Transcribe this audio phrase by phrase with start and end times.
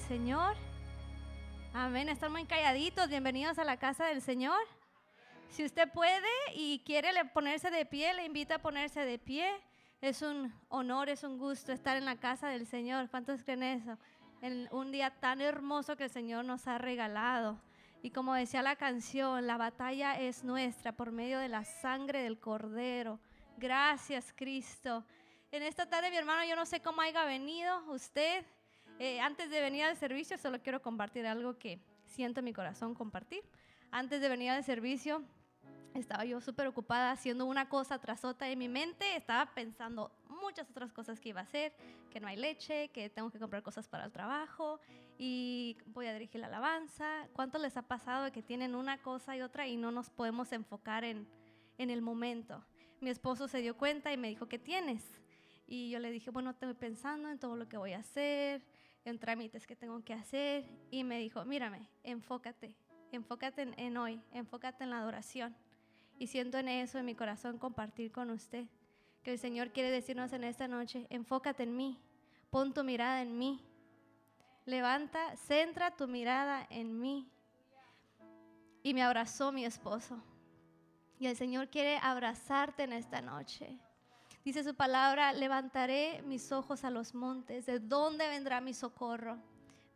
[0.00, 0.56] Señor.
[1.72, 2.08] Amén.
[2.08, 3.08] Están muy calladitos.
[3.08, 4.58] Bienvenidos a la casa del Señor.
[5.48, 9.48] Si usted puede y quiere ponerse de pie, le invito a ponerse de pie.
[10.00, 13.08] Es un honor, es un gusto estar en la casa del Señor.
[13.10, 13.98] ¿Cuántos creen eso?
[14.42, 17.60] En un día tan hermoso que el Señor nos ha regalado.
[18.02, 22.38] Y como decía la canción, la batalla es nuestra por medio de la sangre del
[22.38, 23.18] Cordero.
[23.56, 25.04] Gracias, Cristo.
[25.50, 28.44] En esta tarde, mi hermano, yo no sé cómo haya venido usted.
[28.98, 32.94] Eh, antes de venir al servicio, solo quiero compartir algo que siento en mi corazón
[32.94, 33.42] compartir.
[33.90, 35.22] Antes de venir al servicio,
[35.92, 39.16] estaba yo súper ocupada haciendo una cosa tras otra en mi mente.
[39.16, 41.74] Estaba pensando muchas otras cosas que iba a hacer,
[42.10, 44.80] que no hay leche, que tengo que comprar cosas para el trabajo
[45.18, 47.28] y voy a dirigir la alabanza.
[47.34, 51.04] ¿Cuánto les ha pasado que tienen una cosa y otra y no nos podemos enfocar
[51.04, 51.28] en,
[51.76, 52.64] en el momento?
[53.00, 55.02] Mi esposo se dio cuenta y me dijo, ¿qué tienes?
[55.66, 58.62] Y yo le dije, bueno, estoy pensando en todo lo que voy a hacer,
[59.10, 60.64] en trámites que tengo que hacer.
[60.90, 62.74] Y me dijo, mírame, enfócate,
[63.12, 65.56] enfócate en, hoy, enfócate en la adoración.
[66.18, 68.66] Y siento en eso, en mi corazón, compartir con usted,
[69.22, 71.98] que el Señor quiere decirnos en esta noche, enfócate en mí,
[72.50, 73.60] pon tu mirada en mí,
[74.64, 77.28] levanta, centra tu mirada en mí.
[78.82, 80.22] Y me abrazó mi esposo.
[81.18, 83.78] Y el Señor quiere abrazarte en esta noche.
[84.46, 87.66] Dice su palabra, levantaré mis ojos a los montes.
[87.66, 89.38] ¿De dónde vendrá mi socorro?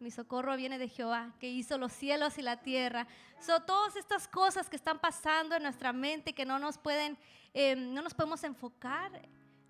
[0.00, 3.06] Mi socorro viene de Jehová, que hizo los cielos y la tierra.
[3.38, 7.16] Son todas estas cosas que están pasando en nuestra mente que no nos pueden,
[7.54, 9.22] eh, no nos podemos enfocar.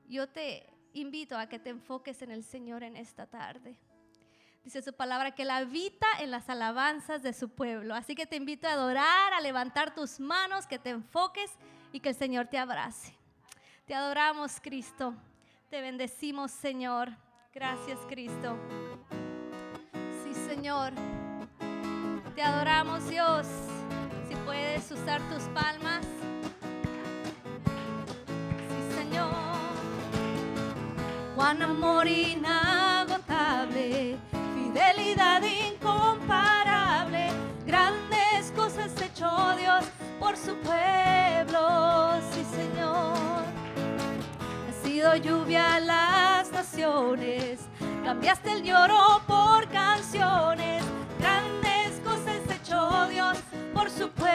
[0.08, 3.76] Yo te invito a que te enfoques en el Señor en esta tarde.
[4.64, 7.94] Dice su palabra que Él habita en las alabanzas de su pueblo.
[7.94, 11.50] Así que te invito a adorar, a levantar tus manos, que te enfoques
[11.92, 13.19] y que el Señor te abrace.
[13.90, 15.14] Te adoramos, Cristo.
[15.68, 17.10] Te bendecimos, Señor.
[17.52, 18.56] Gracias, Cristo.
[20.46, 20.92] Señor.
[22.36, 23.48] Te adoramos, Dios.
[24.28, 26.06] Si puedes usar tus palmas.
[28.68, 29.34] Sí, Señor.
[31.34, 32.56] Juan amor inagotable,
[34.54, 37.30] fidelidad incomparable,
[37.66, 39.84] grandes cosas hecho Dios
[40.20, 42.20] por su pueblo.
[42.30, 43.39] Sí, Señor.
[45.00, 47.60] Sido lluvia a las naciones
[48.04, 50.84] Cambiaste el lloro por canciones,
[51.18, 53.38] grandes cosas hecho Dios
[53.72, 54.30] por su pueblo.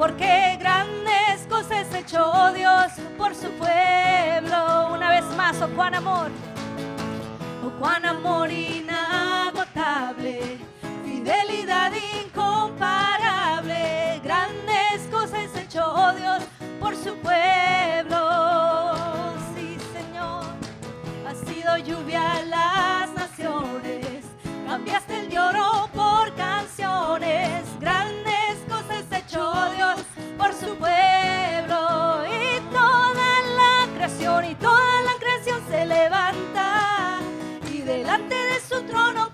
[0.00, 4.94] Porque grandes cosas hecho Dios por su pueblo.
[4.94, 6.30] Una vez más, oh cuán amor.
[7.62, 8.96] Oh cuán amor inagotable.
[11.04, 11.92] Fidelidad
[12.24, 14.22] incomparable.
[14.24, 16.44] Grandes cosas hecho Dios
[16.80, 18.16] por su pueblo.
[19.54, 20.46] Sí, Señor.
[21.28, 24.24] Ha sido lluvia a las naciones.
[24.66, 27.66] Cambiaste el lloro por canciones.
[29.68, 30.00] Dios
[30.38, 32.24] por su pueblo.
[32.26, 37.20] Y toda la creación y toda la creación se levanta.
[37.72, 39.30] Y delante de su trono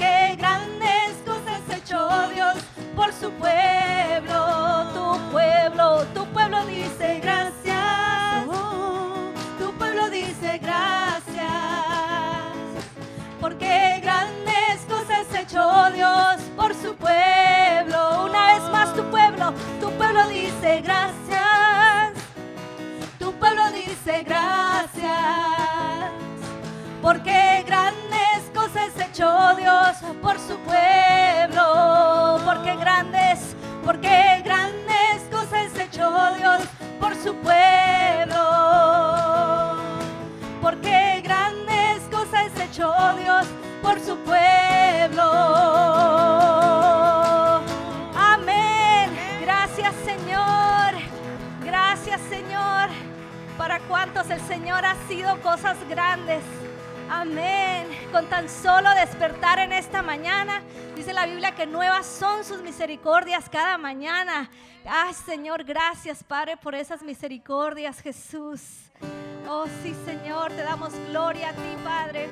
[0.00, 2.54] porque grandes cosas hecho Dios
[2.96, 4.86] por su pueblo.
[4.94, 8.46] Tu pueblo, tu pueblo dice gracias.
[9.58, 11.50] Tu pueblo dice gracias.
[13.40, 18.24] Porque grandes cosas hecho Dios por su pueblo.
[18.24, 19.52] Una vez más tu pueblo,
[19.82, 22.14] tu pueblo dice gracias.
[23.18, 25.10] Tu pueblo dice gracias.
[27.02, 28.09] Porque grandes
[29.10, 36.60] hecho Dios por su pueblo, porque grandes, porque grandes cosas hecho Dios
[37.00, 38.36] por su pueblo,
[40.62, 43.46] porque grandes cosas hecho Dios
[43.82, 45.22] por su pueblo.
[48.14, 49.10] Amén.
[49.40, 50.94] Gracias Señor,
[51.64, 52.90] gracias Señor.
[53.58, 56.44] Para cuantos el Señor ha sido cosas grandes.
[57.10, 57.88] Amén.
[58.12, 60.62] Con tan solo despertar en esta mañana,
[60.94, 64.48] dice la Biblia que nuevas son sus misericordias cada mañana.
[64.86, 68.60] Ay, Señor, gracias, Padre, por esas misericordias, Jesús.
[69.48, 72.30] Oh, sí, Señor, te damos gloria a ti, Padre.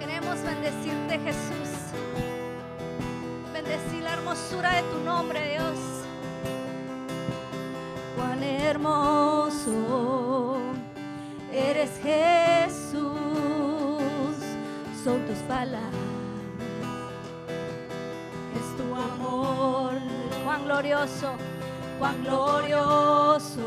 [0.00, 1.68] Queremos bendecirte, Jesús.
[3.52, 5.78] Bendecir la hermosura de tu nombre, Dios.
[8.16, 10.16] Cuán hermoso
[11.56, 13.15] eres Jesús,
[15.06, 15.92] son tus palabras,
[18.58, 19.92] es tu amor,
[20.44, 21.30] cuán glorioso,
[22.00, 23.62] cuán glorioso.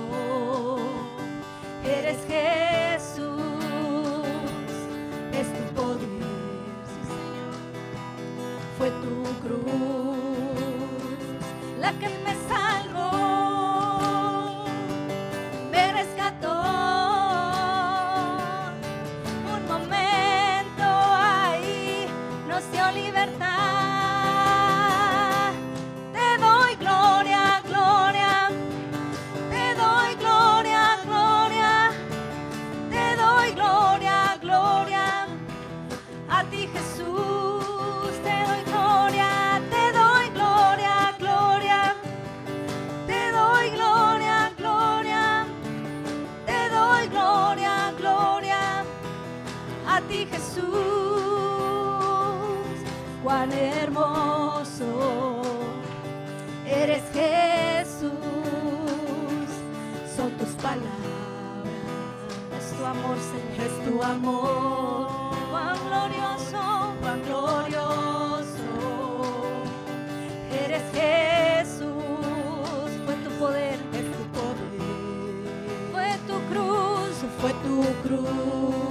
[1.85, 3.39] Eres Jesús,
[5.31, 6.09] es tu poder,
[8.77, 10.19] fue tu cruz
[11.79, 13.38] la que me salvó,
[60.61, 60.89] palabras,
[62.57, 64.98] es tu amor, Señor, es tu amor.
[78.29, 78.88] Cruz.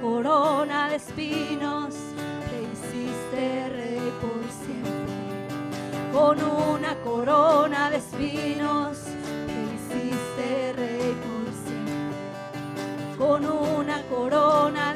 [0.00, 1.94] Corona de espinos
[2.48, 6.12] te hiciste rey por siempre.
[6.12, 8.98] Con una corona de espinos
[9.46, 13.16] te hiciste rey por siempre.
[13.18, 14.89] Con una corona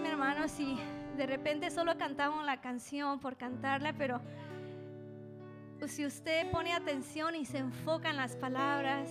[0.00, 0.78] mi hermano, si
[1.16, 4.20] de repente solo cantamos la canción por cantarla, pero
[5.86, 9.10] si usted pone atención y se enfoca en las palabras,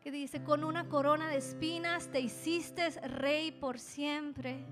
[0.00, 4.64] que dice, con una corona de espinas te hiciste rey por siempre.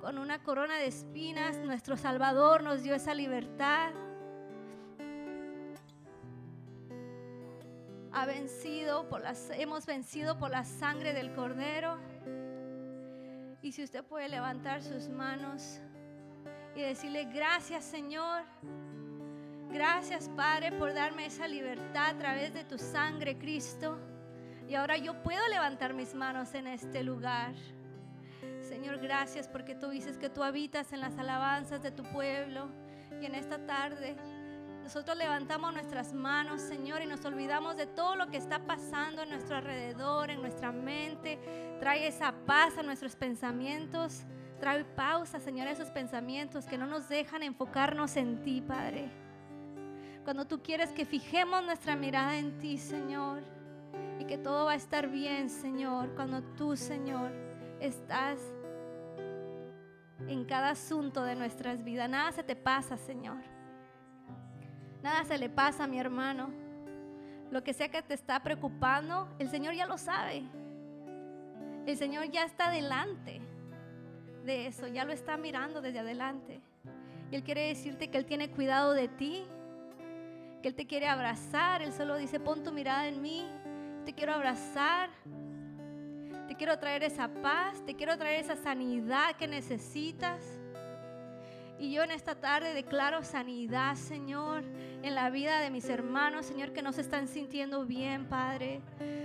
[0.00, 3.92] Con una corona de espinas nuestro Salvador nos dio esa libertad.
[8.12, 11.98] Ha vencido por las, hemos vencido por la sangre del Cordero.
[13.62, 15.80] Y si usted puede levantar sus manos
[16.74, 18.44] y decirle, gracias Señor
[19.72, 24.00] Gracias, Padre, por darme esa libertad a través de tu sangre, Cristo.
[24.68, 27.54] Y ahora yo puedo levantar mis manos en este lugar.
[28.60, 32.68] Señor, gracias porque tú dices que tú habitas en las alabanzas de tu pueblo.
[33.22, 34.16] Y en esta tarde
[34.82, 39.30] nosotros levantamos nuestras manos, Señor, y nos olvidamos de todo lo que está pasando en
[39.30, 41.38] nuestro alrededor, en nuestra mente.
[41.78, 44.22] Trae esa paz a nuestros pensamientos.
[44.58, 49.10] Trae pausa, Señor, a esos pensamientos que no nos dejan enfocarnos en ti, Padre
[50.24, 53.42] cuando tú quieres que fijemos nuestra mirada en ti, Señor,
[54.18, 57.32] y que todo va a estar bien, Señor, cuando tú, Señor,
[57.80, 58.38] estás
[60.28, 62.08] en cada asunto de nuestras vidas.
[62.08, 63.38] Nada se te pasa, Señor.
[65.02, 66.50] Nada se le pasa a mi hermano.
[67.50, 70.44] Lo que sea que te está preocupando, el Señor ya lo sabe.
[71.86, 73.40] El Señor ya está delante
[74.44, 76.60] de eso, ya lo está mirando desde adelante.
[77.30, 79.44] Y Él quiere decirte que Él tiene cuidado de ti,
[80.62, 81.82] que Él te quiere abrazar.
[81.82, 83.46] Él solo dice, pon tu mirada en mí,
[84.04, 85.10] te quiero abrazar.
[86.46, 90.59] Te quiero traer esa paz, te quiero traer esa sanidad que necesitas.
[91.80, 94.62] Y yo en esta tarde declaro sanidad, Señor,
[95.02, 98.82] en la vida de mis hermanos, Señor, que no se están sintiendo bien, Padre.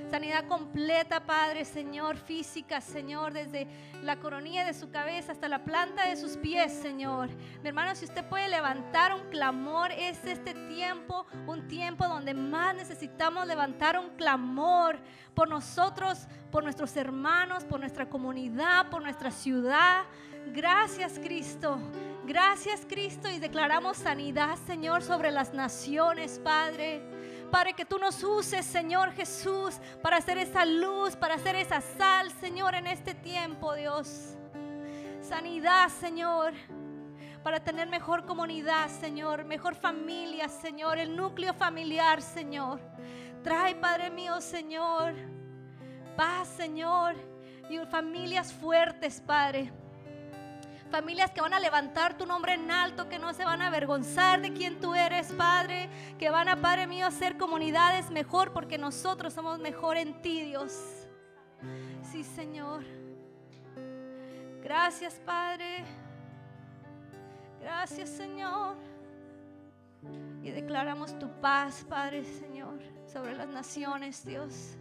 [0.09, 3.67] Sanidad completa, Padre, Señor, física, Señor, desde
[4.03, 7.27] la coronilla de su cabeza hasta la planta de sus pies, Señor.
[7.61, 12.73] Mi hermano, si usted puede levantar un clamor, es este tiempo, un tiempo donde más
[12.73, 14.99] necesitamos levantar un clamor
[15.33, 20.05] por nosotros, por nuestros hermanos, por nuestra comunidad, por nuestra ciudad.
[20.53, 21.79] Gracias, Cristo.
[22.25, 27.03] Gracias Cristo y declaramos sanidad, Señor, sobre las naciones, Padre.
[27.51, 32.31] Padre, que tú nos uses, Señor Jesús, para hacer esa luz, para hacer esa sal,
[32.39, 34.35] Señor, en este tiempo, Dios.
[35.21, 36.53] Sanidad, Señor,
[37.43, 42.79] para tener mejor comunidad, Señor, mejor familia, Señor, el núcleo familiar, Señor.
[43.43, 45.13] Trae, Padre mío, Señor,
[46.17, 47.13] paz, Señor,
[47.69, 49.71] y familias fuertes, Padre
[50.89, 54.41] familias que van a levantar tu nombre en alto, que no se van a avergonzar
[54.41, 59.33] de quién tú eres, Padre, que van a, Padre mío, ser comunidades mejor porque nosotros
[59.33, 61.07] somos mejor en ti, Dios.
[62.11, 62.83] Sí, Señor.
[64.63, 65.83] Gracias, Padre.
[67.61, 68.75] Gracias, Señor.
[70.43, 72.79] Y declaramos tu paz, Padre, Señor,
[73.11, 74.77] sobre las naciones, Dios.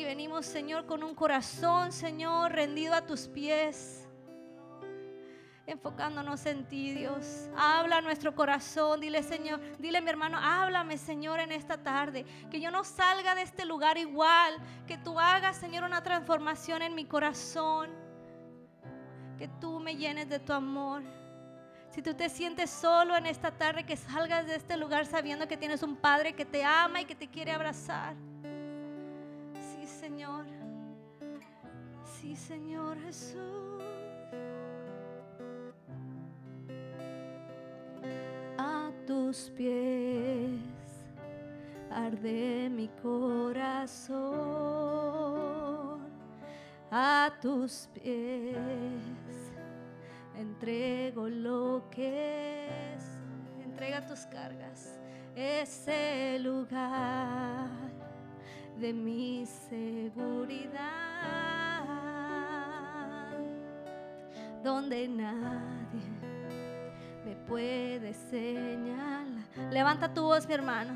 [0.00, 4.08] Y venimos, Señor, con un corazón, Señor, rendido a tus pies.
[5.66, 7.50] Enfocándonos en ti, Dios.
[7.54, 9.02] Habla nuestro corazón.
[9.02, 12.24] Dile, Señor, dile, mi hermano, háblame, Señor, en esta tarde.
[12.50, 14.56] Que yo no salga de este lugar igual.
[14.86, 17.90] Que tú hagas, Señor, una transformación en mi corazón.
[19.36, 21.02] Que tú me llenes de tu amor.
[21.90, 25.58] Si tú te sientes solo en esta tarde, que salgas de este lugar sabiendo que
[25.58, 28.16] tienes un Padre que te ama y que te quiere abrazar.
[29.90, 30.46] Señor.
[32.04, 33.82] Sí, Señor Jesús.
[38.58, 40.60] A tus pies
[41.90, 44.20] arde mi corazón.
[46.90, 48.54] A tus pies
[50.36, 53.04] entrego lo que es.
[53.64, 54.98] Entrega tus cargas.
[55.34, 57.89] Ese lugar
[58.80, 60.80] de mi seguridad,
[64.64, 66.00] donde nadie
[67.26, 69.26] me puede señalar.
[69.70, 70.94] Levanta tu voz, mi hermano.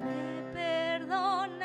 [0.00, 1.62] Me perdonaste,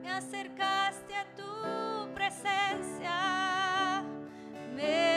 [0.00, 4.02] me acercaste a tu presencia,
[4.74, 5.11] me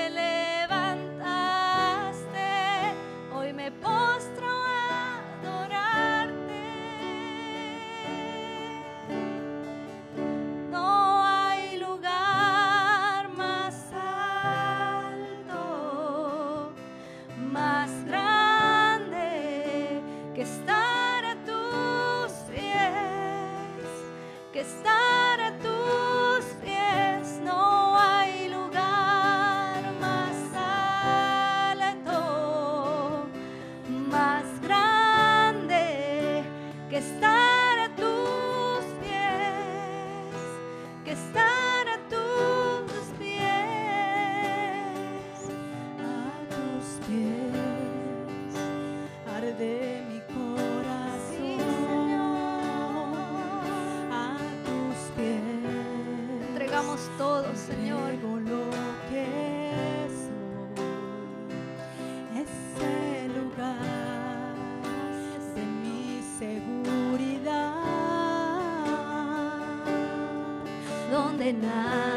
[71.46, 72.15] pena.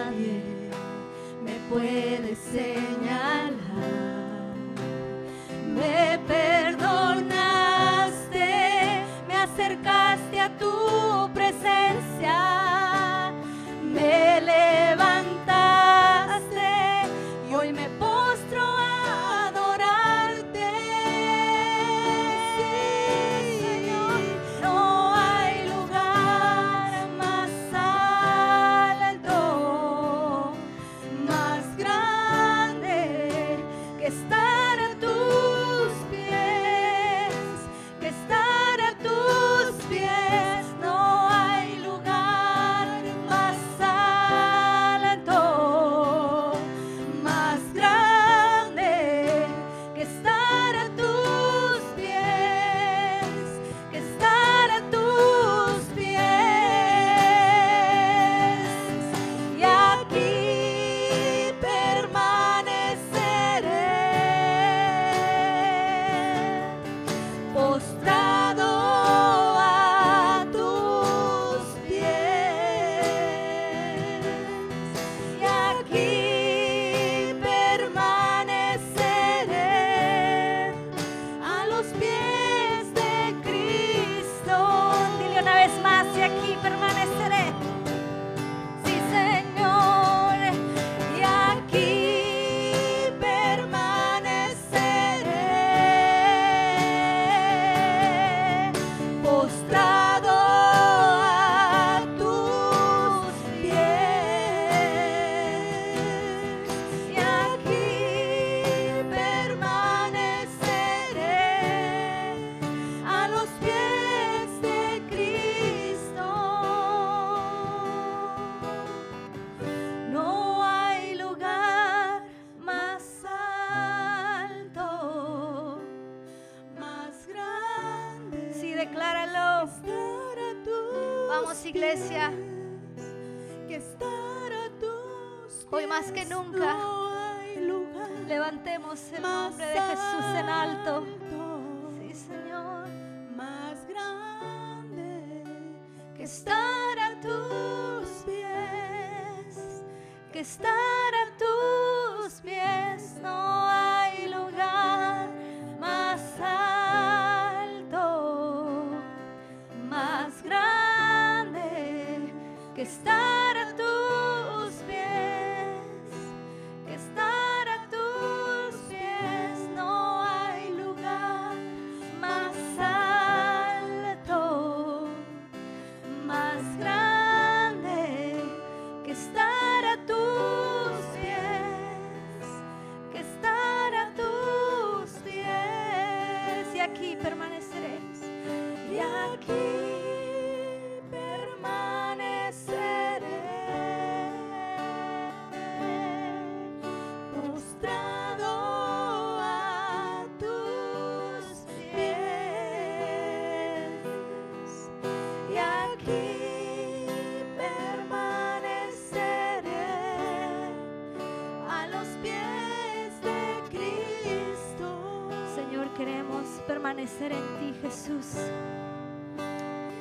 [217.08, 218.26] permanecer en ti, Jesús.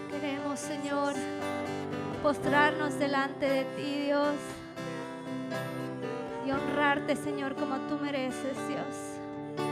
[0.09, 1.13] Queremos, Señor,
[2.23, 4.35] postrarnos delante de ti, Dios,
[6.45, 9.65] y honrarte, Señor, como tú mereces, Dios.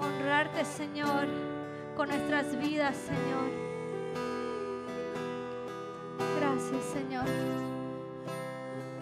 [0.00, 1.26] Honrarte, Señor,
[1.96, 3.48] con nuestras vidas, Señor.
[6.40, 7.26] Gracias, Señor.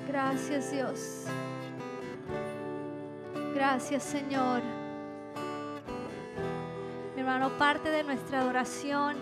[0.08, 1.24] Gracias, Dios.
[3.54, 4.85] Gracias, Señor
[7.36, 9.14] hermano, parte de nuestra adoración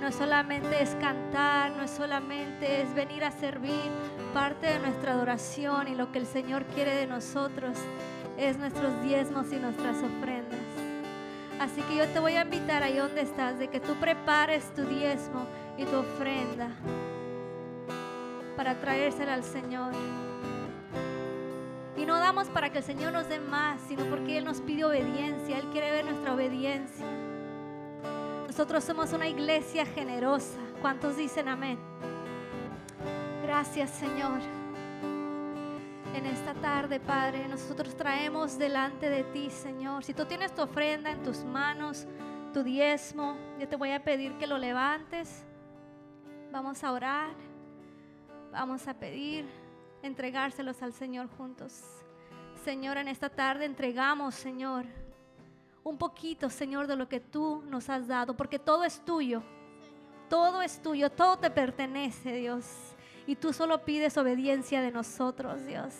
[0.00, 3.90] no es solamente es cantar, no es solamente es venir a servir,
[4.32, 7.76] parte de nuestra adoración y lo que el Señor quiere de nosotros
[8.38, 10.60] es nuestros diezmos y nuestras ofrendas.
[11.60, 14.84] Así que yo te voy a invitar ahí donde estás, de que tú prepares tu
[14.84, 15.44] diezmo
[15.76, 16.70] y tu ofrenda
[18.56, 19.92] para traérsela al Señor.
[21.98, 24.86] Y no damos para que el Señor nos dé más, sino porque Él nos pide
[24.86, 27.21] obediencia, Él quiere ver nuestra obediencia.
[28.52, 30.58] Nosotros somos una iglesia generosa.
[30.82, 31.78] ¿Cuántos dicen amén?
[33.42, 34.42] Gracias, Señor.
[36.14, 40.04] En esta tarde, Padre, nosotros traemos delante de ti, Señor.
[40.04, 42.06] Si tú tienes tu ofrenda en tus manos,
[42.52, 45.46] tu diezmo, yo te voy a pedir que lo levantes.
[46.52, 47.30] Vamos a orar.
[48.52, 49.46] Vamos a pedir
[50.02, 51.80] entregárselos al Señor juntos.
[52.62, 54.84] Señor, en esta tarde entregamos, Señor,
[55.84, 59.42] un poquito, Señor, de lo que tú nos has dado, porque todo es tuyo.
[60.28, 62.64] Todo es tuyo, todo te pertenece, Dios.
[63.26, 65.94] Y tú solo pides obediencia de nosotros, Dios.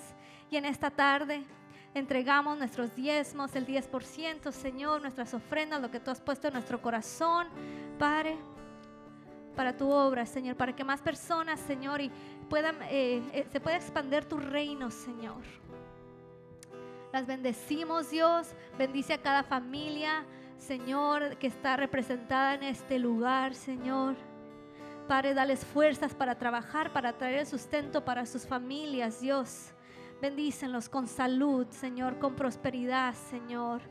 [0.50, 1.44] Y en esta tarde
[1.94, 6.80] entregamos nuestros diezmos, el 10%, Señor, nuestras ofrendas, lo que tú has puesto en nuestro
[6.80, 7.48] corazón,
[7.98, 8.36] Padre,
[9.54, 14.24] para tu obra, Señor, para que más personas, Señor, y eh, eh, se pueda expandir
[14.24, 15.42] tu reino, Señor.
[17.12, 18.54] Las bendecimos, Dios.
[18.78, 20.24] Bendice a cada familia,
[20.56, 24.16] Señor, que está representada en este lugar, Señor.
[25.06, 29.74] Padre, dales fuerzas para trabajar, para traer el sustento para sus familias, Dios.
[30.22, 33.82] Bendícenlos con salud, Señor, con prosperidad, Señor.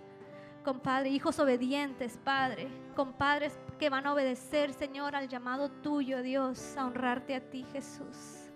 [0.63, 2.69] Con hijos obedientes, Padre.
[2.95, 7.65] Con padres que van a obedecer, Señor, al llamado tuyo, Dios, a honrarte a ti,
[7.71, 8.49] Jesús.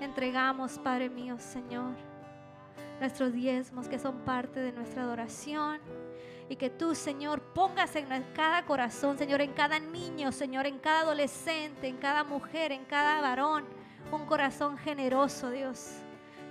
[0.00, 1.94] Entregamos, Padre mío, Señor,
[3.00, 5.78] nuestros diezmos que son parte de nuestra adoración.
[6.50, 11.00] Y que tú, Señor, pongas en cada corazón, Señor, en cada niño, Señor, en cada
[11.00, 13.66] adolescente, en cada mujer, en cada varón,
[14.10, 15.96] un corazón generoso, Dios,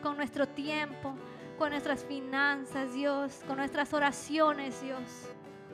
[0.04, 1.16] con nuestro tiempo,
[1.58, 5.02] con nuestras finanzas, Dios, con nuestras oraciones, Dios.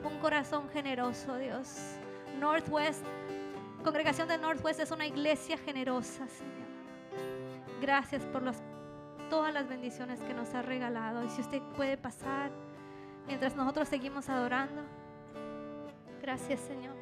[0.02, 1.96] Un corazón generoso, Dios.
[2.40, 3.04] Northwest,
[3.82, 6.64] congregación de Northwest es una iglesia generosa, Señor.
[7.80, 8.42] Gracias por
[9.28, 11.24] todas las bendiciones que nos ha regalado.
[11.24, 12.50] Y si usted puede pasar
[13.26, 14.82] mientras nosotros seguimos adorando.
[16.20, 16.94] Gracias, Señor.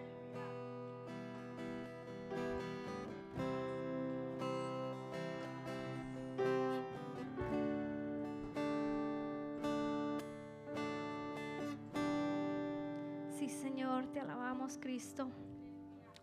[13.38, 15.28] Sí, Señor, te alabamos, Cristo.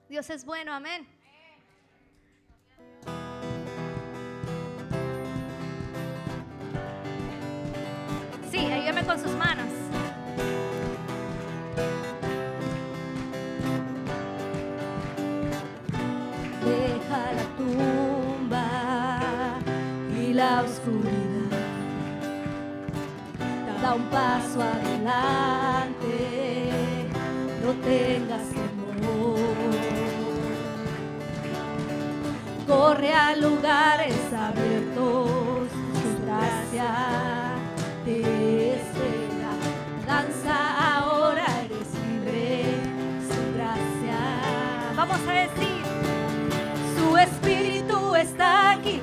[0.10, 1.08] Dios es bueno, amén.
[9.10, 9.66] Con sus manos.
[16.64, 18.70] Deja la tumba
[20.16, 21.58] y la oscuridad.
[23.82, 26.12] Da un paso adelante,
[27.64, 29.40] no tengas temor.
[32.68, 35.68] Corre a lugares abiertos,
[36.28, 37.20] su.
[40.20, 42.76] Danza ahora, eres libre,
[43.30, 44.20] su gracia.
[44.94, 45.82] Vamos a decir,
[46.98, 49.02] Su espíritu está aquí.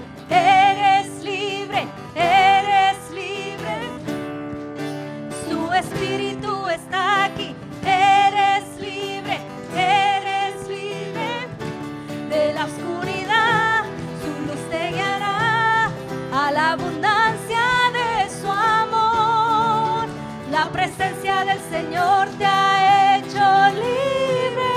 [21.77, 23.45] Señor te ha hecho
[23.85, 24.77] libre.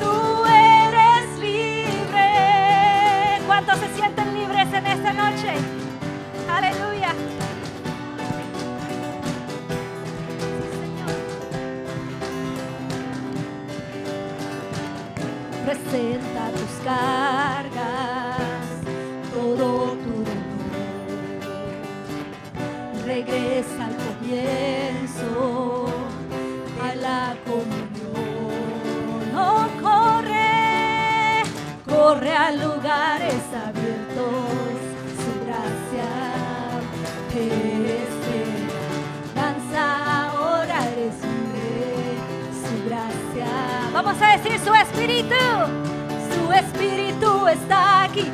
[0.00, 2.30] Tú eres libre.
[3.46, 5.54] ¿cuántos se sienten libres en esta noche?
[6.50, 7.14] Aleluya.
[15.64, 17.41] Presenta tus cargas,
[32.50, 34.74] lugares abiertos.
[35.16, 36.08] Su gracia
[37.30, 38.80] espera.
[39.34, 39.84] Danza
[40.24, 41.14] ahora, eres.
[42.62, 43.50] Su gracia.
[43.92, 45.34] Vamos a decir su espíritu.
[46.34, 48.30] Su espíritu está aquí.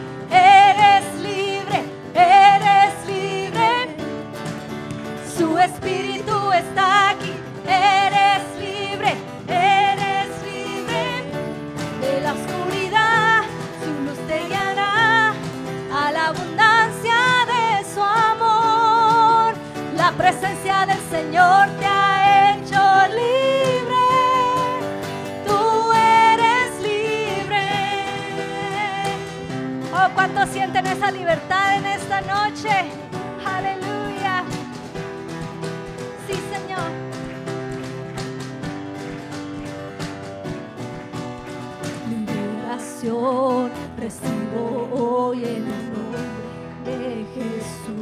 [21.78, 22.82] Te ha hecho
[23.14, 24.08] libre,
[25.46, 27.66] tú eres libre.
[29.92, 32.70] Oh, ¿Cuántos sienten esa libertad en esta noche?
[33.44, 34.44] Aleluya.
[36.26, 36.90] Sí, Señor.
[42.10, 46.22] Liberación recibo hoy en el nombre
[46.84, 47.97] de Jesús.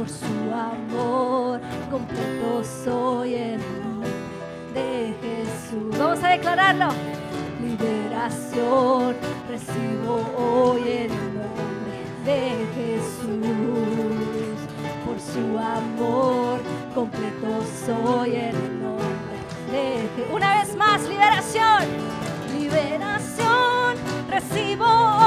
[0.00, 1.60] Por su amor
[1.90, 4.08] completo soy en nombre
[4.72, 5.98] de Jesús.
[5.98, 6.88] Vamos a declararlo.
[7.60, 9.14] Liberación
[9.46, 13.36] recibo hoy en el nombre de Jesús.
[15.04, 16.60] Por su amor
[16.94, 19.04] completo soy en el nombre
[19.70, 20.32] de Jesús.
[20.34, 21.84] Una vez más, liberación.
[22.58, 23.96] Liberación
[24.30, 25.19] recibo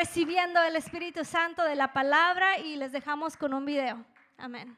[0.00, 4.02] recibiendo el Espíritu Santo de la palabra y les dejamos con un video.
[4.38, 4.74] Amén.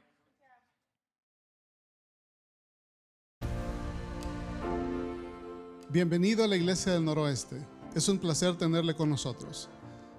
[5.88, 7.64] Bienvenido a la Iglesia del Noroeste.
[7.94, 9.68] Es un placer tenerle con nosotros.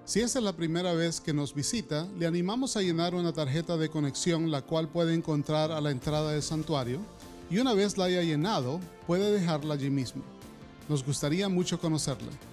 [0.06, 3.76] Si esta es la primera vez que nos visita, le animamos a llenar una tarjeta
[3.76, 7.02] de conexión la cual puede encontrar a la entrada del santuario
[7.50, 10.24] y una vez la haya llenado, puede dejarla allí mismo.
[10.88, 12.53] Nos gustaría mucho conocerle.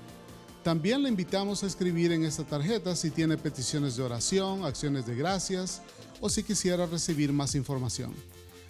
[0.62, 5.14] También le invitamos a escribir en esta tarjeta si tiene peticiones de oración, acciones de
[5.14, 5.80] gracias
[6.20, 8.12] o si quisiera recibir más información.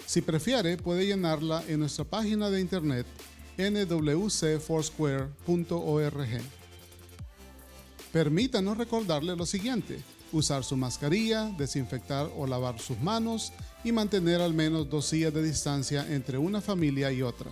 [0.06, 3.06] Si prefiere, puede llenarla en nuestra página de internet
[3.58, 6.40] nwcfoursquare.org.
[8.12, 14.54] Permítanos recordarle lo siguiente, usar su mascarilla, desinfectar o lavar sus manos y mantener al
[14.54, 17.50] menos dos días de distancia entre una familia y otra.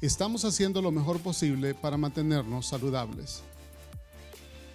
[0.00, 3.42] Estamos haciendo lo mejor posible para mantenernos saludables.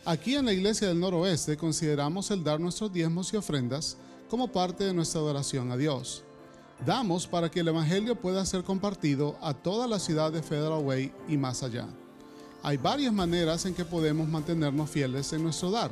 [0.10, 3.96] Aquí en la Iglesia del Noroeste consideramos el dar nuestros diezmos y ofrendas
[4.28, 6.24] como parte de nuestra adoración a Dios.
[6.84, 11.12] Damos para que el Evangelio pueda ser compartido a toda la ciudad de Federal Way
[11.28, 11.88] y más allá.
[12.64, 15.92] Hay varias maneras en que podemos mantenernos fieles en nuestro dar.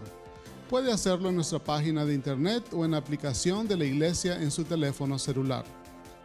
[0.67, 4.49] Puede hacerlo en nuestra página de internet o en la aplicación de la iglesia en
[4.49, 5.63] su teléfono celular.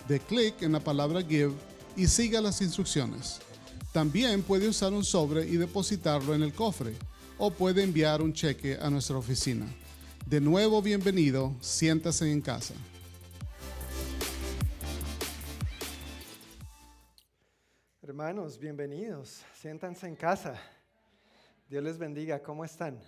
[0.09, 1.52] De clic en la palabra Give
[1.94, 3.40] y siga las instrucciones.
[3.92, 6.96] También puede usar un sobre y depositarlo en el cofre
[7.44, 9.66] o puede enviar un cheque a nuestra oficina.
[10.24, 12.72] De nuevo, bienvenido, siéntase en casa.
[18.00, 19.44] Hermanos, bienvenidos.
[19.55, 20.55] Siéntanse en casa.
[21.68, 22.40] Dios les bendiga.
[22.40, 23.00] ¿Cómo están?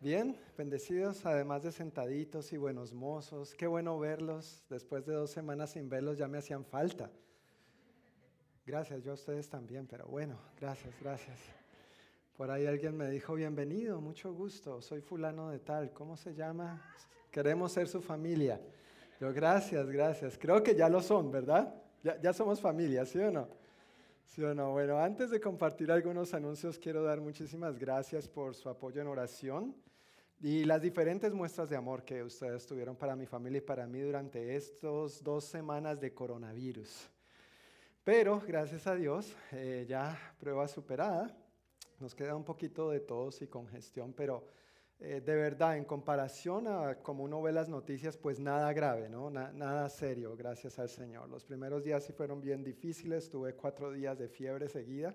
[0.00, 3.54] Bien, bendecidos, además de sentaditos y buenos mozos.
[3.54, 4.64] Qué bueno verlos.
[4.70, 7.10] Después de dos semanas sin verlos ya me hacían falta.
[8.64, 11.63] Gracias, yo a ustedes también, pero bueno, gracias, gracias.
[12.36, 16.82] Por ahí alguien me dijo, bienvenido, mucho gusto, soy fulano de tal, ¿cómo se llama?
[17.30, 18.60] Queremos ser su familia.
[19.20, 20.36] Yo, gracias, gracias.
[20.36, 21.72] Creo que ya lo son, ¿verdad?
[22.02, 23.48] Ya, ya somos familia, ¿sí o no?
[24.24, 24.72] ¿Sí o no?
[24.72, 29.72] Bueno, antes de compartir algunos anuncios, quiero dar muchísimas gracias por su apoyo en oración
[30.40, 34.00] y las diferentes muestras de amor que ustedes tuvieron para mi familia y para mí
[34.00, 37.08] durante estos dos semanas de coronavirus.
[38.02, 41.43] Pero gracias a Dios, eh, ya prueba superada.
[42.04, 44.44] Nos queda un poquito de tos y congestión, pero
[45.00, 49.30] eh, de verdad, en comparación a como uno ve las noticias, pues nada grave, ¿no?
[49.30, 51.30] nada serio, gracias al Señor.
[51.30, 55.14] Los primeros días sí fueron bien difíciles, tuve cuatro días de fiebre seguida,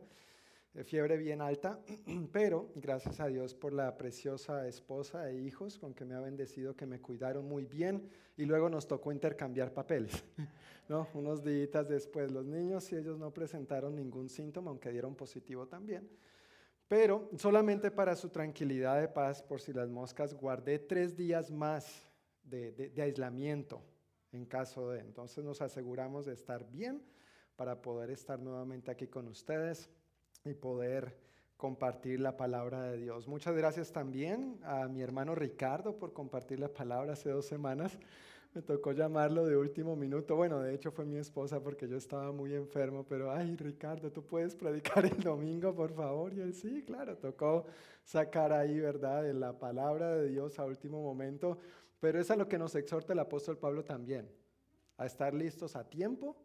[0.74, 1.80] de fiebre bien alta,
[2.34, 6.76] pero gracias a Dios por la preciosa esposa e hijos con que me ha bendecido,
[6.76, 10.24] que me cuidaron muy bien y luego nos tocó intercambiar papeles.
[10.90, 11.08] ¿no?
[11.14, 16.10] Unos días después, los niños y ellos no presentaron ningún síntoma, aunque dieron positivo también.
[16.90, 22.10] Pero solamente para su tranquilidad de paz, por si las moscas, guardé tres días más
[22.44, 23.80] de, aislamiento
[24.32, 25.00] en caso de.
[25.02, 27.04] Entonces nos aseguramos de estar bien
[27.56, 29.88] para poder estar nuevamente aquí con ustedes
[30.44, 31.16] y poder
[31.58, 33.28] compartir la palabra de Dios.
[33.28, 38.00] Muchas gracias también a mi hermano Ricardo por compartir la palabra hace dos semanas
[38.54, 40.36] me tocó llamarlo de último minuto.
[40.36, 44.24] Bueno, de hecho fue mi esposa porque yo estaba muy enfermo, pero, ay, Ricardo, ¿tú
[44.24, 46.34] puedes predicar el domingo, por favor?
[46.34, 47.66] Y él, sí, claro, tocó
[48.04, 51.60] sacar ahí, ¿verdad?, de la palabra de Dios a último momento.
[52.00, 54.28] Pero es a lo que nos exhorta el apóstol Pablo también,
[54.98, 56.36] a estar listos a tiempo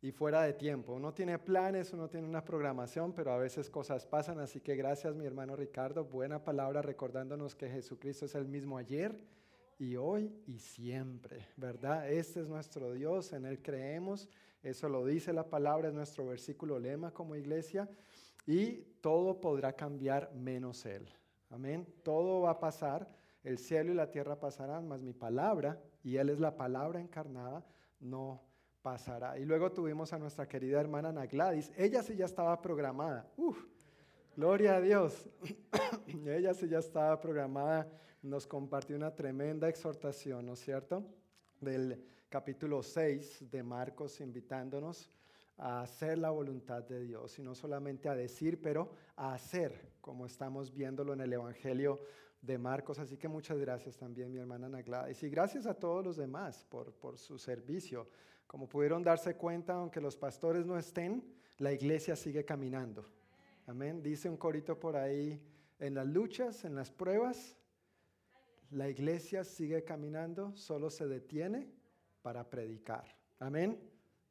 [0.00, 0.94] y fuera de tiempo.
[0.94, 4.40] Uno tiene planes, uno tiene una programación, pero a veces cosas pasan.
[4.40, 6.04] Así que gracias, mi hermano Ricardo.
[6.04, 9.37] Buena palabra recordándonos que Jesucristo es el mismo ayer
[9.78, 12.10] y hoy y siempre, ¿verdad?
[12.10, 14.28] Este es nuestro Dios, en Él creemos,
[14.62, 17.88] eso lo dice la palabra, es nuestro versículo lema como iglesia,
[18.46, 21.08] y todo podrá cambiar menos Él.
[21.50, 21.86] Amén.
[22.02, 23.08] Todo va a pasar,
[23.44, 27.64] el cielo y la tierra pasarán, mas mi palabra, y Él es la palabra encarnada,
[28.00, 28.42] no
[28.82, 29.38] pasará.
[29.38, 33.30] Y luego tuvimos a nuestra querida hermana Ana Gladys, ella sí ya estaba programada.
[33.36, 33.64] Uf,
[34.36, 35.28] gloria a Dios.
[36.26, 37.88] ella sí ya estaba programada
[38.22, 41.04] nos compartió una tremenda exhortación, ¿no es cierto?
[41.60, 45.10] Del capítulo 6 de Marcos, invitándonos
[45.56, 50.26] a hacer la voluntad de Dios y no solamente a decir, pero a hacer, como
[50.26, 52.00] estamos viéndolo en el Evangelio
[52.40, 52.98] de Marcos.
[52.98, 55.22] Así que muchas gracias también, mi hermana Ana Gladys.
[55.22, 58.08] Y gracias a todos los demás por, por su servicio.
[58.46, 61.24] Como pudieron darse cuenta, aunque los pastores no estén,
[61.58, 63.04] la iglesia sigue caminando.
[63.66, 64.02] Amén.
[64.02, 65.42] Dice un corito por ahí,
[65.78, 67.57] en las luchas, en las pruebas,
[68.70, 71.68] la iglesia sigue caminando, solo se detiene
[72.22, 73.04] para predicar.
[73.38, 73.78] Amén.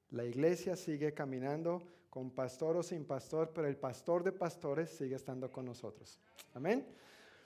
[0.10, 5.16] La iglesia sigue caminando con pastor o sin pastor, pero el pastor de pastores sigue
[5.16, 6.20] estando con nosotros.
[6.54, 6.86] Amén.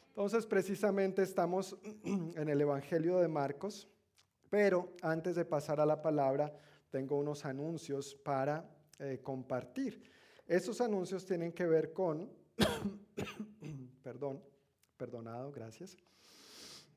[0.10, 3.88] Entonces, precisamente estamos en el Evangelio de Marcos,
[4.50, 6.54] pero antes de pasar a la palabra,
[6.90, 10.04] tengo unos anuncios para eh, compartir.
[10.46, 12.30] Estos anuncios tienen que ver con,
[14.04, 14.44] perdón,
[14.98, 15.98] perdonado, gracias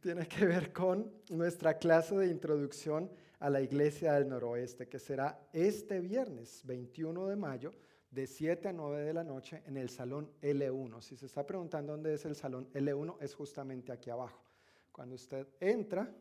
[0.05, 5.49] tiene que ver con nuestra clase de introducción a la Iglesia del Noroeste, que será
[5.51, 7.73] este viernes 21 de mayo
[8.11, 11.01] de 7 a 9 de la noche en el Salón L1.
[11.01, 14.45] Si se está preguntando dónde es el Salón L1, es justamente aquí abajo.
[14.93, 16.15] Cuando usted entra,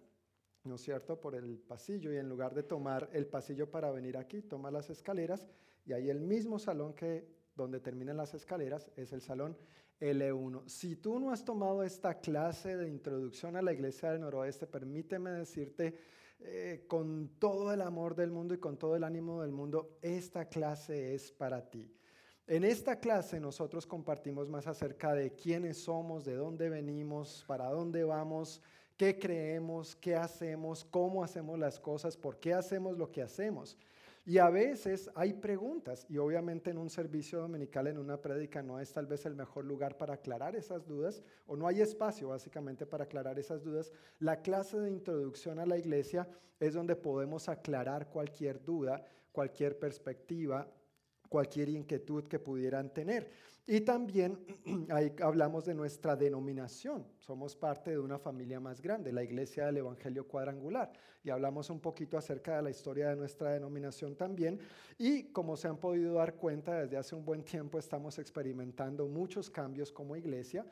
[0.63, 4.15] ¿no es cierto?, por el pasillo y en lugar de tomar el pasillo para venir
[4.15, 5.46] aquí, toma las escaleras
[5.86, 9.58] y ahí el mismo salón que donde terminan las escaleras es el Salón
[10.00, 10.68] L1.
[10.68, 15.32] Si tú no has tomado esta clase de introducción a la Iglesia del Noroeste, permíteme
[15.32, 15.96] decirte
[16.39, 20.50] eh, con todo el amor del mundo y con todo el ánimo del mundo, esta
[20.50, 21.89] clase es para ti.
[22.46, 28.04] En esta clase nosotros compartimos más acerca de quiénes somos, de dónde venimos, para dónde
[28.04, 28.62] vamos,
[28.98, 33.77] qué creemos, qué hacemos, cómo hacemos las cosas, por qué hacemos lo que hacemos.
[34.26, 38.80] Y a veces hay preguntas y obviamente en un servicio dominical, en una prédica, no
[38.80, 42.86] es tal vez el mejor lugar para aclarar esas dudas o no hay espacio básicamente
[42.86, 43.92] para aclarar esas dudas.
[44.19, 50.71] La clase de introducción a la iglesia es donde podemos aclarar cualquier duda, cualquier perspectiva,
[51.28, 53.30] cualquier inquietud que pudieran tener.
[53.66, 54.38] Y también
[54.90, 57.06] ahí hablamos de nuestra denominación.
[57.18, 60.92] Somos parte de una familia más grande, la Iglesia del Evangelio Cuadrangular.
[61.24, 64.60] Y hablamos un poquito acerca de la historia de nuestra denominación también.
[64.98, 69.50] Y como se han podido dar cuenta, desde hace un buen tiempo estamos experimentando muchos
[69.50, 70.66] cambios como iglesia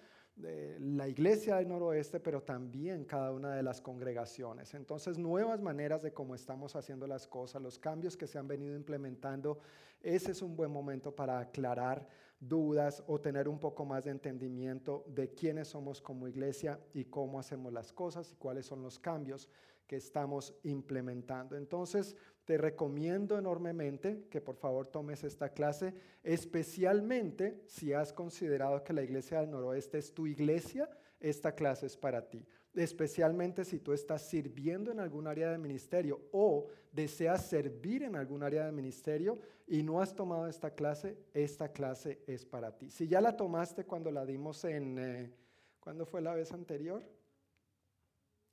[0.79, 4.73] la iglesia del noroeste, pero también cada una de las congregaciones.
[4.73, 8.75] Entonces, nuevas maneras de cómo estamos haciendo las cosas, los cambios que se han venido
[8.75, 9.59] implementando,
[10.01, 12.07] ese es un buen momento para aclarar
[12.41, 17.39] dudas o tener un poco más de entendimiento de quiénes somos como iglesia y cómo
[17.39, 19.47] hacemos las cosas y cuáles son los cambios
[19.87, 21.55] que estamos implementando.
[21.55, 22.15] Entonces,
[22.45, 29.03] te recomiendo enormemente que por favor tomes esta clase, especialmente si has considerado que la
[29.03, 30.89] iglesia del noroeste es tu iglesia,
[31.19, 32.43] esta clase es para ti.
[32.73, 38.43] Especialmente si tú estás sirviendo en algún área de ministerio o deseas servir en algún
[38.43, 42.89] área de ministerio y no has tomado esta clase, esta clase es para ti.
[42.89, 45.33] Si ya la tomaste cuando la dimos en, eh,
[45.81, 47.03] ¿cuándo fue la vez anterior?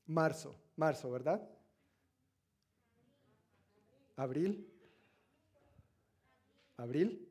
[0.07, 1.49] Marzo, marzo, ¿verdad?
[4.17, 4.69] ¿Abril?
[6.77, 7.29] ¿Abril?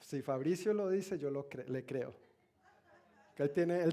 [0.00, 2.14] Si Fabricio lo dice, yo lo le creo.
[3.36, 3.84] Que él tiene,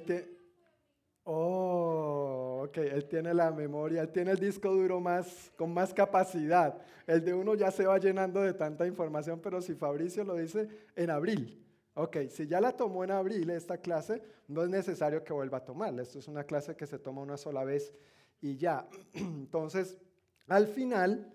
[1.24, 6.78] oh, ok, él tiene la memoria, él tiene el disco duro más, con más capacidad.
[7.08, 10.68] El de uno ya se va llenando de tanta información, pero si Fabricio lo dice
[10.96, 11.58] en abril.
[11.94, 15.66] Ok, si ya la tomó en abril esta clase, no es necesario que vuelva a
[15.66, 16.02] tomarla.
[16.02, 17.94] Esto es una clase que se toma una sola vez
[18.40, 18.88] y ya.
[19.14, 19.98] Entonces,
[20.48, 21.34] al final,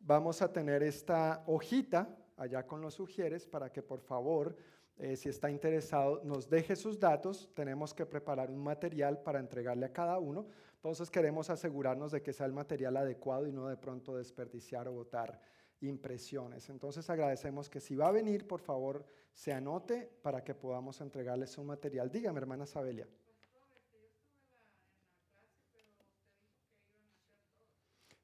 [0.00, 4.56] vamos a tener esta hojita allá con los sugieres para que por favor,
[4.96, 7.50] eh, si está interesado, nos deje sus datos.
[7.54, 10.46] Tenemos que preparar un material para entregarle a cada uno.
[10.76, 14.92] Entonces queremos asegurarnos de que sea el material adecuado y no de pronto desperdiciar o
[14.92, 15.40] botar
[15.80, 16.68] impresiones.
[16.70, 21.46] Entonces agradecemos que si va a venir, por favor, se anote para que podamos entregarle
[21.46, 22.10] su material.
[22.10, 23.08] Dígame, hermana Sabelia.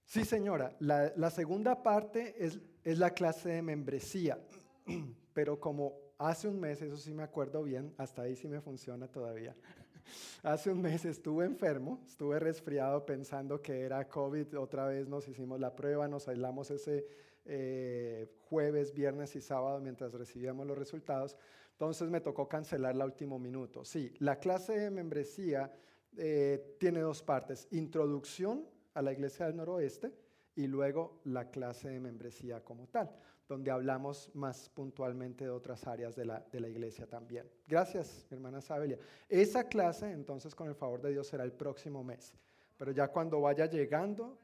[0.05, 0.77] Sí, señora.
[0.81, 4.39] La, segunda parte es, es, la clase de membresía,
[5.33, 9.09] pero como hace un mes, eso sí me acuerdo bien, hasta ahí sí me funciona
[9.09, 9.57] todavía.
[10.43, 15.61] Hace un mes estuve enfermo, estuve resfriado pensando que era COVID, otra vez nos hicimos
[15.61, 17.07] la prueba, nos aislamos ese
[17.45, 21.37] eh, jueves, viernes y sábado mientras recibíamos los resultados,
[21.73, 23.85] entonces me tocó cancelar la último minuto.
[23.85, 25.73] Sí, la clase de membresía
[26.17, 30.13] eh, tiene dos partes, introducción a la Iglesia del Noroeste
[30.55, 33.11] y luego la clase de membresía como tal,
[33.51, 37.51] donde hablamos más puntualmente de otras áreas de la, de la iglesia también.
[37.67, 38.97] Gracias, hermana Sabelia.
[39.29, 42.33] Esa clase, entonces, con el favor de Dios, será el próximo mes.
[42.79, 44.39] Pero ya cuando vaya llegando,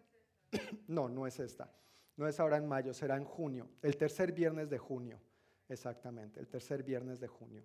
[0.89, 1.73] no, no es esta.
[2.17, 5.21] No es ahora en mayo, será en junio, el tercer viernes de junio,
[5.69, 7.63] exactamente, el tercer viernes de junio.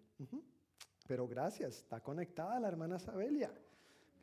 [1.07, 3.51] Pero gracias, está conectada la hermana Sabelia.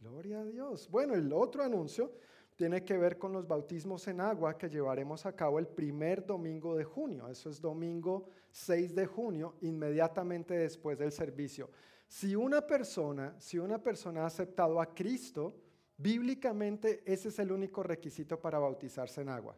[0.00, 0.88] Gloria a Dios.
[0.88, 2.12] Bueno, el otro anuncio
[2.59, 6.74] tiene que ver con los bautismos en agua que llevaremos a cabo el primer domingo
[6.74, 7.28] de junio.
[7.28, 11.70] Eso es domingo 6 de junio, inmediatamente después del servicio.
[12.09, 15.54] Si una persona, si una persona ha aceptado a Cristo,
[15.98, 19.56] bíblicamente ese es el único requisito para bautizarse en agua.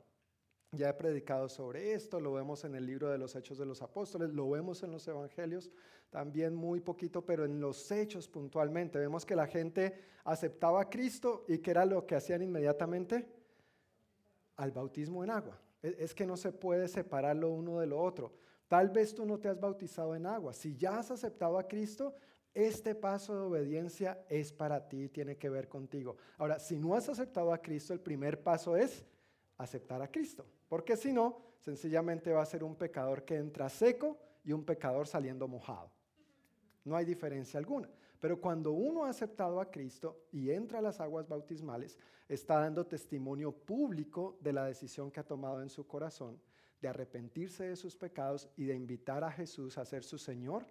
[0.72, 3.82] Ya he predicado sobre esto, lo vemos en el libro de los Hechos de los
[3.82, 5.68] Apóstoles, lo vemos en los Evangelios,
[6.10, 9.00] también muy poquito, pero en los Hechos puntualmente.
[9.00, 13.26] Vemos que la gente aceptaba a Cristo y que era lo que hacían inmediatamente
[14.56, 15.60] al bautismo en agua.
[15.82, 18.32] E, es que no se puede separar lo uno de lo otro.
[18.68, 20.52] Tal vez tú no te has bautizado en agua.
[20.52, 22.14] Si ya has aceptado a Cristo,
[22.54, 26.16] este paso de obediencia es para ti, tiene que ver contigo.
[26.38, 29.04] Ahora, si no has aceptado a Cristo, el primer paso es
[29.62, 30.46] aceptar a Cristo.
[30.68, 35.06] Porque si no, sencillamente va a ser un pecador que entra seco y un pecador
[35.06, 35.90] saliendo mojado.
[36.84, 37.88] No hay diferencia alguna.
[38.20, 41.98] Pero cuando uno ha aceptado a Cristo y entra a las aguas bautismales,
[42.28, 46.40] está dando testimonio público de la decisión que ha tomado en su corazón
[46.80, 50.66] de arrepentirse de sus pecados y de invitar a Jesús a ser su Señor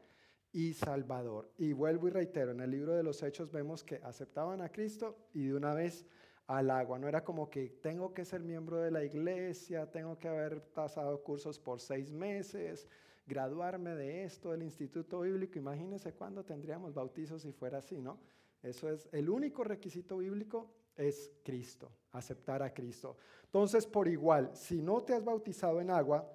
[0.52, 1.52] y Salvador.
[1.58, 5.18] Y vuelvo y reitero, en el libro de los Hechos vemos que aceptaban a Cristo
[5.34, 6.06] y de una vez
[6.50, 6.98] al agua.
[6.98, 11.22] No era como que tengo que ser miembro de la iglesia, tengo que haber pasado
[11.22, 12.88] cursos por seis meses,
[13.28, 15.60] graduarme de esto, del Instituto Bíblico.
[15.60, 18.20] Imagínense cuándo tendríamos bautizos si fuera así, ¿no?
[18.64, 23.16] Eso es el único requisito bíblico es Cristo, aceptar a Cristo.
[23.46, 26.28] Entonces, por igual, si no te has bautizado en agua,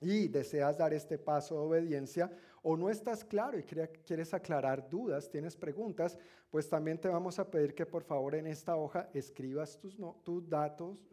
[0.00, 2.30] y deseas dar este paso de obediencia
[2.68, 6.18] o no estás claro y quieres aclarar dudas, tienes preguntas,
[6.50, 11.08] pues también te vamos a pedir que por favor en esta hoja escribas tus, datos,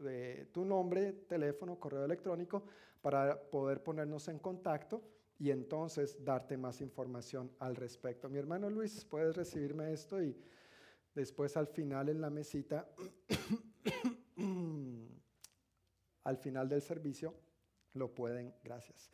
[0.51, 2.63] tu nombre, teléfono, correo electrónico
[3.03, 5.03] para poder ponernos en contacto
[5.37, 8.29] y entonces darte más información al respecto.
[8.29, 10.35] Mi hermano Luis, puedes recibirme esto y
[11.13, 12.89] después al final en la mesita,
[16.23, 17.35] al final del servicio,
[17.93, 19.11] lo pueden, gracias,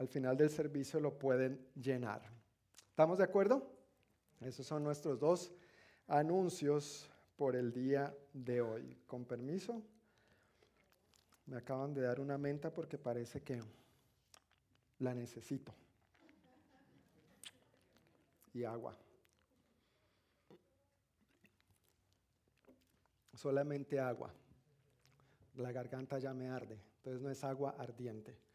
[0.00, 2.22] al final del servicio lo pueden llenar.
[2.88, 3.70] ¿Estamos de acuerdo?
[4.40, 5.52] Esos son nuestros dos
[6.06, 8.96] anuncios por el día de hoy.
[9.06, 9.82] Con permiso,
[11.44, 13.60] me acaban de dar una menta porque parece que
[15.00, 15.74] la necesito.
[18.54, 18.96] Y agua.
[23.34, 24.32] Solamente agua.
[25.56, 28.49] La garganta ya me arde, entonces no es agua ardiente.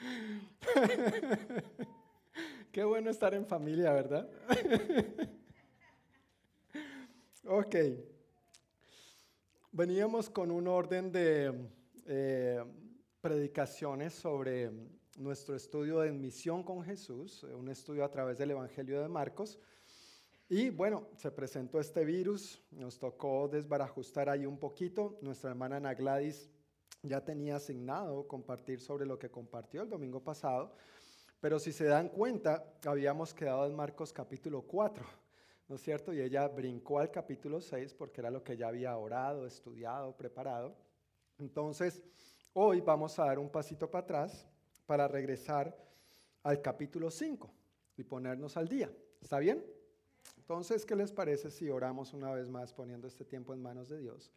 [2.72, 4.30] Qué bueno estar en familia, ¿verdad?
[7.46, 7.76] ok.
[9.72, 11.52] Veníamos con un orden de
[12.06, 12.64] eh,
[13.20, 14.70] predicaciones sobre
[15.16, 19.58] nuestro estudio de misión con Jesús, un estudio a través del Evangelio de Marcos.
[20.48, 25.18] Y bueno, se presentó este virus, nos tocó desbarajustar ahí un poquito.
[25.22, 26.50] Nuestra hermana Ana Gladys
[27.02, 30.72] ya tenía asignado compartir sobre lo que compartió el domingo pasado,
[31.40, 35.04] pero si se dan cuenta, habíamos quedado en Marcos capítulo 4,
[35.68, 36.12] ¿no es cierto?
[36.12, 40.76] Y ella brincó al capítulo 6 porque era lo que ya había orado, estudiado, preparado.
[41.38, 42.02] Entonces,
[42.52, 44.46] hoy vamos a dar un pasito para atrás
[44.84, 45.74] para regresar
[46.42, 47.50] al capítulo 5
[47.96, 48.90] y ponernos al día.
[49.22, 49.64] ¿Está bien?
[50.36, 53.98] Entonces, ¿qué les parece si oramos una vez más poniendo este tiempo en manos de
[53.98, 54.30] Dios,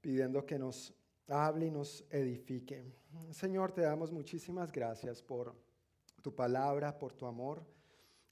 [0.00, 0.94] pidiendo que nos
[1.28, 2.84] hable y nos edifique.
[3.30, 5.54] Señor, te damos muchísimas gracias por
[6.22, 7.64] tu palabra, por tu amor.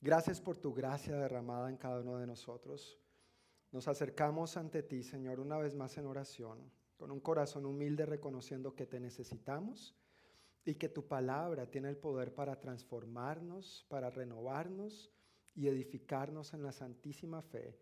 [0.00, 2.98] Gracias por tu gracia derramada en cada uno de nosotros.
[3.72, 8.74] Nos acercamos ante ti, Señor, una vez más en oración, con un corazón humilde reconociendo
[8.74, 9.94] que te necesitamos
[10.64, 15.12] y que tu palabra tiene el poder para transformarnos, para renovarnos
[15.54, 17.78] y edificarnos en la santísima fe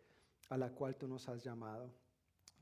[0.49, 1.93] a la cual tú nos has llamado.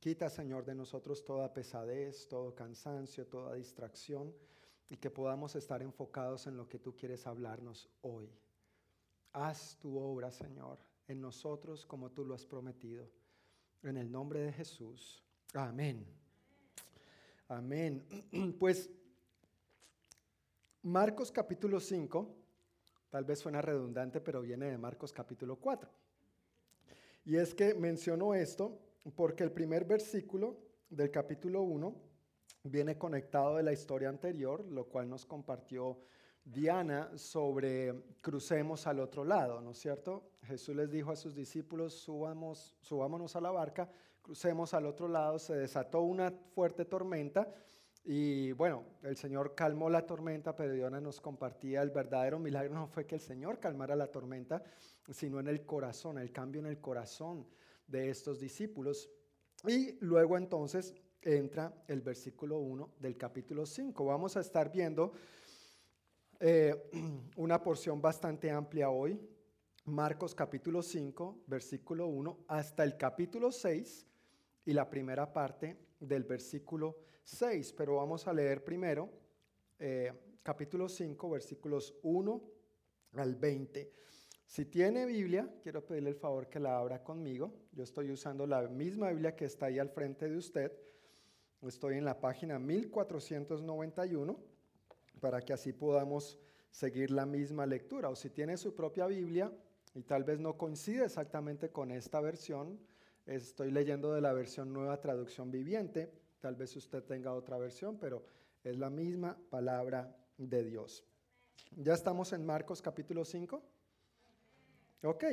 [0.02, 4.34] Quita, Señor, de nosotros toda pesadez, todo cansancio, toda distracción
[4.90, 8.28] y que podamos estar enfocados en lo que tú quieres hablarnos hoy.
[9.32, 13.08] Haz tu obra, Señor, en nosotros como tú lo has prometido.
[13.84, 15.22] En el nombre de Jesús.
[15.54, 16.04] Amén.
[17.46, 18.04] Amén.
[18.58, 18.90] Pues
[20.82, 22.28] Marcos capítulo 5,
[23.08, 25.88] tal vez suena redundante, pero viene de Marcos capítulo 4.
[27.24, 28.80] Y es que menciono esto
[29.10, 31.94] porque el primer versículo del capítulo 1
[32.64, 35.98] viene conectado de la historia anterior, lo cual nos compartió
[36.44, 40.30] Diana sobre crucemos al otro lado, ¿no es cierto?
[40.42, 43.88] Jesús les dijo a sus discípulos, subámonos a la barca,
[44.22, 47.52] crucemos al otro lado, se desató una fuerte tormenta
[48.04, 52.88] y bueno, el Señor calmó la tormenta, pero Diana nos compartía el verdadero milagro no
[52.88, 54.62] fue que el Señor calmara la tormenta,
[55.10, 57.46] sino en el corazón, el cambio en el corazón
[57.92, 59.08] de estos discípulos.
[59.68, 64.04] Y luego entonces entra el versículo 1 del capítulo 5.
[64.04, 65.12] Vamos a estar viendo
[66.40, 66.90] eh,
[67.36, 69.20] una porción bastante amplia hoy,
[69.84, 74.06] Marcos capítulo 5, versículo 1, hasta el capítulo 6
[74.64, 77.74] y la primera parte del versículo 6.
[77.74, 79.10] Pero vamos a leer primero
[79.78, 80.12] eh,
[80.42, 82.42] capítulo 5, versículos 1
[83.14, 83.92] al 20.
[84.52, 87.54] Si tiene Biblia, quiero pedirle el favor que la abra conmigo.
[87.72, 90.70] Yo estoy usando la misma Biblia que está ahí al frente de usted.
[91.62, 94.38] Estoy en la página 1491
[95.20, 96.38] para que así podamos
[96.70, 98.10] seguir la misma lectura.
[98.10, 99.50] O si tiene su propia Biblia
[99.94, 102.78] y tal vez no coincide exactamente con esta versión,
[103.24, 106.12] estoy leyendo de la versión nueva traducción viviente.
[106.40, 108.26] Tal vez usted tenga otra versión, pero
[108.62, 111.06] es la misma palabra de Dios.
[111.74, 113.71] Ya estamos en Marcos capítulo 5.
[115.02, 115.24] Ok,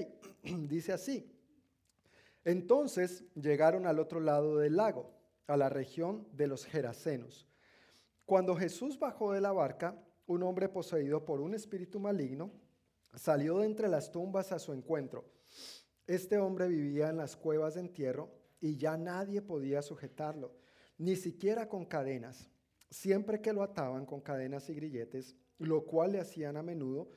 [0.68, 1.32] dice así.
[2.44, 5.12] Entonces llegaron al otro lado del lago,
[5.48, 7.48] a la región de los Gerasenos.
[8.26, 12.52] Cuando Jesús bajó de la barca, un hombre poseído por un espíritu maligno
[13.16, 15.26] salió de entre las tumbas a su encuentro.
[16.06, 20.54] Este hombre vivía en las cuevas de entierro y ya nadie podía sujetarlo,
[20.98, 22.50] ni siquiera con cadenas.
[22.90, 27.10] Siempre que lo ataban con cadenas y grilletes, lo cual le hacían a menudo,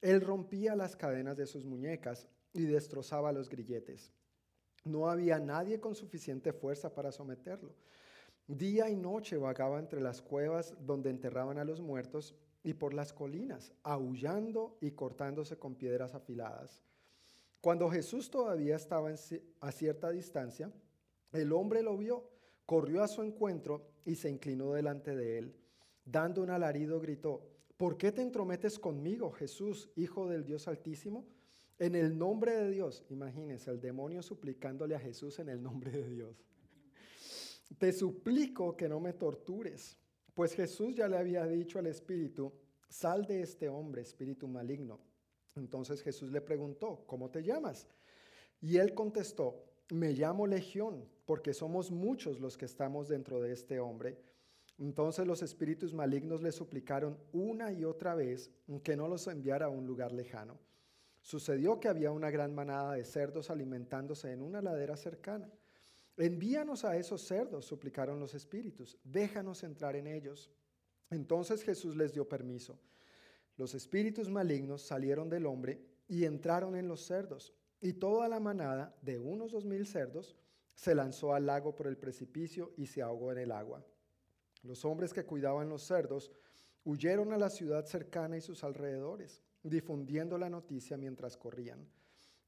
[0.00, 4.12] él rompía las cadenas de sus muñecas y destrozaba los grilletes.
[4.84, 7.74] No había nadie con suficiente fuerza para someterlo.
[8.46, 13.12] Día y noche vagaba entre las cuevas donde enterraban a los muertos y por las
[13.12, 16.82] colinas, aullando y cortándose con piedras afiladas.
[17.60, 19.10] Cuando Jesús todavía estaba
[19.60, 20.72] a cierta distancia,
[21.32, 22.28] el hombre lo vio,
[22.64, 25.56] corrió a su encuentro y se inclinó delante de él.
[26.04, 27.46] Dando un alarido, gritó,
[27.80, 31.26] ¿Por qué te entrometes conmigo, Jesús, Hijo del Dios Altísimo?
[31.78, 36.06] En el nombre de Dios, imagínense, el demonio suplicándole a Jesús en el nombre de
[36.10, 36.44] Dios.
[37.78, 39.96] Te suplico que no me tortures,
[40.34, 42.52] pues Jesús ya le había dicho al espíritu,
[42.90, 45.00] sal de este hombre, espíritu maligno.
[45.56, 47.88] Entonces Jesús le preguntó, ¿cómo te llamas?
[48.60, 53.80] Y él contestó, me llamo Legión, porque somos muchos los que estamos dentro de este
[53.80, 54.18] hombre.
[54.80, 58.50] Entonces los espíritus malignos le suplicaron una y otra vez
[58.82, 60.58] que no los enviara a un lugar lejano.
[61.20, 65.52] Sucedió que había una gran manada de cerdos alimentándose en una ladera cercana.
[66.16, 70.50] Envíanos a esos cerdos, suplicaron los espíritus, déjanos entrar en ellos.
[71.10, 72.80] Entonces Jesús les dio permiso.
[73.58, 77.52] Los espíritus malignos salieron del hombre y entraron en los cerdos,
[77.82, 80.38] y toda la manada de unos dos mil cerdos
[80.74, 83.84] se lanzó al lago por el precipicio y se ahogó en el agua.
[84.62, 86.30] Los hombres que cuidaban los cerdos
[86.84, 91.86] huyeron a la ciudad cercana y sus alrededores, difundiendo la noticia mientras corrían.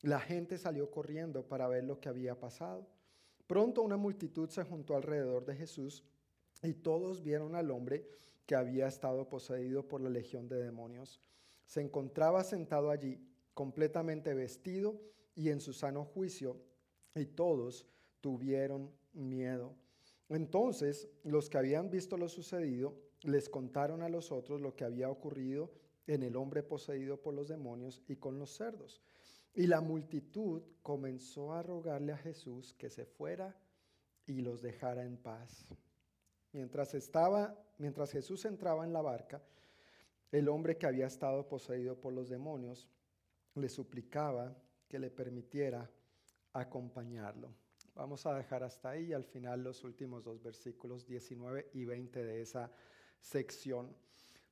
[0.00, 2.86] La gente salió corriendo para ver lo que había pasado.
[3.46, 6.02] Pronto una multitud se juntó alrededor de Jesús
[6.62, 8.08] y todos vieron al hombre
[8.46, 11.20] que había estado poseído por la legión de demonios.
[11.66, 13.20] Se encontraba sentado allí,
[13.54, 15.00] completamente vestido
[15.34, 16.60] y en su sano juicio,
[17.14, 17.86] y todos
[18.20, 19.74] tuvieron miedo.
[20.33, 25.11] Entonces los que habían visto lo sucedido les contaron a los otros lo que había
[25.11, 25.70] ocurrido
[26.07, 29.03] en el hombre poseído por los demonios y con los cerdos.
[29.55, 33.55] Y la multitud comenzó a rogarle a Jesús que se fuera
[34.26, 35.66] y los dejara en paz.
[36.53, 39.43] Mientras estaba, mientras Jesús entraba en la barca,
[40.30, 42.89] el hombre que había estado poseído por los demonios
[43.55, 44.57] le suplicaba
[44.89, 45.91] que le permitiera
[46.55, 47.51] acompañarlo.
[47.95, 52.40] Vamos a dejar hasta ahí al final los últimos dos versículos 19 y 20 de
[52.40, 52.70] esa
[53.20, 53.95] sección.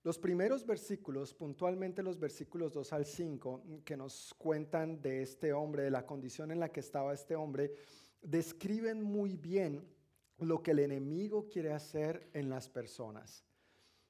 [0.03, 5.84] Los primeros versículos, puntualmente los versículos 2 al 5, que nos cuentan de este hombre,
[5.84, 7.72] de la condición en la que estaba este hombre,
[8.22, 9.86] describen muy bien
[10.38, 13.45] lo que el enemigo quiere hacer en las personas.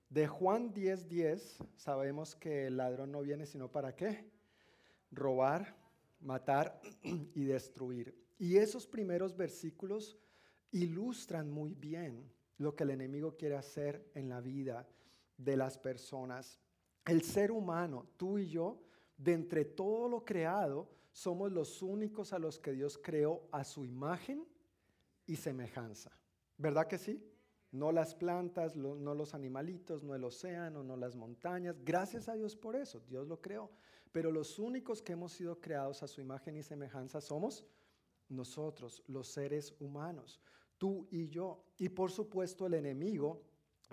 [0.09, 4.29] De Juan 10:10 10, sabemos que el ladrón no viene sino para qué?
[5.13, 5.77] Robar,
[6.21, 8.15] matar y destruir.
[8.41, 10.17] Y esos primeros versículos
[10.71, 14.89] ilustran muy bien lo que el enemigo quiere hacer en la vida
[15.37, 16.59] de las personas.
[17.05, 18.81] El ser humano, tú y yo,
[19.19, 23.85] de entre todo lo creado, somos los únicos a los que Dios creó a su
[23.85, 24.49] imagen
[25.27, 26.11] y semejanza.
[26.57, 27.23] ¿Verdad que sí?
[27.73, 31.77] No las plantas, no los animalitos, no el océano, no las montañas.
[31.85, 33.71] Gracias a Dios por eso, Dios lo creó.
[34.13, 37.67] Pero los únicos que hemos sido creados a su imagen y semejanza somos
[38.31, 40.41] nosotros, los seres humanos,
[40.79, 41.65] tú y yo.
[41.79, 43.43] Y por supuesto el enemigo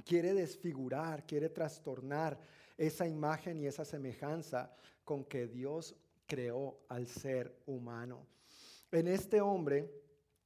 [0.05, 2.39] quiere desfigurar, quiere trastornar
[2.77, 4.73] esa imagen y esa semejanza
[5.03, 8.25] con que Dios creó al ser humano.
[8.91, 9.91] En este hombre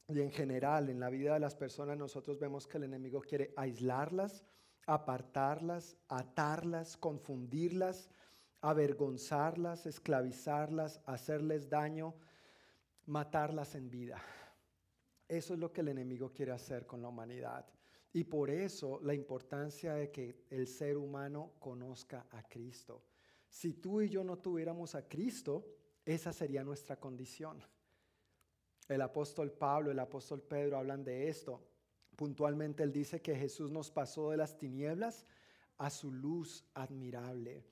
[0.07, 3.53] y en general en la vida de las personas nosotros vemos que el enemigo quiere
[3.55, 4.43] aislarlas,
[4.85, 8.09] apartarlas, atarlas, confundirlas,
[8.61, 12.13] avergonzarlas, esclavizarlas, hacerles daño,
[13.11, 14.23] matarlas en vida.
[15.27, 17.65] Eso es lo que el enemigo quiere hacer con la humanidad.
[18.13, 23.03] Y por eso la importancia de que el ser humano conozca a Cristo.
[23.49, 25.65] Si tú y yo no tuviéramos a Cristo,
[26.05, 27.61] esa sería nuestra condición.
[28.87, 31.67] El apóstol Pablo, el apóstol Pedro hablan de esto.
[32.15, 35.25] Puntualmente él dice que Jesús nos pasó de las tinieblas
[35.77, 37.65] a su luz admirable.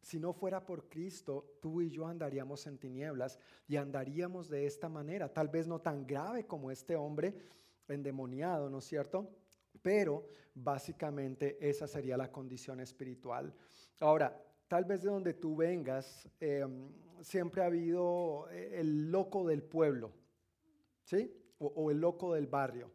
[0.00, 4.88] Si no fuera por Cristo, tú y yo andaríamos en tinieblas y andaríamos de esta
[4.88, 7.34] manera, tal vez no tan grave como este hombre
[7.88, 9.28] endemoniado, ¿no es cierto?
[9.82, 13.52] Pero básicamente esa sería la condición espiritual.
[14.00, 16.88] Ahora, tal vez de donde tú vengas, em,
[17.20, 20.12] siempre ha habido eh, el loco del pueblo,
[21.02, 21.32] ¿sí?
[21.58, 22.90] o el loco del barrio.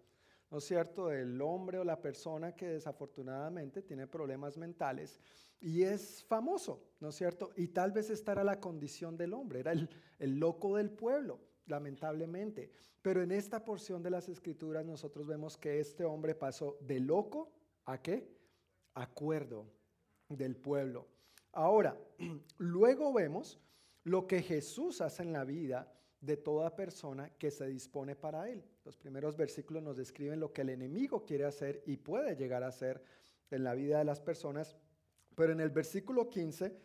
[0.52, 5.20] ¿No es cierto?, el hombre o la persona que desafortunadamente tiene problemas mentales
[5.62, 7.52] y es famoso, ¿no es cierto?
[7.56, 9.90] Y tal vez esta era la condición del hombre, era el,
[10.20, 12.70] el loco del pueblo, lamentablemente.
[13.02, 17.52] Pero en esta porción de las escrituras nosotros vemos que este hombre pasó de loco
[17.86, 18.36] a qué?
[18.94, 19.72] Acuerdo
[20.28, 21.08] del pueblo.
[21.54, 21.98] Ahora,
[22.58, 23.60] luego vemos
[24.04, 28.64] lo que Jesús hace en la vida de toda persona que se dispone para él.
[28.86, 32.68] Los primeros versículos nos describen lo que el enemigo quiere hacer y puede llegar a
[32.68, 33.04] hacer
[33.50, 34.78] en la vida de las personas,
[35.36, 36.78] pero en el versículo 15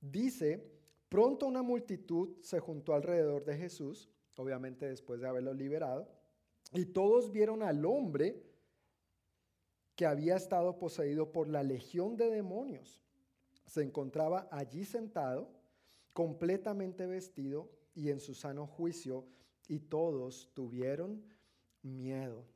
[0.00, 0.62] dice,
[1.08, 6.08] pronto una multitud se juntó alrededor de Jesús, obviamente después de haberlo liberado,
[6.72, 8.42] y todos vieron al hombre
[9.94, 13.00] que había estado poseído por la legión de demonios.
[13.66, 15.48] Se encontraba allí sentado,
[16.12, 17.70] completamente vestido
[18.00, 19.26] y en su sano juicio,
[19.68, 21.22] y todos tuvieron
[21.82, 22.46] miedo.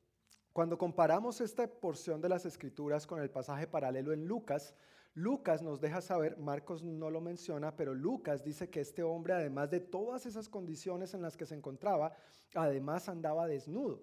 [0.55, 4.75] Cuando comparamos esta porción de las escrituras con el pasaje paralelo en Lucas,
[5.13, 9.71] Lucas nos deja saber, Marcos no lo menciona, pero Lucas dice que este hombre, además
[9.71, 12.17] de todas esas condiciones en las que se encontraba,
[12.55, 14.03] además andaba desnudo.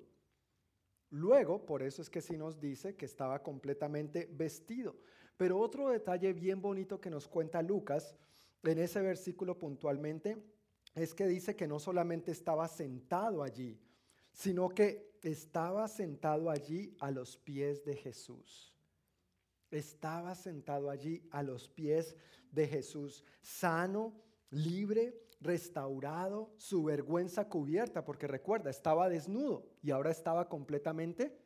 [1.10, 4.96] Luego, por eso es que sí nos dice que estaba completamente vestido.
[5.38, 8.16] Pero otro detalle bien bonito que nos cuenta Lucas
[8.64, 10.38] en ese versículo puntualmente
[10.96, 13.80] es que dice que no solamente estaba sentado allí,
[14.34, 18.74] sino que estaba sentado allí a los pies de Jesús.
[19.70, 22.16] Estaba sentado allí a los pies
[22.52, 24.14] de Jesús, sano,
[24.50, 31.38] libre, restaurado, su vergüenza cubierta, porque recuerda, estaba desnudo y ahora estaba completamente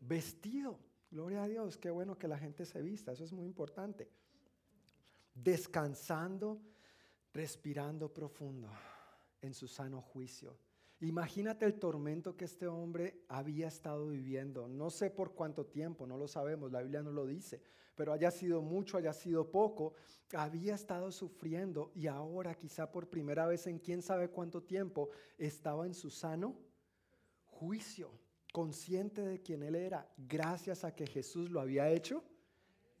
[0.00, 0.78] vestido.
[1.10, 4.08] Gloria a Dios, qué bueno que la gente se vista, eso es muy importante.
[5.34, 6.60] Descansando,
[7.32, 8.68] respirando profundo
[9.40, 10.56] en su sano juicio.
[11.00, 14.68] Imagínate el tormento que este hombre había estado viviendo.
[14.68, 17.60] No sé por cuánto tiempo, no lo sabemos, la Biblia no lo dice,
[17.96, 19.94] pero haya sido mucho, haya sido poco,
[20.32, 25.86] había estado sufriendo y ahora quizá por primera vez en quién sabe cuánto tiempo estaba
[25.86, 26.56] en su sano
[27.46, 28.12] juicio,
[28.52, 32.22] consciente de quién él era, gracias a que Jesús lo había hecho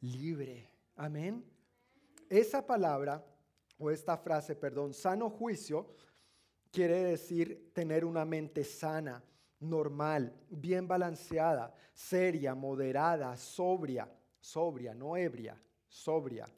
[0.00, 0.68] libre.
[0.96, 1.44] Amén.
[2.28, 3.24] Esa palabra
[3.82, 5.94] o esta frase, perdón, sano juicio,
[6.70, 9.22] quiere decir tener una mente sana,
[9.58, 14.08] normal, bien balanceada, seria, moderada, sobria,
[14.40, 16.48] sobria, no ebria, sobria,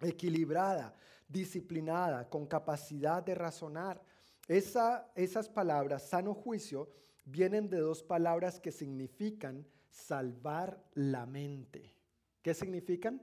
[0.00, 0.94] equilibrada,
[1.28, 4.02] disciplinada, con capacidad de razonar.
[4.48, 6.88] esas palabras, sano juicio,
[7.24, 11.94] vienen de dos palabras que significan salvar la mente.
[12.42, 13.20] ¿Qué significan?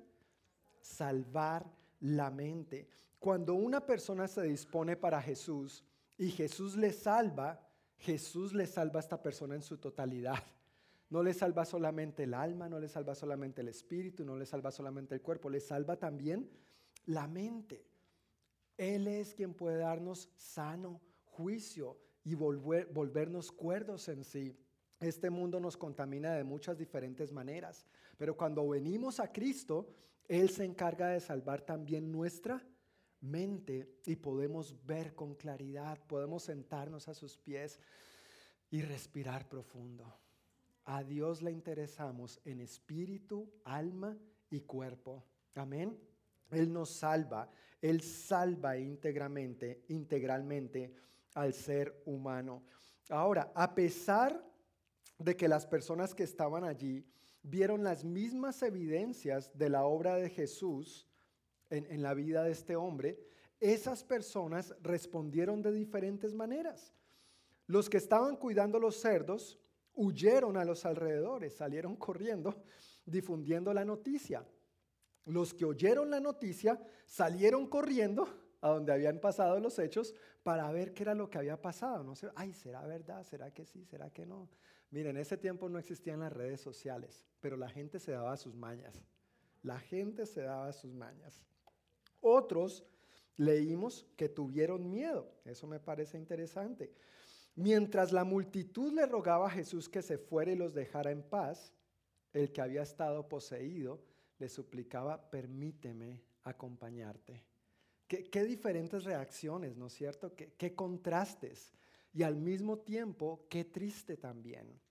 [0.81, 1.65] Salvar
[1.99, 2.87] la mente.
[3.25, 5.83] Cuando una persona se dispone para Jesús,
[6.15, 7.59] y Jesús le salva,
[7.97, 10.43] Jesús le salva a esta persona en su totalidad.
[11.09, 14.69] No le salva solamente el alma, no le salva solamente el espíritu, no le salva
[14.69, 16.47] solamente el cuerpo, le salva también
[17.07, 17.87] la mente.
[18.77, 24.55] Él es quien puede darnos sano juicio y volver, volvernos cuerdos en sí.
[24.99, 27.87] Este mundo nos contamina de muchas diferentes maneras,
[28.19, 29.89] pero cuando venimos a Cristo,
[30.27, 32.63] Él se encarga de salvar también nuestra
[33.25, 37.79] mente y podemos ver con claridad, podemos sentarnos a sus pies
[38.69, 40.17] y respirar profundo.
[40.85, 44.17] A Dios le interesamos en espíritu, alma
[44.49, 45.23] y cuerpo.
[45.55, 45.97] Amén.
[46.51, 47.49] Él nos salva,
[47.81, 50.93] Él salva íntegramente, integralmente
[51.33, 52.63] al ser humano.
[53.09, 54.43] Ahora, a pesar
[55.17, 57.05] de que las personas que estaban allí
[57.41, 61.07] vieron las mismas evidencias de la obra de Jesús,
[61.75, 63.19] en, la vida de este hombre,
[63.59, 66.93] esas personas respondieron de diferentes maneras.
[67.67, 69.59] Los que estaban cuidando los cerdos
[69.93, 72.63] huyeron a los alrededores, salieron corriendo,
[73.05, 74.45] difundiendo la noticia.
[75.25, 78.27] Los que oyeron la noticia salieron corriendo
[78.61, 80.13] a donde habían pasado los hechos
[80.43, 82.03] para ver qué era lo que había pasado.
[82.03, 83.23] No sé, ay, ¿será verdad?
[83.23, 83.83] ¿Será que sí?
[83.85, 84.49] ¿Será que no?
[84.91, 88.55] Miren, en ese tiempo no existían las redes sociales, pero la gente se daba sus
[88.55, 89.03] mañas.
[89.63, 91.43] La gente se daba sus mañas.
[92.27, 92.83] Otros
[93.37, 95.31] leímos que tuvieron miedo.
[95.45, 96.91] Eso me parece interesante.
[97.53, 101.71] Mientras la multitud le rogaba a Jesús que se fuera y los dejara en paz,
[102.33, 104.01] el que había estado poseído
[104.39, 107.43] le suplicaba, permíteme acompañarte.
[108.07, 110.33] Qué, diferentes reacciones, ¿no es cierto?
[110.35, 111.75] qué contrastes.
[112.11, 114.81] Y al mismo tiempo, qué triste también.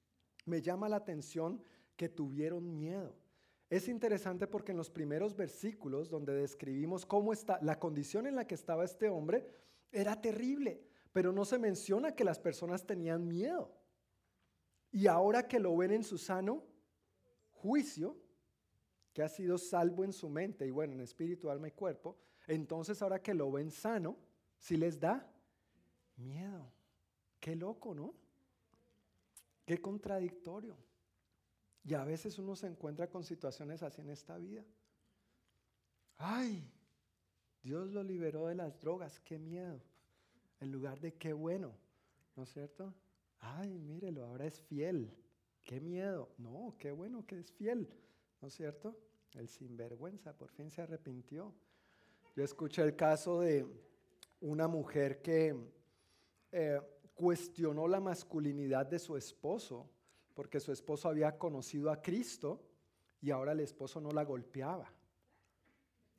[0.47, 1.61] Me llama la atención
[1.97, 3.24] que tuvieron miedo.
[3.71, 8.47] Es interesante porque en los primeros versículos donde describimos cómo está la condición en la
[8.47, 9.47] que estaba este hombre
[9.91, 13.73] era terrible, pero no se menciona que las personas tenían miedo.
[14.93, 16.63] Y ahora que lo ven en su sano
[17.51, 18.17] juicio,
[19.13, 23.01] que ha sido salvo en su mente y bueno, en espíritu, alma y cuerpo, entonces
[23.01, 24.19] ahora que lo ven sano,
[24.59, 25.31] si les da
[26.17, 26.71] miedo.
[27.41, 28.15] Qué loco, ¿no?
[29.65, 30.77] Qué contradictorio.
[31.85, 34.65] Y a veces uno se encuentra con situaciones así en esta vida.
[36.17, 36.71] Ay,
[37.63, 39.83] Dios lo liberó de las drogas, qué miedo.
[40.61, 41.77] En lugar de qué bueno,
[42.37, 42.95] ¿no es cierto?
[43.41, 45.15] Ay, mírelo, ahora es fiel.
[45.63, 46.31] Qué miedo.
[46.39, 47.89] No, qué bueno que es fiel,
[48.41, 48.99] ¿no es cierto?
[49.33, 51.55] El sinvergüenza por fin se arrepintió.
[52.35, 53.67] Yo escuché el caso de
[54.41, 55.55] una mujer que
[56.53, 56.81] eh,
[57.15, 59.91] cuestionó la masculinidad de su esposo
[60.35, 62.61] porque su esposo había conocido a Cristo
[63.21, 64.93] y ahora el esposo no la golpeaba.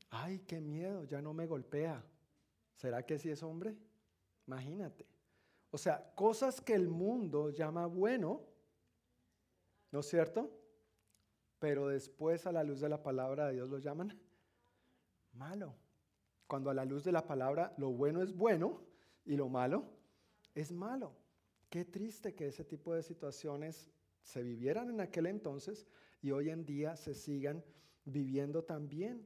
[0.09, 2.03] Ay, qué miedo, ya no me golpea.
[2.75, 3.75] ¿Será que sí es hombre?
[4.47, 5.05] Imagínate.
[5.71, 8.41] O sea, cosas que el mundo llama bueno,
[9.91, 10.49] ¿no es cierto?
[11.59, 14.17] Pero después a la luz de la palabra de Dios lo llaman
[15.33, 15.75] malo.
[16.47, 18.81] Cuando a la luz de la palabra lo bueno es bueno
[19.25, 19.85] y lo malo
[20.53, 21.11] es malo.
[21.69, 23.89] Qué triste que ese tipo de situaciones
[24.25, 25.87] se vivieran en aquel entonces
[26.21, 27.63] y hoy en día se sigan
[28.03, 29.25] viviendo también.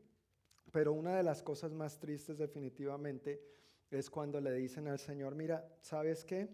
[0.71, 3.41] Pero una de las cosas más tristes definitivamente
[3.89, 6.47] es cuando le dicen al Señor, mira, ¿sabes qué?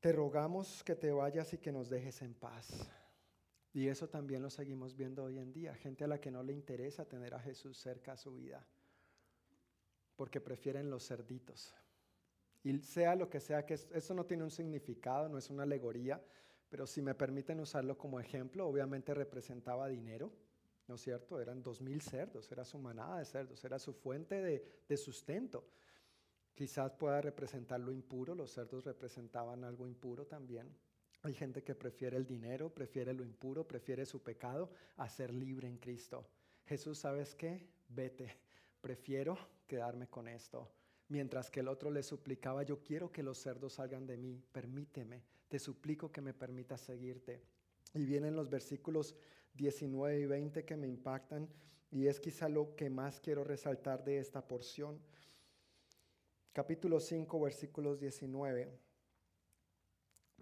[0.00, 2.88] te rogamos que te vayas y que nos dejes en paz.
[3.72, 6.52] Y eso también lo seguimos viendo hoy en día, gente a la que no le
[6.52, 8.66] interesa tener a Jesús cerca a su vida,
[10.16, 11.74] porque prefieren los cerditos.
[12.62, 16.22] Y sea lo que sea, que eso no tiene un significado, no es una alegoría,
[16.68, 20.32] pero si me permiten usarlo como ejemplo, obviamente representaba dinero,
[20.86, 21.40] ¿no es cierto?
[21.40, 25.66] Eran dos mil cerdos, era su manada de cerdos, era su fuente de, de sustento.
[26.54, 30.76] Quizás pueda representar lo impuro, los cerdos representaban algo impuro también.
[31.22, 35.68] Hay gente que prefiere el dinero, prefiere lo impuro, prefiere su pecado a ser libre
[35.68, 36.26] en Cristo.
[36.64, 37.68] Jesús, ¿sabes qué?
[37.88, 38.36] Vete,
[38.80, 40.68] prefiero quedarme con esto.
[41.08, 45.24] Mientras que el otro le suplicaba, yo quiero que los cerdos salgan de mí, permíteme,
[45.48, 47.42] te suplico que me permitas seguirte.
[47.94, 49.16] Y vienen los versículos
[49.54, 51.48] 19 y 20 que me impactan
[51.90, 55.00] y es quizá lo que más quiero resaltar de esta porción.
[56.52, 58.78] Capítulo 5, versículos 19.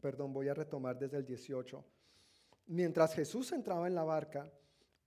[0.00, 1.84] Perdón, voy a retomar desde el 18.
[2.66, 4.50] Mientras Jesús entraba en la barca,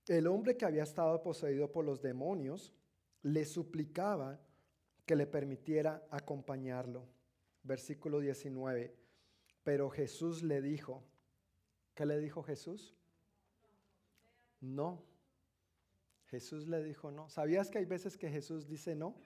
[0.06, 2.72] el hombre que había estado poseído por los demonios
[3.22, 4.40] le suplicaba
[5.10, 7.04] que le permitiera acompañarlo.
[7.64, 8.96] Versículo 19.
[9.64, 11.02] Pero Jesús le dijo,
[11.96, 12.94] ¿qué le dijo Jesús?
[14.60, 15.04] No.
[16.26, 17.28] Jesús le dijo no.
[17.28, 19.16] ¿Sabías que hay veces que Jesús dice no?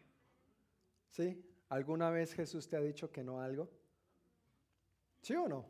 [1.10, 1.44] ¿Sí?
[1.68, 3.70] ¿Alguna vez Jesús te ha dicho que no algo?
[5.20, 5.66] ¿Sí o no?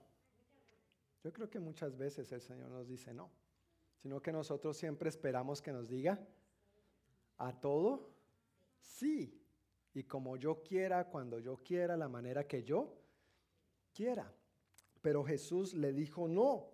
[1.25, 3.33] Yo creo que muchas veces el Señor nos dice no,
[3.97, 6.25] sino que nosotros siempre esperamos que nos diga
[7.37, 8.15] a todo
[8.79, 9.41] sí
[9.95, 12.93] y como yo quiera, cuando yo quiera, la manera que yo
[13.93, 14.31] quiera.
[15.01, 16.69] Pero Jesús le dijo, no,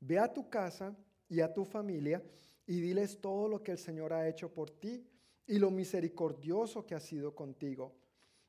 [0.00, 0.96] ve a tu casa
[1.28, 2.22] y a tu familia
[2.66, 5.06] y diles todo lo que el Señor ha hecho por ti
[5.46, 7.94] y lo misericordioso que ha sido contigo.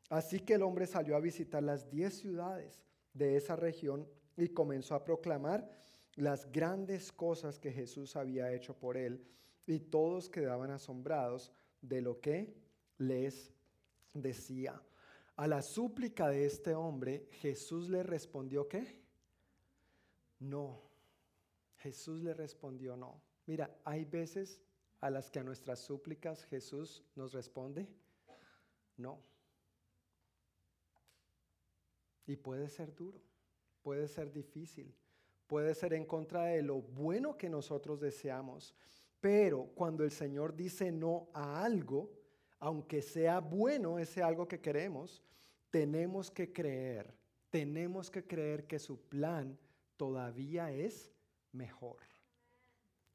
[0.09, 2.83] Así que el hombre salió a visitar las diez ciudades
[3.13, 5.69] de esa región y comenzó a proclamar
[6.15, 9.23] las grandes cosas que Jesús había hecho por él
[9.67, 11.51] y todos quedaban asombrados
[11.81, 12.55] de lo que
[12.97, 13.53] les
[14.13, 14.81] decía.
[15.35, 19.01] A la súplica de este hombre, Jesús le respondió ¿qué?
[20.39, 20.81] No.
[21.77, 23.21] Jesús le respondió no.
[23.45, 24.61] Mira, hay veces
[24.99, 27.87] a las que a nuestras súplicas Jesús nos responde
[28.99, 29.21] no.
[32.27, 33.19] Y puede ser duro,
[33.81, 34.93] puede ser difícil,
[35.47, 38.75] puede ser en contra de lo bueno que nosotros deseamos.
[39.19, 42.11] Pero cuando el Señor dice no a algo,
[42.59, 45.23] aunque sea bueno ese algo que queremos,
[45.69, 47.13] tenemos que creer,
[47.49, 49.57] tenemos que creer que su plan
[49.97, 51.11] todavía es
[51.51, 51.97] mejor.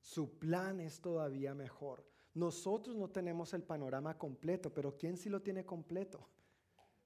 [0.00, 2.04] Su plan es todavía mejor.
[2.34, 6.28] Nosotros no tenemos el panorama completo, pero ¿quién sí lo tiene completo?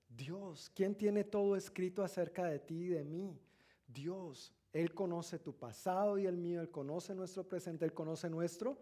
[0.09, 0.70] Dios.
[0.74, 3.39] ¿Quién tiene todo escrito acerca de ti y de mí?
[3.86, 4.53] Dios.
[4.72, 8.78] Él conoce tu pasado y el mío, Él conoce nuestro presente, Él conoce nuestro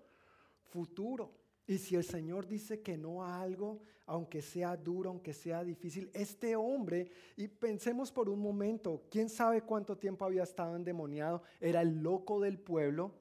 [0.63, 1.33] futuro.
[1.67, 6.11] Y si el Señor dice que no a algo, aunque sea duro, aunque sea difícil,
[6.15, 11.83] este hombre, y pensemos por un momento, quién sabe cuánto tiempo había estado endemoniado, era
[11.83, 13.13] el loco del pueblo,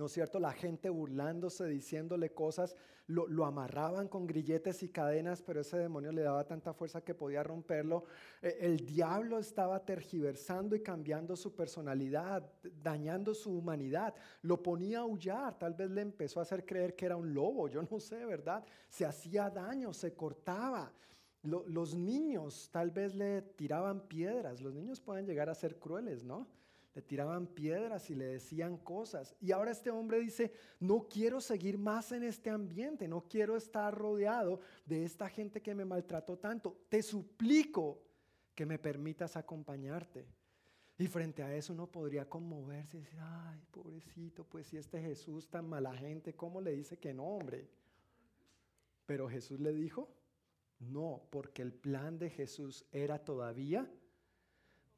[0.00, 0.40] ¿no es cierto?
[0.40, 2.74] La gente burlándose, diciéndole cosas,
[3.06, 7.42] lo, amarraban con grilletes y cadenas, pero ese demonio le daba tanta fuerza que podía
[7.42, 8.04] romperlo.
[8.40, 12.50] E, el diablo estaba tergiversando y cambiando su personalidad,
[12.82, 14.14] dañando su humanidad.
[14.40, 17.68] Lo ponía a aullar, tal vez le empezó a hacer creer que era un lobo,
[17.68, 18.64] yo no sé, ¿verdad?
[18.88, 20.90] Se hacía daño, se cortaba.
[21.42, 26.46] los niños tal vez le tiraban piedras, los niños pueden llegar a ser crueles, ¿no?
[26.94, 29.36] Le tiraban piedras y le decían cosas.
[29.40, 33.96] Y ahora este hombre dice, no quiero seguir más en este ambiente, no quiero estar
[33.96, 36.76] rodeado de esta gente que me maltrató tanto.
[36.88, 38.02] Te suplico
[38.54, 40.26] que me permitas acompañarte.
[40.98, 45.48] Y frente a eso uno podría conmoverse y decir, ay, pobrecito, pues si este Jesús
[45.48, 47.70] tan mala gente, ¿cómo le dice que no, hombre?
[49.06, 50.12] Pero Jesús le dijo,
[50.80, 53.90] no, porque el plan de Jesús era todavía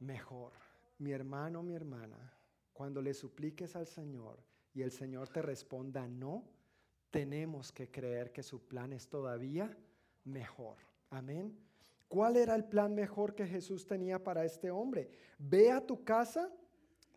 [0.01, 0.62] mejor
[1.03, 2.33] mi hermano, mi hermana,
[2.73, 4.39] cuando le supliques al Señor
[4.73, 6.45] y el Señor te responda no,
[7.11, 9.77] tenemos que creer que su plan es todavía
[10.25, 10.77] mejor.
[11.11, 11.59] Amén.
[12.09, 15.11] ¿Cuál era el plan mejor que Jesús tenía para este hombre?
[15.39, 16.51] Ve a tu casa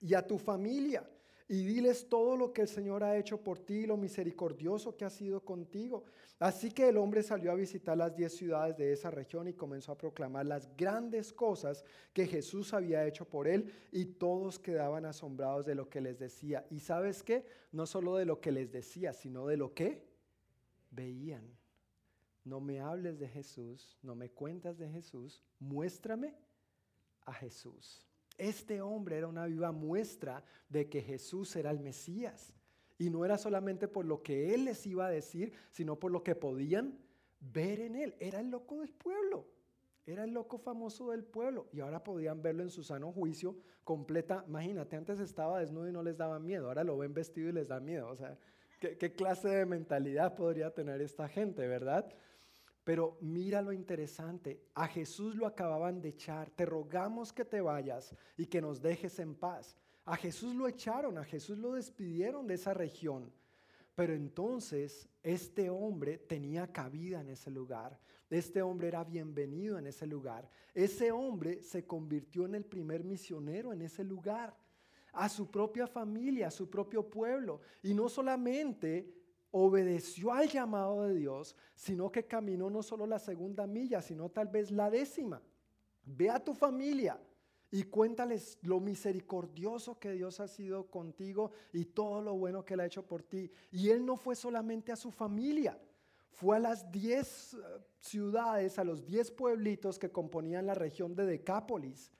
[0.01, 1.07] y a tu familia
[1.48, 5.10] y diles todo lo que el Señor ha hecho por ti, lo misericordioso que ha
[5.10, 6.04] sido contigo.
[6.39, 9.91] Así que el hombre salió a visitar las diez ciudades de esa región y comenzó
[9.91, 15.66] a proclamar las grandes cosas que Jesús había hecho por él y todos quedaban asombrados
[15.66, 16.66] de lo que les decía.
[16.72, 17.46] Y sabes qué?
[17.72, 20.04] No solo de lo que les decía, sino de lo que
[20.89, 21.46] veían.
[22.43, 26.36] No me hables de Jesús, no me cuentas de Jesús, muéstrame
[27.26, 28.05] a Jesús.
[28.38, 32.53] Este hombre era una viva muestra de que Jesús era el Mesías.
[32.97, 36.23] Y no era solamente por lo que él les iba a decir, sino por lo
[36.23, 36.97] que podían
[37.39, 38.15] ver en él.
[38.19, 39.47] Era el loco del pueblo.
[40.05, 41.67] Era el loco famoso del pueblo.
[41.73, 44.45] Y ahora podían verlo en su sano juicio completa.
[44.47, 46.67] Imagínate, antes estaba desnudo y no les daba miedo.
[46.67, 48.09] Ahora lo ven vestido y les da miedo.
[48.09, 48.38] O sea,
[48.79, 52.13] ¿qué, qué clase de mentalidad podría tener esta gente, verdad?
[52.86, 58.15] Pero mira lo interesante, a Jesús lo acababan de echar, te rogamos que te vayas
[58.38, 59.75] y que nos dejes en paz.
[60.05, 63.33] A Jesús lo echaron, a Jesús lo despidieron de esa región.
[63.95, 67.99] Pero entonces este hombre tenía cabida en ese lugar.
[68.29, 70.47] Este hombre era bienvenido en ese lugar.
[70.75, 74.55] Ese hombre se convirtió en el primer misionero en ese lugar.
[75.13, 77.61] A su propia familia, a su propio pueblo.
[77.81, 79.24] Y no solamente
[79.58, 84.49] obedeció al llamado de Dios, sino que caminó no solo la segunda milla, sino tal
[84.49, 85.41] vez la décima.
[86.03, 87.18] Ve a tu familia
[87.72, 92.82] y cuéntales lo misericordioso que Dios ha sido contigo y todo lo bueno que Él
[92.82, 93.49] ha hecho por ti.
[93.72, 95.80] Y Él no fue solamente a su familia,
[96.32, 97.58] fue a las diez eh,
[98.01, 102.12] ciudades, a los diez pueblitos que componían la región de Decápolis.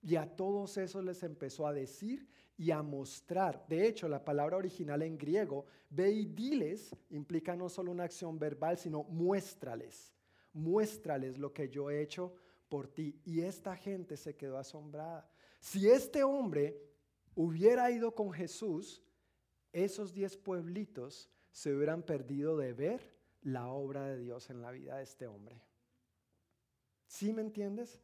[0.00, 3.66] Y a todos esos les empezó a decir y a mostrar.
[3.68, 8.38] De hecho, la palabra original en griego, ve y diles, implica no solo una acción
[8.38, 10.12] verbal, sino muéstrales.
[10.52, 12.34] Muéstrales lo que yo he hecho
[12.68, 13.20] por ti.
[13.24, 15.28] Y esta gente se quedó asombrada.
[15.60, 16.80] Si este hombre
[17.34, 19.02] hubiera ido con Jesús,
[19.72, 24.96] esos diez pueblitos se hubieran perdido de ver la obra de Dios en la vida
[24.96, 25.60] de este hombre.
[27.06, 28.00] ¿Sí me entiendes?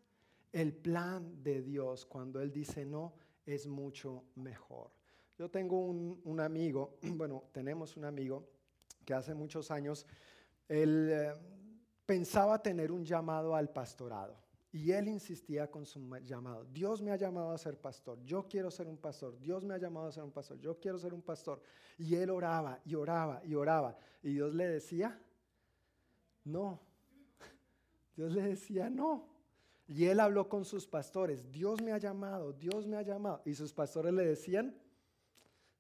[0.53, 3.15] El plan de Dios cuando Él dice no
[3.51, 4.91] es mucho mejor.
[5.39, 8.47] Yo tengo un, amigo, bueno, tenemos un amigo
[9.05, 10.07] que hace muchos años,
[10.69, 11.33] él eh,
[12.05, 14.37] pensaba tener un llamado al pastorado.
[14.73, 16.65] Y él insistía con su llamado.
[16.67, 18.23] Dios me ha llamado a ser pastor.
[18.23, 19.37] Yo quiero ser un pastor.
[19.41, 20.61] Dios me ha llamado a ser un pastor.
[20.61, 21.61] Yo quiero ser un pastor.
[21.99, 23.97] Y él oraba y oraba y oraba.
[24.23, 25.21] Y Dios le decía,
[26.45, 26.81] no.
[28.17, 29.30] Dios le decía, no.
[29.91, 33.43] Y él habló con sus pastores, Dios me ha llamado, Dios me ha llamado.
[33.45, 34.73] Y sus pastores le decían,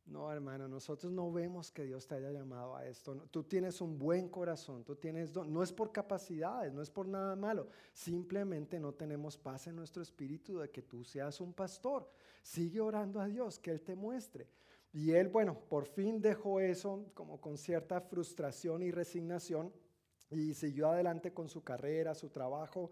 [0.04, 3.14] no hermano, nosotros no vemos que Dios te haya llamado a esto.
[3.30, 7.36] Tú tienes un buen corazón, tú tienes, no es por capacidades, no es por nada
[7.36, 7.68] malo.
[7.92, 12.10] Simplemente no tenemos paz en nuestro espíritu de que tú seas un pastor.
[12.42, 14.48] Sigue orando a Dios, que Él te muestre.
[14.92, 19.72] Y él, bueno, por fin dejó eso como con cierta frustración y resignación
[20.32, 22.90] y siguió adelante con su carrera, su trabajo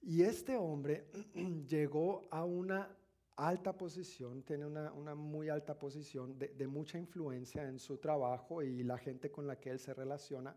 [0.00, 1.06] y este hombre
[1.68, 2.96] llegó a una
[3.36, 8.98] alta posición, tiene una, muy alta posición de, mucha influencia en su trabajo y la
[8.98, 10.56] gente con la que él se relaciona.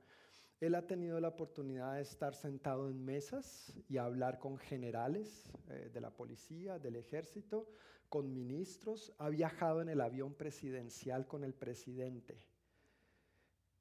[0.59, 5.89] Él ha tenido la oportunidad de estar sentado en mesas y hablar con generales eh,
[5.91, 7.67] de la policía, del ejército,
[8.09, 9.13] con ministros.
[9.17, 12.45] Ha viajado en el avión presidencial con el presidente.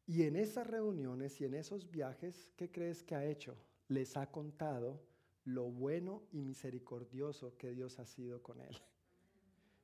[0.06, 3.56] Y en esas reuniones y en esos viajes, ¿qué crees que ha hecho?
[3.88, 5.09] Les ha contado
[5.54, 8.76] lo bueno y misericordioso que Dios ha sido con él.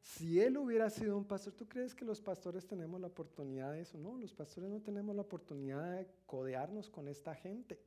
[0.01, 3.81] Si él hubiera sido un pastor, ¿tú crees que los pastores tenemos la oportunidad de
[3.81, 3.99] eso?
[3.99, 7.81] No, los pastores no tenemos la oportunidad de codearnos con esta gente.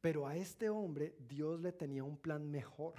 [0.00, 2.94] Pero a este hombre Dios le tenía un plan mejor.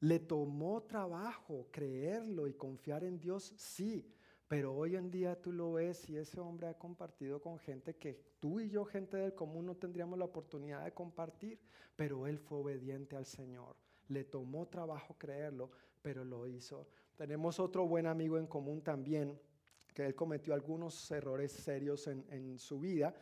[0.00, 4.04] Le tomó trabajo creerlo y confiar en Dios, sí,
[4.48, 8.18] pero hoy en día tú lo ves y ese hombre ha compartido con gente que
[8.40, 11.60] tú y yo, gente del común, no tendríamos la oportunidad de compartir,
[11.94, 13.76] pero él fue obediente al Señor.
[14.08, 15.70] Le tomó trabajo creerlo,
[16.00, 16.88] pero lo hizo.
[17.14, 19.38] Tenemos otro buen amigo en común también,
[19.92, 23.14] que él cometió algunos errores serios en, su vida.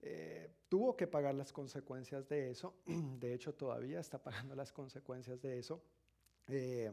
[0.00, 2.74] Eh, tuvo que pagar las consecuencias de eso.
[3.18, 5.82] De hecho, todavía está pagando las consecuencias de eso.
[6.46, 6.92] Eh,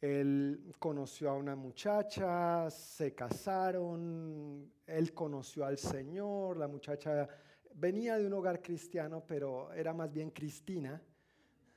[0.00, 7.28] él conoció a una muchacha, se casaron, él conoció al Señor, la muchacha
[7.74, 11.02] venía de un hogar cristiano, pero era más bien cristina,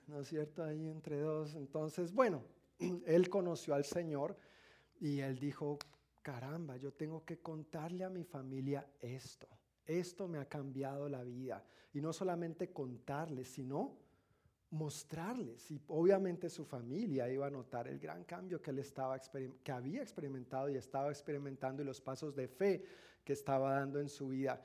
[0.08, 0.64] ¿no es cierto?
[0.64, 1.56] Ahí entre dos.
[1.56, 2.44] Entonces, bueno,
[3.06, 4.38] él conoció al Señor
[5.00, 5.78] y él dijo,
[6.22, 9.48] caramba, yo tengo que contarle a mi familia esto.
[9.86, 11.66] Esto me ha cambiado la vida.
[11.94, 13.98] Y no solamente contarles, sino
[14.74, 15.70] mostrarles.
[15.72, 20.02] Y obviamente su familia iba a notar el gran cambio que él estaba que había
[20.02, 22.84] experimentado y estaba experimentando y los pasos de fe
[23.24, 24.62] que estaba dando en su vida.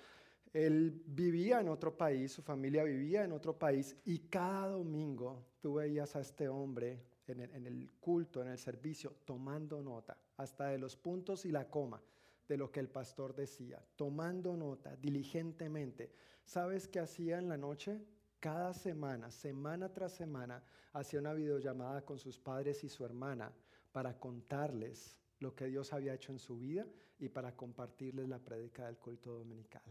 [0.53, 5.75] Él vivía en otro país, su familia vivía en otro país y cada domingo tú
[5.75, 10.69] veías a este hombre en el, en el culto, en el servicio, tomando nota, hasta
[10.69, 12.03] de los puntos y la coma
[12.49, 16.11] de lo que el pastor decía, tomando nota diligentemente.
[16.45, 18.01] ¿Sabes qué hacía en la noche?
[18.41, 20.63] Cada semana, semana tras semana,
[20.93, 23.53] hacía una videollamada con sus padres y su hermana
[23.93, 26.87] para contarles lo que Dios había hecho en su vida
[27.19, 29.83] y para compartirles la prédica del culto dominical.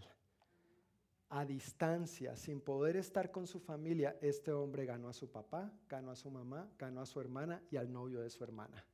[1.29, 6.11] A distancia, sin poder estar con su familia, este hombre ganó a su papá, ganó
[6.11, 8.85] a su mamá, ganó a su hermana y al novio de su hermana.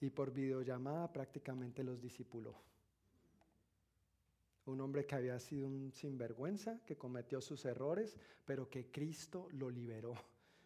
[0.00, 2.73] Y por videollamada prácticamente los discipuló.
[4.66, 9.70] Un hombre que había sido un sinvergüenza, que cometió sus errores, pero que Cristo lo
[9.70, 10.14] liberó.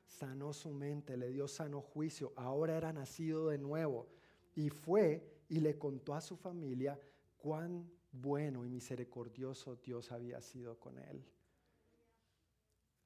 [0.07, 2.33] Sanó su mente, le dio sano juicio.
[2.37, 4.07] Ahora era nacido de nuevo.
[4.55, 6.99] Y fue y le contó a su familia
[7.39, 11.25] cuán bueno y misericordioso Dios había sido con él.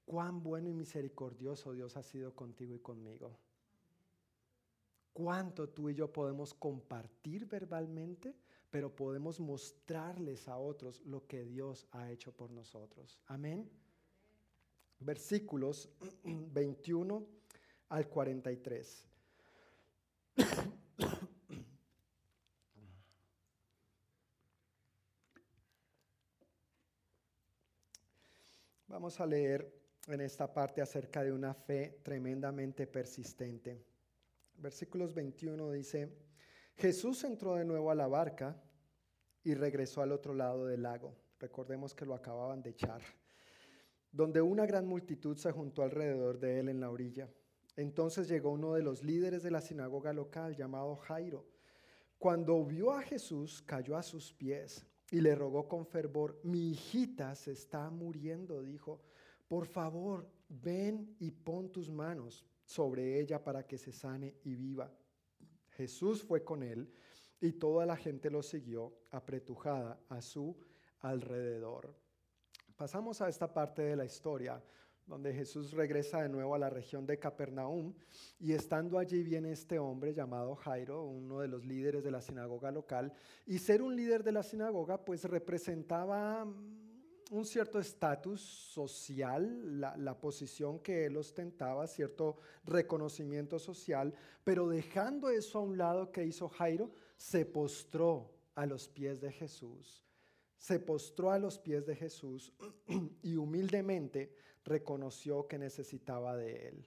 [0.05, 3.39] Cuán bueno y misericordioso Dios ha sido contigo y conmigo.
[5.13, 8.35] Cuánto tú y yo podemos compartir verbalmente
[8.73, 13.21] pero podemos mostrarles a otros lo que Dios ha hecho por nosotros.
[13.27, 13.71] Amén.
[14.99, 15.91] Versículos
[16.25, 17.23] 21
[17.91, 19.05] al 43.
[28.87, 29.71] Vamos a leer
[30.07, 33.85] en esta parte acerca de una fe tremendamente persistente.
[34.57, 36.32] Versículos 21 dice,
[36.77, 38.61] Jesús entró de nuevo a la barca
[39.45, 41.15] y regresó al otro lado del lago.
[41.39, 43.03] Recordemos que lo acababan de echar,
[44.11, 47.29] donde una gran multitud se juntó alrededor de él en la orilla.
[47.77, 51.47] Entonces llegó uno de los líderes de la sinagoga local llamado Jairo.
[52.19, 57.35] Cuando vio a Jesús, cayó a sus pies y le rogó con fervor, mi hijita
[57.35, 59.03] se está muriendo, dijo,
[59.49, 64.91] por favor, ven y pon tus manos sobre ella para que se sane y viva.
[65.77, 66.93] Jesús fue con él
[67.41, 70.57] y toda la gente lo siguió apretujada a su
[71.01, 71.95] alrededor.
[72.77, 74.63] Pasamos a esta parte de la historia
[75.07, 77.93] donde Jesús regresa de nuevo a la región de Capernaum
[78.39, 82.71] y estando allí viene este hombre llamado Jairo, uno de los líderes de la sinagoga
[82.71, 83.13] local,
[83.47, 86.47] y ser un líder de la sinagoga pues representaba
[87.33, 94.15] un cierto estatus social, la, posición que él ostentaba, cierto reconocimiento social,
[94.45, 99.33] pero dejando eso a un lado que hizo Jairo, se postró a los pies de
[99.33, 100.05] Jesús.
[100.59, 102.53] Se postró a los pies de Jesús
[103.23, 106.87] y humildemente reconoció que necesitaba de él.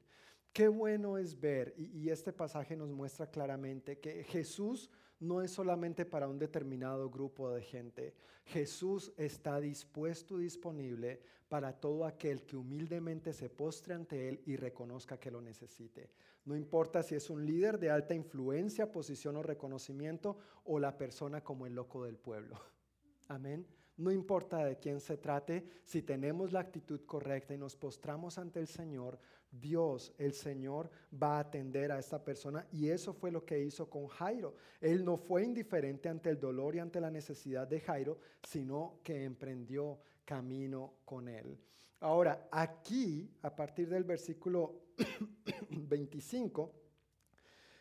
[0.54, 6.06] Qué bueno es ver, y este pasaje nos muestra claramente que Jesús no es solamente
[6.06, 8.14] para un determinado grupo de gente.
[8.46, 14.56] Jesús está dispuesto y disponible para todo aquel que humildemente se postre ante Él y
[14.56, 16.10] reconozca que lo necesite.
[16.44, 21.44] No importa si es un líder de alta influencia, posición o reconocimiento o la persona
[21.44, 22.60] como el loco del pueblo.
[23.28, 23.66] Amén.
[23.98, 28.60] No importa de quién se trate, si tenemos la actitud correcta y nos postramos ante
[28.60, 29.18] el Señor,
[29.50, 32.68] Dios, el Señor, va a atender a esta persona.
[32.72, 34.56] Y eso fue lo que hizo con Jairo.
[34.82, 39.24] Él no fue indiferente ante el dolor y ante la necesidad de Jairo, sino que
[39.24, 41.58] emprendió camino con él.
[42.02, 44.82] Ahora, aquí, a partir del versículo
[45.70, 46.74] 25,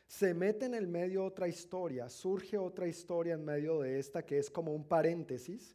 [0.07, 4.39] se mete en el medio otra historia, surge otra historia en medio de esta que
[4.39, 5.75] es como un paréntesis,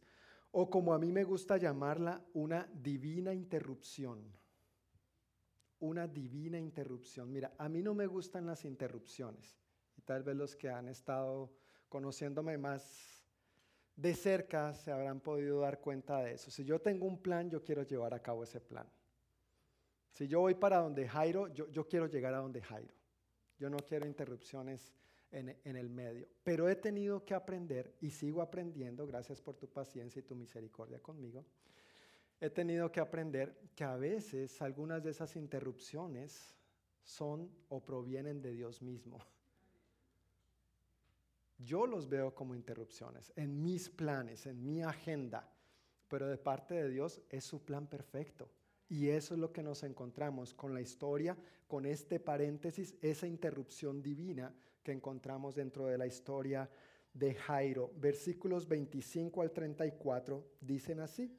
[0.52, 4.40] o como a mí me gusta llamarla, una divina interrupción
[5.80, 7.32] una divina interrupción.
[7.32, 9.58] Mira, a mí no me gustan las interrupciones.
[9.96, 11.50] Y tal vez los que han estado
[11.88, 13.26] conociéndome más
[13.96, 16.50] de cerca se habrán podido dar cuenta de eso.
[16.50, 18.86] Si yo tengo un plan, yo quiero llevar a cabo ese plan.
[20.10, 22.94] Si yo voy para donde Jairo, yo, quiero llegar a donde Jairo.
[23.58, 24.92] Yo no quiero interrupciones
[25.32, 26.28] en, el medio.
[26.42, 31.00] Pero he tenido que aprender y sigo aprendiendo, gracias por tu paciencia y tu misericordia
[31.00, 31.44] conmigo,
[32.40, 36.56] he tenido que aprender que a veces algunas de esas interrupciones
[37.02, 39.18] son o provienen de Dios mismo.
[41.58, 45.52] Yo los veo como interrupciones en mis planes, en mi agenda,
[46.08, 48.50] pero de parte de Dios es su plan perfecto.
[48.88, 51.36] Y eso es lo que nos encontramos con la historia,
[51.68, 54.52] con este paréntesis, esa interrupción divina
[54.82, 56.70] que encontramos dentro de la historia
[57.12, 57.92] de Jairo.
[57.96, 61.36] Versículos 25 al 34 dicen así.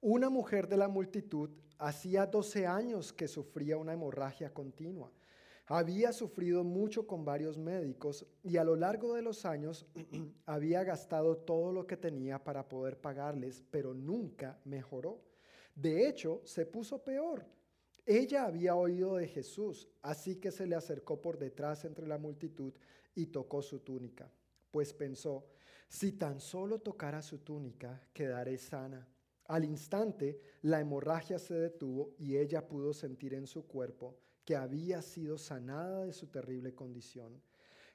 [0.00, 5.10] Una mujer de la multitud hacía 12 años que sufría una hemorragia continua.
[5.68, 9.84] Había sufrido mucho con varios médicos y a lo largo de los años
[10.46, 15.20] había gastado todo lo que tenía para poder pagarles, pero nunca mejoró.
[15.74, 17.44] De hecho, se puso peor.
[18.06, 22.72] Ella había oído de Jesús, así que se le acercó por detrás entre la multitud
[23.16, 24.30] y tocó su túnica,
[24.70, 25.44] pues pensó,
[25.88, 29.08] si tan solo tocara su túnica, quedaré sana.
[29.46, 35.02] Al instante, la hemorragia se detuvo y ella pudo sentir en su cuerpo que había
[35.02, 37.42] sido sanada de su terrible condición.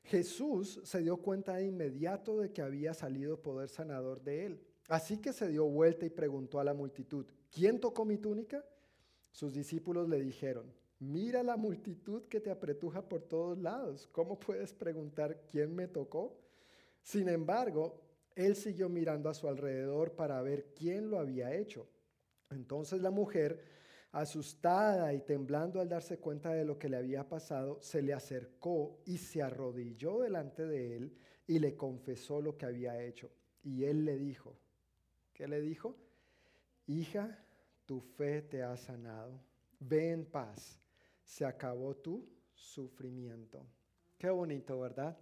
[0.04, 4.62] Jesús se dio cuenta de inmediato de que había salido poder sanador de él.
[4.90, 8.66] Así que se dio vuelta y preguntó a la multitud, ¿quién tocó mi túnica?
[9.32, 14.08] Sus discípulos le dijeron, mira la multitud que te apretuja por todos lados.
[14.12, 16.38] ¿Cómo puedes preguntar quién me tocó?
[17.02, 18.02] Sin embargo,
[18.36, 21.88] él siguió mirando a su alrededor para ver quién lo había hecho.
[22.50, 23.64] Entonces la mujer,
[24.12, 29.02] asustada y temblando al darse cuenta de lo que le había pasado, se le acercó
[29.06, 31.18] y se arrodilló delante de él
[31.48, 33.32] y le confesó lo que había hecho.
[33.64, 34.58] Y él le dijo,
[35.34, 35.96] ¿qué le dijo?
[36.88, 37.44] Hija,
[37.92, 39.38] tu fe te ha sanado.
[39.78, 40.80] Ve en paz.
[41.26, 43.68] Se acabó tu sufrimiento.
[44.18, 45.18] Qué bonito, ¿verdad?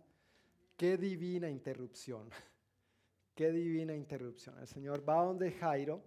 [0.77, 2.29] Qué divina interrupción.
[3.33, 4.59] Qué divina interrupción.
[4.59, 6.03] El Señor va donde Jairo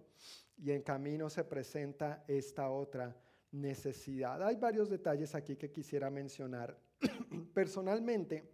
[0.55, 3.13] y en camino se presenta esta otra
[3.51, 4.41] necesidad.
[4.41, 6.79] Hay varios detalles aquí que quisiera mencionar.
[7.53, 8.49] Personalmente,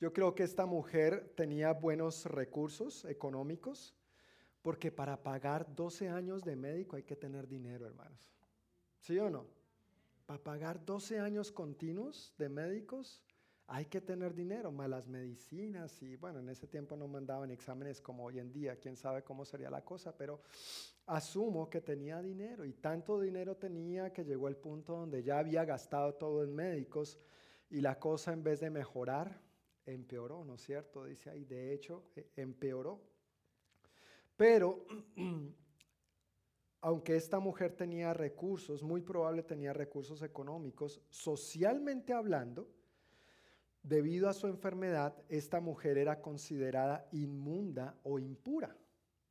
[0.00, 3.95] yo creo que esta mujer tenía buenos recursos económicos,
[4.66, 8.34] porque para pagar 12 años de médico hay que tener dinero, hermanos.
[8.98, 9.46] ¿Sí o no?
[10.26, 13.22] Para pagar 12 años continuos de médicos
[13.68, 18.24] hay que tener dinero, malas medicinas y bueno, en ese tiempo no mandaban exámenes como
[18.24, 20.42] hoy en día, quién sabe cómo sería la cosa, pero
[21.06, 25.64] asumo que tenía dinero y tanto dinero tenía que llegó el punto donde ya había
[25.64, 27.20] gastado todo en médicos
[27.70, 29.40] y la cosa en vez de mejorar,
[29.84, 31.04] empeoró, ¿no es cierto?
[31.04, 33.14] Dice ahí, de hecho, e, empeoró.
[34.36, 34.86] Pero
[36.80, 42.68] aunque esta mujer tenía recursos, muy probable tenía recursos económicos, socialmente hablando,
[43.86, 48.76] Debido a su enfermedad, esta mujer era considerada inmunda o impura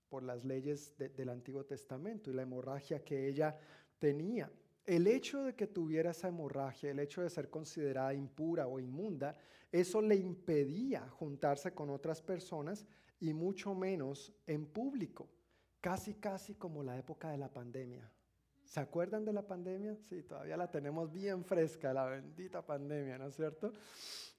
[0.07, 3.57] por las leyes del Antiguo Testamento y la hemorragia que ella
[3.99, 4.49] tenía.
[4.85, 9.35] El hecho de que tuviera esa hemorragia, el hecho de ser considerada impura o inmunda,
[9.73, 12.85] eso le impedía juntarse con otras personas
[13.19, 15.29] y mucho menos en público,
[15.81, 18.09] casi casi como la época de la pandemia.
[18.63, 19.95] ¿Se acuerdan de la pandemia?
[19.95, 23.73] Sí, todavía la tenemos bien fresca, la bendita pandemia, ¿no es cierto?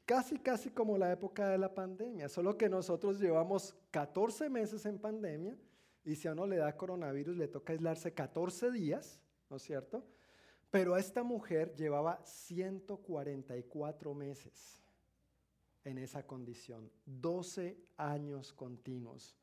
[0.06, 4.98] casi, casi como la época de la pandemia, solo que nosotros llevamos 14 meses en
[4.98, 5.58] pandemia
[6.04, 9.20] y si a uno le da coronavirus le toca aislarse 14 días,
[9.50, 10.06] ¿no es cierto?
[10.70, 14.85] Pero a esta mujer llevaba 144 meses
[15.86, 19.36] en esa condición, 12 años continuos.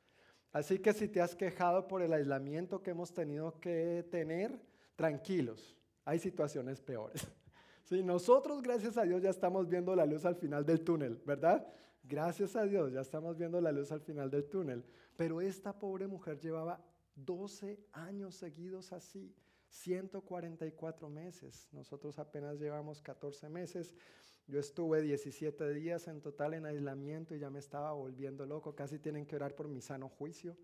[0.51, 4.61] Así que si te has quejado por el aislamiento que hemos tenido que tener,
[4.95, 7.25] tranquilos, hay situaciones peores.
[7.85, 11.67] Sí, nosotros, gracias a Dios, ya estamos viendo la luz al final del túnel, ¿verdad?
[12.01, 14.85] Gracias a Dios, ya estamos viendo la luz al final del túnel.
[15.17, 16.81] Pero esta pobre mujer llevaba
[17.15, 19.35] 12 años seguidos así,
[19.67, 21.67] 144 meses.
[21.73, 23.93] Nosotros apenas llevamos 14 meses.
[24.47, 28.75] Yo estuve 17 días en total en aislamiento y ya me estaba volviendo loco.
[28.75, 30.55] Casi tienen que orar por mi sano juicio.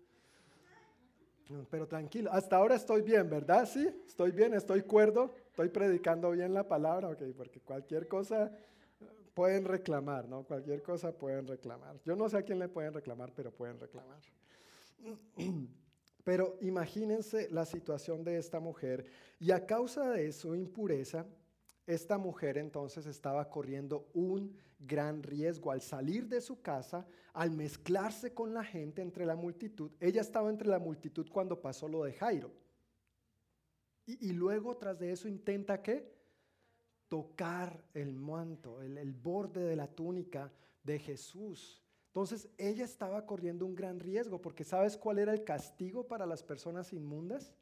[1.70, 3.68] Pero tranquilo, hasta ahora estoy bien, ¿verdad?
[3.68, 8.52] Sí, estoy bien, estoy cuerdo, estoy predicando bien la palabra, ok, porque cualquier cosa
[9.34, 10.44] pueden reclamar, ¿no?
[10.44, 11.98] Cualquier cosa pueden reclamar.
[12.04, 14.20] Yo no sé a quién le pueden reclamar, pero pueden reclamar.
[16.22, 19.06] Pero imagínense la situación de esta mujer
[19.38, 21.24] y a causa de su impureza,
[21.90, 28.32] esta mujer entonces estaba corriendo un gran riesgo al salir de su casa, al mezclarse
[28.32, 29.90] con la gente entre la multitud.
[29.98, 32.52] Ella estaba entre la multitud cuando pasó lo de Jairo.
[34.06, 36.12] Y, luego tras de eso intenta qué?
[37.08, 40.52] Tocar el manto, el, el borde de la túnica
[40.82, 41.80] de Jesús.
[42.06, 46.42] Entonces ella estaba corriendo un gran riesgo porque ¿sabes cuál era el castigo para las
[46.42, 47.52] personas inmundas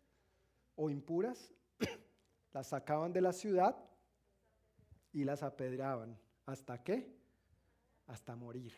[0.74, 1.52] o impuras?
[2.52, 3.87] las sacaban de la ciudad
[5.12, 6.18] y las apedreaban.
[6.46, 7.14] ¿Hasta qué?
[8.06, 8.72] Hasta morir.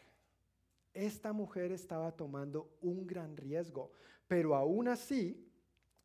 [0.92, 3.92] Esta mujer estaba tomando un gran riesgo,
[4.26, 5.46] pero aún así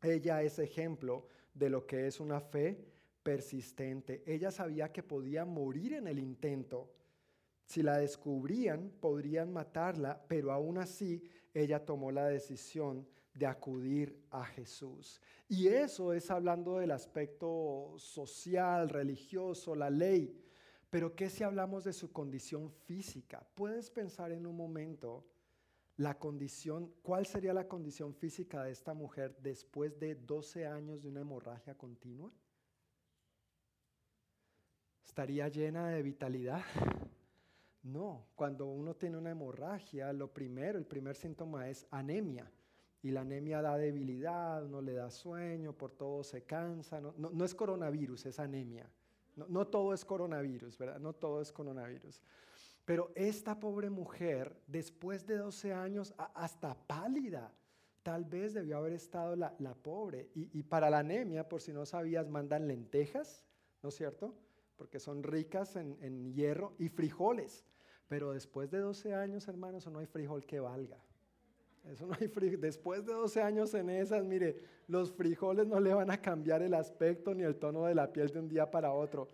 [0.02, 2.84] ella es ejemplo de lo que es una fe
[3.22, 4.22] persistente.
[4.26, 6.92] Ella sabía que podía morir en el intento.
[7.64, 14.44] Si la descubrían, podrían matarla, pero aún así ella tomó la decisión de acudir a
[14.44, 15.20] Jesús.
[15.46, 20.42] Y eso es hablando del aspecto social, religioso, la ley.
[20.88, 23.46] Pero ¿qué si hablamos de su condición física?
[23.54, 25.26] ¿Puedes pensar en un momento
[25.98, 31.08] la condición, cuál sería la condición física de esta mujer después de 12 años de
[31.08, 32.32] una hemorragia continua?
[35.04, 36.62] ¿Estaría llena de vitalidad?
[37.82, 42.50] No, cuando uno tiene una hemorragia, lo primero, el primer síntoma es anemia
[43.06, 47.00] y la anemia da debilidad, no le da sueño, por todo se cansa.
[47.00, 48.90] No, es coronavirus, es anemia.
[49.36, 50.98] No, todo es coronavirus, ¿verdad?
[50.98, 52.20] No todo es coronavirus.
[52.84, 57.52] Pero esta pobre mujer, después de 12 años, hasta pálida,
[58.02, 60.28] tal vez debió haber estado la, pobre.
[60.34, 63.44] Y, para la anemia, por si no sabías, mandan lentejas,
[63.84, 64.34] ¿no es cierto?
[64.74, 67.64] Porque son ricas en, en hierro y frijoles.
[68.08, 71.05] Pero después de 12 años, hermanos, no hay frijol que valga.
[71.90, 72.28] Eso no hay.
[72.56, 74.56] Después de 12 años en esas, mire,
[74.88, 78.28] los frijoles no le van a cambiar el aspecto ni el tono de la piel
[78.30, 79.28] de un día para otro.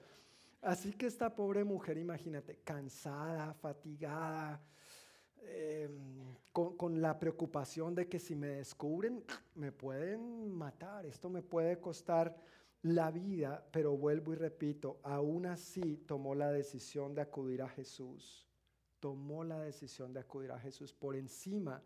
[0.61, 4.61] Así que esta pobre mujer, imagínate, cansada, fatigada,
[5.43, 9.25] em, con, con, la preocupación de que si me descubren,
[9.57, 12.37] me pueden matar, esto me puede costar
[12.83, 18.47] la vida, pero vuelvo y repito, aún así tomó la decisión de acudir a Jesús,
[19.01, 21.83] tomó la decisión de acudir a Jesús por encima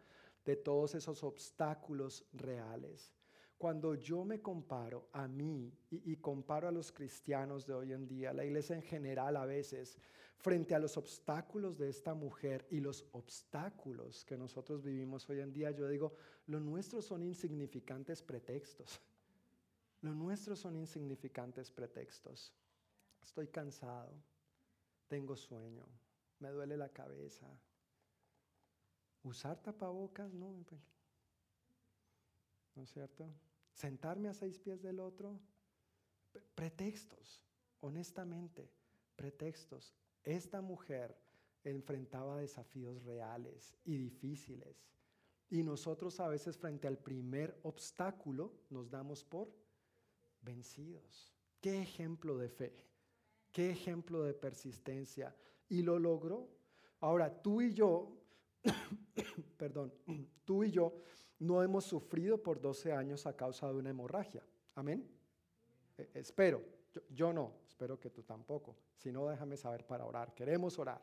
[0.46, 3.12] de todos esos obstáculos reales.
[3.58, 8.32] Cuando yo me comparo a mí y, comparo a los cristianos de hoy en día,
[8.32, 9.98] la iglesia en general a veces,
[10.36, 15.52] frente a los obstáculos de esta mujer y los obstáculos que nosotros vivimos hoy en
[15.52, 16.12] día, yo digo,
[16.46, 19.00] lo nuestro son insignificantes pretextos.
[20.02, 22.52] Lo nuestro son insignificantes pretextos.
[23.20, 24.12] Estoy cansado,
[25.08, 25.86] tengo sueño,
[26.38, 27.48] me duele la cabeza.
[29.26, 30.64] Usar tapabocas, no,
[32.74, 33.28] ¿no es cierto?
[33.76, 35.38] sentarme a seis pies del otro.
[36.54, 37.42] Pretextos,
[37.80, 38.70] honestamente,
[39.14, 39.94] pretextos.
[40.24, 41.16] Esta mujer
[41.62, 44.88] enfrentaba desafíos reales y difíciles.
[45.48, 49.52] Y nosotros a veces frente al primer obstáculo nos damos por
[50.40, 51.32] vencidos.
[51.60, 52.86] Qué ejemplo de fe,
[53.52, 55.36] qué ejemplo de persistencia.
[55.68, 56.48] Y lo logró.
[57.00, 58.16] Ahora, tú y yo,
[59.56, 59.92] perdón,
[60.44, 60.94] tú y yo
[61.38, 64.42] no hemos sufrido por 12 años a causa de una hemorragia.
[64.74, 65.06] Amén.
[65.96, 66.62] E, espero,
[67.10, 68.76] yo, no, espero que tú tampoco.
[68.96, 70.34] Si no, déjame saber para orar.
[70.34, 71.02] Queremos orar.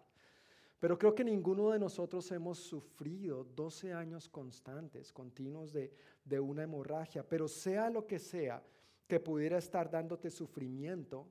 [0.79, 5.93] Pero creo que ninguno de nosotros hemos sufrido 12 años constantes, continuos de,
[6.25, 7.27] de una hemorragia.
[7.27, 8.61] Pero sea lo que sea
[9.07, 11.27] que pudiera estar dándote sufrimiento,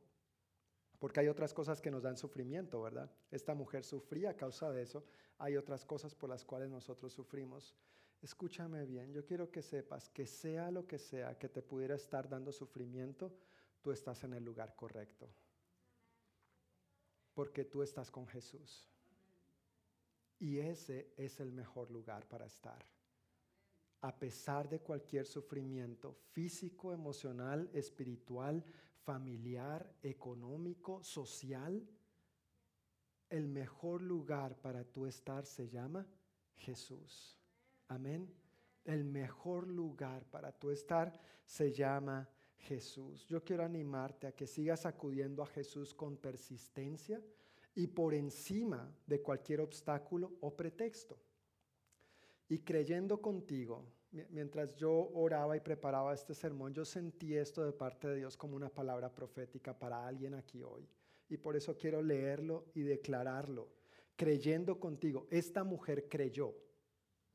[1.02, 3.10] porque hay otras cosas que nos dan sufrimiento, ¿verdad?
[3.32, 5.04] Esta mujer sufría a causa de eso.
[5.38, 7.74] Hay otras cosas por las cuales nosotros sufrimos.
[8.20, 12.28] Escúchame bien, yo quiero que sepas que sea lo que sea que te pudiera estar
[12.28, 13.34] dando sufrimiento,
[13.82, 15.28] tú estás en el lugar correcto.
[17.34, 18.88] Porque tú estás con Jesús.
[20.38, 22.86] Y ese es el mejor lugar para estar.
[24.02, 28.64] A pesar de cualquier sufrimiento físico, emocional, espiritual,
[29.04, 31.86] familiar, económico, social,
[33.28, 36.06] el mejor lugar para tú estar se llama
[36.56, 37.38] Jesús.
[37.88, 38.32] Amén.
[38.84, 43.26] El mejor lugar para tú estar se llama Jesús.
[43.26, 47.22] Yo quiero animarte a que sigas acudiendo a Jesús con persistencia
[47.74, 51.18] y por encima de cualquier obstáculo o pretexto.
[52.48, 53.86] Y creyendo contigo,
[54.30, 58.56] mientras yo oraba y preparaba este sermón, yo sentí esto de parte de Dios como
[58.56, 60.88] una palabra profética para alguien aquí hoy.
[61.28, 63.68] Y por eso quiero leerlo y declararlo.
[64.16, 66.54] Creyendo contigo, esta mujer creyó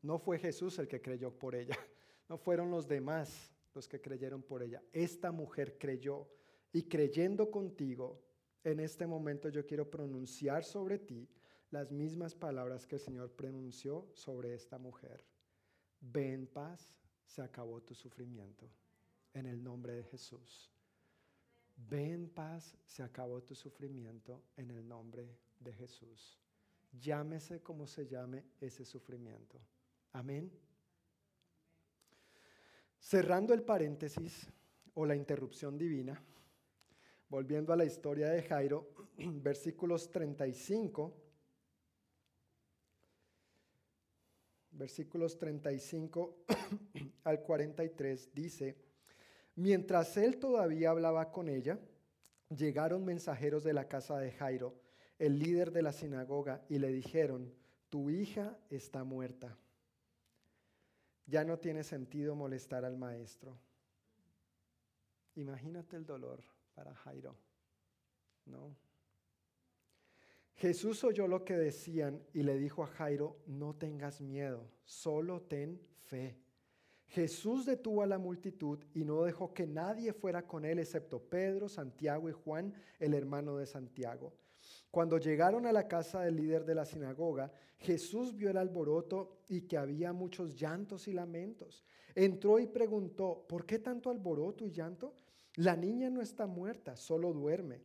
[0.01, 1.77] no fue Jesús el que creyó por ella,
[2.29, 4.81] no fueron los demás los que creyeron por ella.
[4.91, 6.27] Esta mujer creyó
[6.71, 8.23] y creyendo contigo,
[8.63, 11.29] en este momento yo quiero pronunciar sobre ti
[11.69, 15.23] las mismas palabras que el Señor pronunció sobre esta mujer.
[15.99, 16.95] Ven paz,
[17.25, 18.69] se acabó tu sufrimiento.
[19.33, 20.71] En el nombre de Jesús.
[21.75, 26.39] Ven paz, se acabó tu sufrimiento en el nombre de Jesús.
[26.91, 29.59] Llámese como se llame ese sufrimiento.
[30.13, 30.51] Amén.
[32.99, 34.47] Cerrando el paréntesis
[34.95, 36.19] o la interrupción divina,
[37.29, 41.13] volviendo a la historia de Jairo, versículos 35,
[44.77, 46.45] versículos 35
[47.23, 48.75] al 43 dice,
[49.55, 51.79] mientras él todavía hablaba con ella,
[52.49, 54.75] llegaron mensajeros de la casa de Jairo,
[55.19, 57.53] el líder de la sinagoga, y le dijeron,
[57.89, 59.57] tu hija está muerta
[61.27, 63.59] ya no tiene sentido molestar al maestro.
[65.35, 66.41] Imagínate el dolor
[66.73, 67.35] para Jairo,
[68.45, 68.75] ¿no?
[70.57, 75.79] Jesús oyó lo que decían y le dijo a Jairo, no tengas miedo, solo ten
[76.05, 76.35] fe.
[77.09, 81.69] Jesús detuvo a la multitud y no dejó que nadie fuera con él excepto Pedro,
[81.69, 84.33] Santiago y Juan, el hermano de Santiago.
[84.89, 89.61] Cuando llegaron a la casa del líder de la sinagoga, Jesús vio el alboroto y
[89.61, 91.85] que había muchos llantos y lamentos.
[92.15, 95.13] Entró y preguntó, ¿por qué tanto alboroto y llanto?
[95.55, 97.83] La niña no está muerta, solo duerme.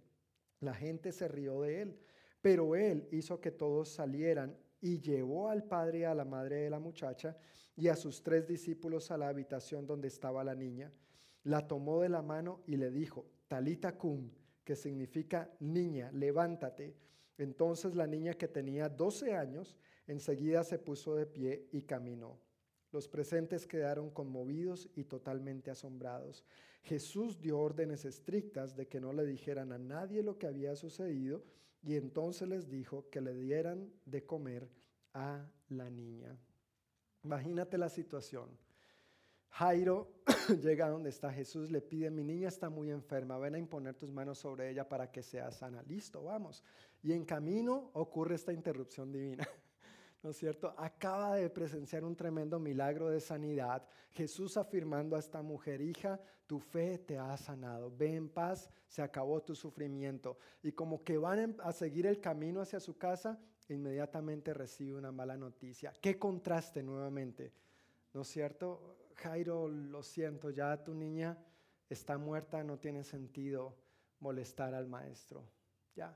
[0.60, 1.98] La gente se rió de él,
[2.42, 6.70] pero él hizo que todos salieran y llevó al padre y a la madre de
[6.70, 7.36] la muchacha
[7.76, 10.92] y a sus tres discípulos a la habitación donde estaba la niña.
[11.44, 14.28] La tomó de la mano y le dijo, Talita cum,
[14.64, 16.96] que significa niña, levántate.
[17.38, 22.40] Entonces la niña que tenía 12 años enseguida se puso de pie y caminó.
[22.90, 26.44] Los presentes quedaron conmovidos y totalmente asombrados.
[26.82, 31.42] Jesús dio órdenes estrictas de que no le dijeran a nadie lo que había sucedido
[31.82, 34.68] y entonces les dijo que le dieran de comer
[35.14, 36.36] a la niña.
[37.24, 38.48] Imagínate la situación.
[39.50, 40.22] Jairo
[40.62, 43.94] llega a donde está Jesús, le pide, mi niña está muy enferma, ven a imponer
[43.94, 45.82] tus manos sobre ella para que sea sana.
[45.82, 46.64] Listo, vamos.
[47.02, 49.46] Y en camino ocurre esta interrupción divina.
[50.22, 50.72] ¿No es cierto?
[50.78, 53.84] Acaba de presenciar un tremendo milagro de sanidad.
[54.12, 56.20] Jesús afirmando a esta mujer, hija,
[56.52, 57.90] tu fe te ha sanado.
[57.96, 60.36] Ve en paz, se acabó tu sufrimiento.
[60.62, 65.34] Y como que van a seguir el camino hacia su casa, inmediatamente recibe una mala
[65.38, 65.94] noticia.
[65.98, 67.54] Qué contraste nuevamente.
[68.12, 69.08] ¿No es cierto?
[69.14, 71.42] Jairo, lo siento, ya tu niña
[71.88, 73.74] está muerta, no tiene sentido
[74.20, 75.48] molestar al maestro.
[75.96, 76.14] Ya.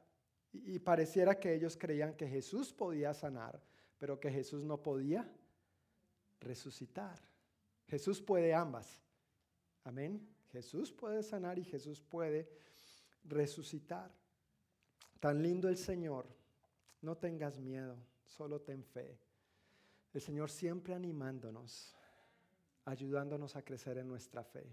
[0.53, 3.59] Y, pareciera que ellos creían que Jesús podía sanar,
[3.97, 5.27] pero que Jesús no podía
[6.41, 7.19] resucitar.
[7.87, 9.06] Jesús puede ambas.
[9.87, 10.21] Amén.
[10.51, 12.49] Jesús puede sanar y Jesús puede
[13.25, 14.13] resucitar.
[15.21, 16.27] Tan lindo el Señor.
[17.03, 19.19] No tengas miedo, solo ten fe.
[20.13, 21.97] El Señor siempre animándonos
[22.87, 24.65] ayudándonos a crecer en nuestra fe.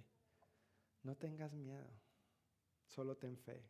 [1.03, 1.90] No tengas miedo,
[2.85, 3.61] solo ten fe.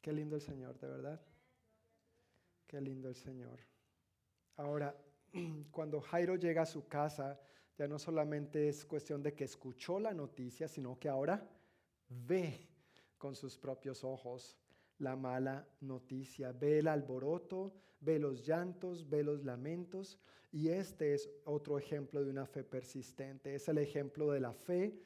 [0.00, 1.20] Qué lindo el Señor, de verdad.
[2.66, 3.60] Qué lindo el Señor.
[4.56, 4.96] Ahora,
[5.70, 7.38] cuando Jairo llega a su casa,
[7.76, 11.48] ya no solamente es cuestión de que escuchó la noticia, sino que ahora
[12.08, 12.68] ve
[13.18, 14.56] con sus propios ojos
[14.98, 20.18] la mala noticia, ve el alboroto, ve los llantos, ve los lamentos
[20.52, 23.54] y este es otro ejemplo de una fe persistente.
[23.54, 24.98] Es el ejemplo de la fe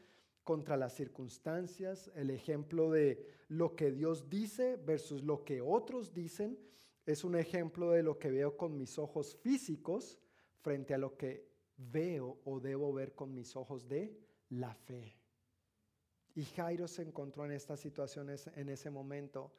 [0.45, 6.59] contra las circunstancias, el ejemplo de lo que Dios dice versus lo que otros dicen.
[7.05, 10.21] Es un ejemplo de lo que veo con mis ojos físicos
[10.61, 11.50] frente a lo que
[11.91, 14.19] veo o debo ver con mis ojos de
[14.51, 15.17] la fe.
[16.35, 19.53] Y Jairo se encontró en estas situaciones en ese momento.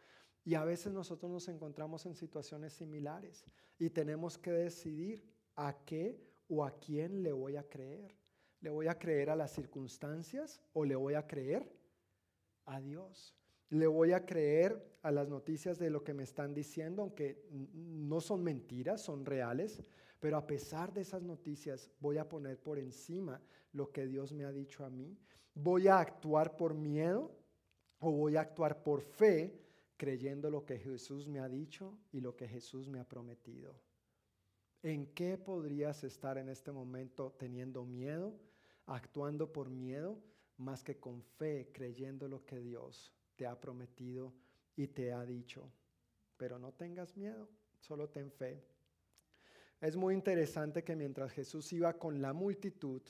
[0.43, 3.45] Y a veces nosotros nos encontramos en situaciones similares
[3.77, 5.23] y tenemos que decidir
[5.55, 8.15] a qué o a quién le voy a creer.
[8.61, 11.71] ¿Le voy a creer a las circunstancias o le voy a creer
[12.65, 13.35] a Dios?
[13.69, 18.21] Le voy a creer a las noticias de lo que me están diciendo, aunque no
[18.21, 19.81] son mentiras, son reales,
[20.21, 23.41] pero a pesar de esas noticias voy a poner por encima
[23.73, 25.17] lo que Dios me ha dicho a mí.
[25.55, 27.35] Voy a actuar por miedo
[27.99, 29.59] o voy a actuar por fe
[29.97, 33.75] creyendo lo que Jesús me ha dicho y lo que Jesús me ha prometido.
[34.83, 38.39] ¿En qué podrías estar en este momento teniendo miedo,
[38.85, 40.19] actuando por miedo,
[40.57, 44.33] más que con fe, creyendo lo que Dios te ha prometido
[44.75, 45.71] y te ha dicho?
[46.37, 47.49] Pero no tengas miedo,
[47.79, 48.70] solo ten fe.
[49.81, 53.01] Es muy interesante que mientras Jesús iba con la multitud,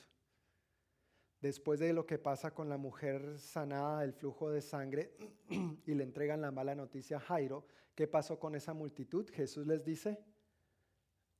[1.38, 5.14] después de lo que pasa con la mujer sanada del flujo de sangre
[5.86, 9.28] y le entregan la mala noticia a Jairo, ¿qué pasó con esa multitud?
[9.34, 10.18] Jesús les dice,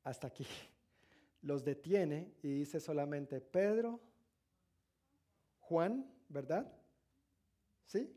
[0.05, 0.47] hasta aquí.
[1.41, 4.01] Los detiene y dice solamente Pedro,
[5.61, 6.71] Juan, ¿verdad?
[7.87, 8.15] ¿Sí?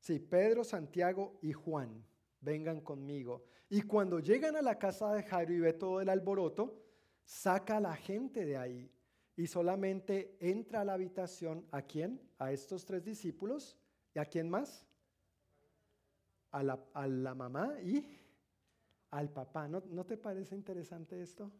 [0.00, 2.04] Sí, Pedro, Santiago y Juan,
[2.40, 3.46] vengan conmigo.
[3.68, 6.82] Y cuando llegan a la casa de Jairo y ve todo el alboroto,
[7.24, 8.92] saca a la gente de ahí
[9.34, 11.66] y solamente entra a la habitación.
[11.70, 12.20] ¿A quién?
[12.38, 13.76] A estos tres discípulos.
[14.14, 14.86] ¿Y a quién más?
[16.52, 18.06] A la, a la mamá y
[19.10, 19.68] al papá.
[19.68, 21.52] ¿No, ¿No te parece interesante esto?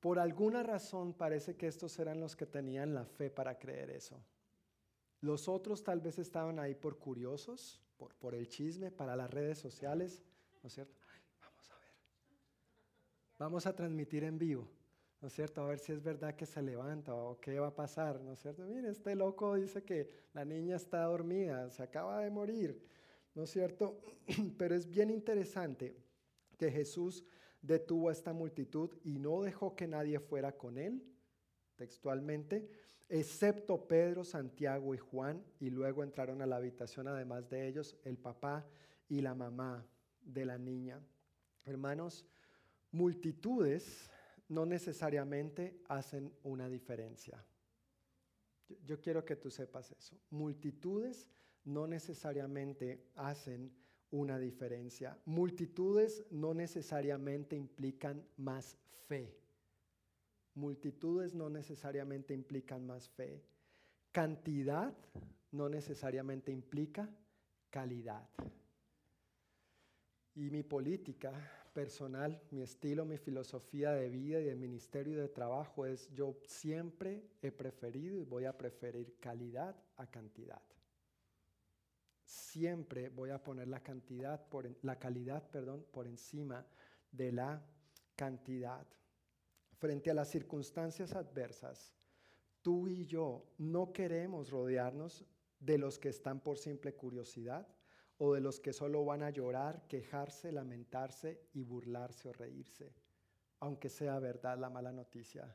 [0.00, 4.22] Por alguna razón parece que estos eran los que tenían la fe para creer eso.
[5.20, 9.58] Los otros tal vez estaban ahí por curiosos, por, por el chisme, para las redes
[9.58, 10.22] sociales,
[10.62, 10.98] ¿no es cierto?
[11.40, 11.94] vamos a ver.
[13.38, 14.68] Vamos a transmitir en vivo,
[15.20, 15.62] ¿no es cierto?
[15.62, 18.40] A ver si es verdad que se levanta o qué va a pasar, ¿no es
[18.40, 18.64] cierto?
[18.64, 22.86] Mire, este loco dice que la niña está dormida, se acaba de morir.
[23.36, 24.00] ¿no es cierto?
[24.58, 25.94] Pero es bien interesante
[26.58, 27.22] que Jesús
[27.60, 31.04] detuvo a esta multitud y no dejó que nadie fuera con él
[31.76, 32.68] textualmente,
[33.08, 38.18] excepto Pedro, Santiago y Juan, y luego entraron a la habitación, además de ellos, el
[38.18, 38.66] papá
[39.08, 39.86] y la mamá
[40.20, 41.00] de la niña.
[41.64, 42.26] Hermanos,
[42.92, 44.10] multitudes
[44.48, 47.44] no necesariamente hacen una diferencia.
[48.84, 50.18] Yo, quiero que tú sepas eso.
[50.30, 51.28] Multitudes
[51.64, 53.72] no necesariamente hacen
[54.10, 55.16] una diferencia.
[55.24, 58.76] Multitudes no necesariamente implican más
[59.06, 59.36] fe.
[60.56, 63.42] Multitudes no necesariamente implican más fe.
[64.10, 64.96] Cantidad
[65.52, 67.08] no necesariamente implica
[67.70, 68.26] calidad.
[70.34, 71.32] Y mi política
[71.74, 76.38] personal, mi estilo, mi filosofía de vida y de ministerio y de trabajo es yo
[76.46, 80.62] siempre he preferido y voy a preferir calidad a cantidad.
[82.24, 86.66] Siempre voy a poner la cantidad por la calidad, perdón, por encima
[87.12, 87.62] de la
[88.16, 88.86] cantidad
[89.78, 91.92] frente a las circunstancias adversas,
[92.62, 95.24] tú y yo no queremos rodearnos
[95.60, 97.66] de los que están por simple curiosidad
[98.18, 102.94] o de los que solo van a llorar, quejarse, lamentarse y burlarse o reírse,
[103.60, 105.54] aunque sea verdad la mala noticia.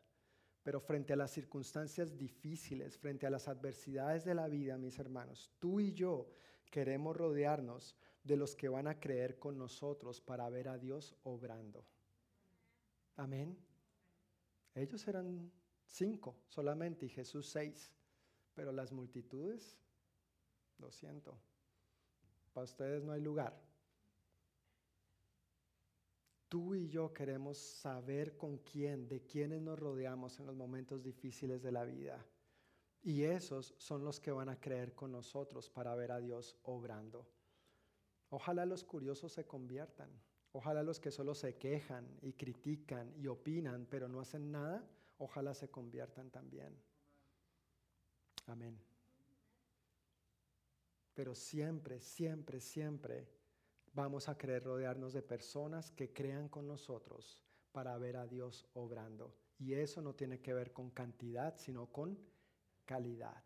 [0.64, 5.52] Pero frente a las circunstancias difíciles, frente a las adversidades de la vida, mis hermanos,
[5.58, 6.30] tú y yo
[6.70, 11.84] queremos rodearnos de los que van a creer con nosotros para ver a Dios obrando.
[13.16, 13.58] Amén.
[14.74, 15.52] Ellos eran
[15.86, 17.92] cinco solamente y Jesús seis,
[18.54, 19.78] pero las multitudes,
[20.78, 21.38] lo siento,
[22.54, 23.60] para ustedes no hay lugar.
[26.48, 31.62] Tú y yo queremos saber con quién, de quiénes nos rodeamos en los momentos difíciles
[31.62, 32.26] de la vida.
[33.02, 37.28] Y esos son los que van a creer con nosotros para ver a Dios obrando.
[38.30, 40.12] Ojalá los curiosos se conviertan.
[40.54, 44.86] Ojalá los que solo se quejan y critican y opinan, pero no hacen nada,
[45.18, 46.78] ojalá se conviertan también.
[48.48, 48.78] Amén.
[51.14, 53.30] Pero siempre, siempre, siempre
[53.94, 57.42] vamos a querer rodearnos de personas que crean con nosotros
[57.72, 59.36] para ver a Dios obrando.
[59.58, 62.18] Y eso no tiene que ver con cantidad, sino con
[62.86, 63.44] calidad.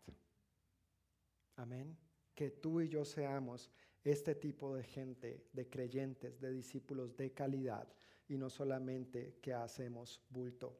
[1.56, 1.96] Amén.
[2.34, 3.70] Que tú y yo seamos
[4.06, 7.88] este tipo de gente, de creyentes, de discípulos de calidad
[8.28, 10.78] y no solamente que hacemos bulto.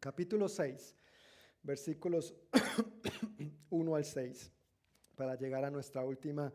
[0.00, 0.96] Capítulo 6,
[1.62, 2.34] versículos
[3.70, 4.52] 1 al 6,
[5.14, 6.52] para llegar a nuestra última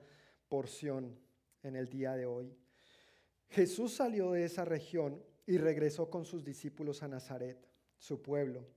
[0.50, 1.18] porción
[1.64, 2.54] en el día de hoy.
[3.50, 7.66] Jesús salió de esa región y regresó con sus discípulos a Nazaret,
[7.98, 8.68] su pueblo.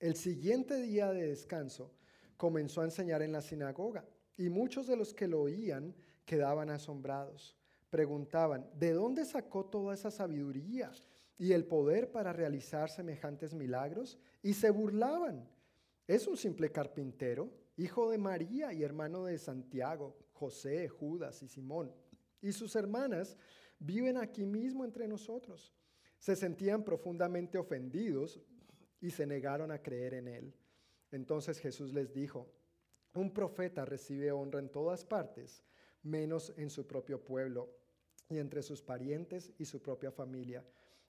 [0.00, 1.92] El siguiente día de descanso
[2.38, 4.06] comenzó a enseñar en la sinagoga
[4.38, 5.94] y muchos de los que lo oían
[6.26, 7.56] quedaban asombrados.
[7.88, 10.92] Preguntaban, ¿de dónde sacó toda esa sabiduría
[11.38, 14.18] y el poder para realizar semejantes milagros?
[14.42, 15.48] Y se burlaban.
[16.06, 21.94] Es un simple carpintero, hijo de María y hermano de Santiago, José, Judas y Simón.
[22.42, 23.36] Y sus hermanas
[23.78, 25.72] viven aquí mismo entre nosotros.
[26.18, 28.40] Se sentían profundamente ofendidos
[29.00, 30.54] y se negaron a creer en él.
[31.12, 32.50] Entonces Jesús les dijo,
[33.14, 35.64] un profeta recibe honra en todas partes
[36.06, 37.68] menos en su propio pueblo
[38.28, 40.64] y entre sus parientes y su propia familia.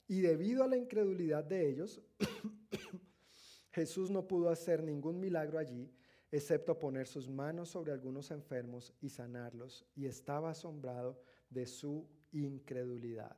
[0.07, 2.01] Y debido a la incredulidad de ellos,
[3.71, 5.91] Jesús no pudo hacer ningún milagro allí,
[6.31, 13.37] excepto poner sus manos sobre algunos enfermos y sanarlos, y estaba asombrado de su incredulidad.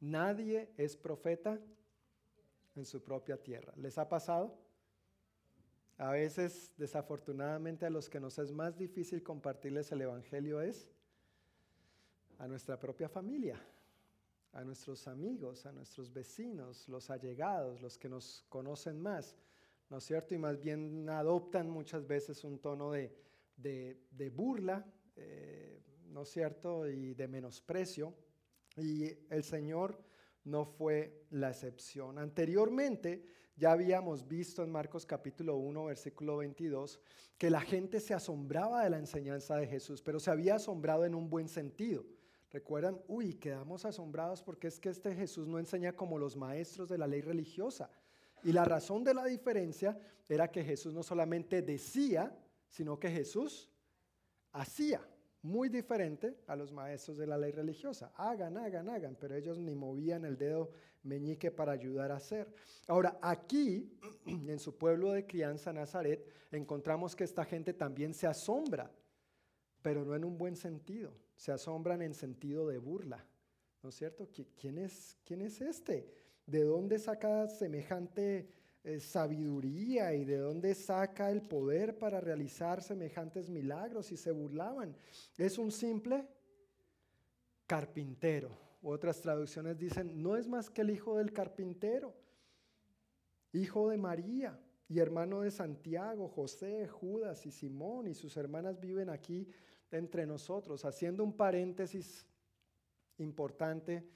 [0.00, 1.60] Nadie es profeta
[2.74, 3.72] en su propia tierra.
[3.76, 4.58] ¿Les ha pasado?
[6.00, 10.88] A veces, desafortunadamente, a los que nos es más difícil compartirles el Evangelio es
[12.38, 13.62] a nuestra propia familia,
[14.54, 19.36] a nuestros amigos, a nuestros vecinos, los allegados, los que nos conocen más,
[19.90, 20.34] ¿no es cierto?
[20.34, 24.82] Y más bien adoptan muchas veces un tono de, burla,
[25.16, 26.88] eh, ¿no es cierto?
[26.88, 28.14] Y de menosprecio.
[28.78, 30.02] Y el Señor
[30.44, 32.18] no fue la excepción.
[32.18, 33.22] Anteriormente,
[33.60, 36.98] ya habíamos visto en Marcos capítulo 1, versículo 22,
[37.36, 41.14] que la gente se asombraba de la enseñanza de Jesús, pero se había asombrado en
[41.14, 42.06] un buen sentido.
[42.50, 46.96] Recuerdan, uy, quedamos asombrados porque es que este Jesús no enseña como los maestros de
[46.96, 47.90] la ley religiosa.
[48.42, 52.34] Y la razón de la diferencia era que Jesús no solamente decía,
[52.66, 53.68] sino que Jesús
[54.52, 55.06] hacía
[55.42, 58.10] muy diferente a los maestros de la ley religiosa.
[58.16, 60.70] Hagan, hagan, hagan, pero ellos ni movían el dedo
[61.02, 62.52] meñique para ayudar a hacer.
[62.86, 68.90] Ahora, aquí, en su pueblo de crianza, Nazaret, encontramos que esta gente también se asombra,
[69.82, 71.12] pero no en un buen sentido.
[71.36, 73.24] Se asombran en sentido de burla.
[73.82, 74.28] ¿No es cierto?
[74.58, 76.06] ¿Quién es, quién es este?
[76.44, 78.48] ¿De dónde saca semejante
[78.82, 84.96] eh, sabiduría y de dónde saca el poder para realizar semejantes milagros y se burlaban.
[85.36, 86.26] Es un simple
[87.66, 88.69] carpintero.
[88.82, 92.14] Otras traducciones dicen, no es más que el hijo del carpintero,
[93.52, 94.58] hijo de María
[94.88, 99.48] y hermano de Santiago, José, Judas y Simón y sus hermanas viven aquí
[99.90, 100.84] entre nosotros.
[100.84, 102.26] Haciendo un paréntesis
[103.18, 104.08] importante,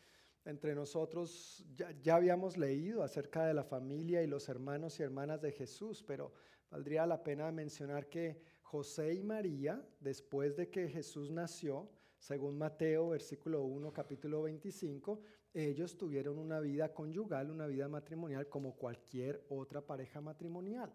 [0.45, 1.65] entre nosotros
[2.03, 6.32] ya, habíamos leído acerca de la familia y los hermanos y hermanas de Jesús, pero
[6.70, 11.89] valdría la pena mencionar que José y María, después de que Jesús nació,
[12.25, 15.21] según Mateo, versículo 1, capítulo 25,
[15.53, 20.91] ellos tuvieron una vida conyugal, una vida matrimonial como cualquier otra pareja matrimonial.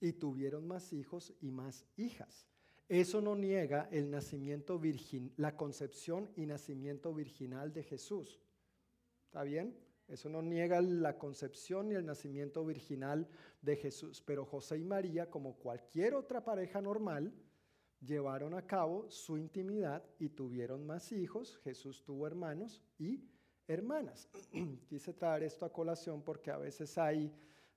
[0.00, 2.48] Y tuvieron más hijos y más hijas.
[2.88, 8.40] Eso no niega el nacimiento virgin, la concepción y nacimiento virginal de Jesús.
[9.26, 9.76] ¿Está bien?
[10.08, 13.28] Eso no niega la concepción ni el nacimiento virginal
[13.60, 14.22] de Jesús.
[14.22, 17.30] Pero José y María, como cualquier otra pareja normal,
[18.04, 21.58] llevaron a cabo su intimidad y tuvieron más hijos.
[21.64, 23.24] Jesús tuvo hermanos y
[23.66, 24.28] hermanas.
[24.88, 27.32] Quise traer esto a colación porque a veces hay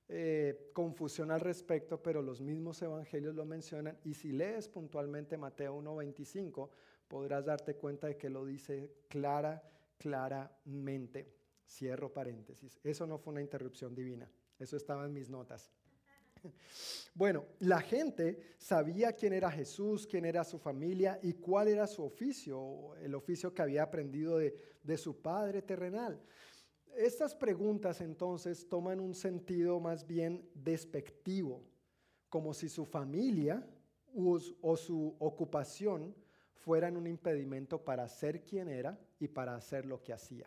[0.08, 3.98] eh, confusión al respecto, pero los mismos evangelios lo mencionan.
[4.04, 6.70] Y si lees puntualmente Mateo 1.25,
[7.08, 9.62] podrás darte cuenta de que lo dice clara,
[9.98, 11.34] claramente.
[11.68, 12.78] Cierro paréntesis.
[12.84, 14.30] Eso no fue una interrupción divina.
[14.58, 15.72] Eso estaba en mis notas.
[17.14, 22.04] Bueno, la gente sabía quién era Jesús, quién era su familia y cuál era su
[22.04, 26.20] oficio, el oficio que había aprendido de, su padre terrenal.
[26.94, 31.64] Estas preguntas entonces toman un sentido más bien despectivo,
[32.28, 33.66] como si su familia
[34.14, 36.14] o su ocupación
[36.52, 40.46] fueran un impedimento para ser quien era y para hacer lo que hacía.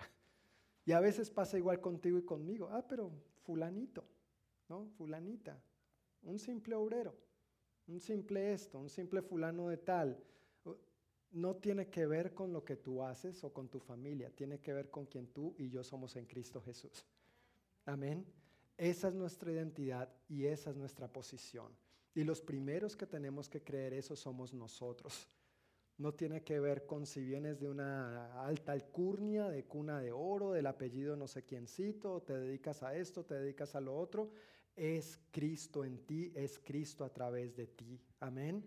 [0.86, 2.68] Y a veces pasa igual contigo y conmigo.
[2.72, 3.11] Ah, pero
[3.44, 4.03] fulanito,
[4.68, 4.90] ¿no?
[4.98, 5.61] Fulanita,
[6.24, 7.16] un simple obrero,
[7.88, 10.24] un simple esto, un simple fulano de tal.
[11.32, 14.74] No tiene que ver con lo que tú haces o con tu familia, tiene que
[14.74, 17.06] ver con quien tú y yo somos en Cristo Jesús.
[17.86, 18.26] Amén.
[18.78, 21.72] Esa es nuestra identidad y esa es nuestra posición.
[22.16, 25.28] Y los primeros que tenemos que creer eso somos nosotros
[26.00, 30.54] no tiene que ver con si vienes de una alta alcurnia, de cuna de oro,
[30.54, 34.32] del apellido no sé quiéncito, te dedicas a esto, te dedicas a lo otro.
[34.80, 37.99] Es Cristo en ti, es Cristo a través de ti.
[38.22, 38.64] Amén.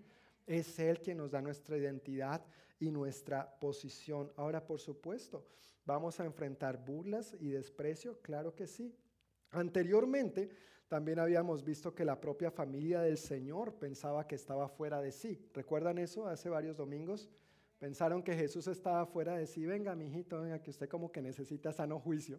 [0.46, 2.44] Es Él quien nos da nuestra identidad
[2.78, 4.30] y nuestra posición.
[4.36, 5.46] Ahora, por supuesto,
[5.86, 8.94] vamos a enfrentar burlas y desprecio, claro que sí.
[9.52, 10.50] Anteriormente,
[10.86, 15.48] también habíamos visto que la propia familia del Señor pensaba que estaba fuera de sí.
[15.54, 17.30] ¿Recuerdan eso hace varios domingos?
[17.78, 19.64] Pensaron que Jesús estaba fuera de sí.
[19.64, 22.38] Venga, mijito, venga, que usted como que necesita sano juicio.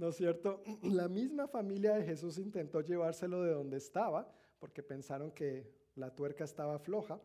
[0.00, 0.62] ¿No es cierto?
[0.82, 6.42] La misma familia de Jesús intentó llevárselo de donde estaba, porque pensaron que la tuerca
[6.42, 7.20] estaba floja.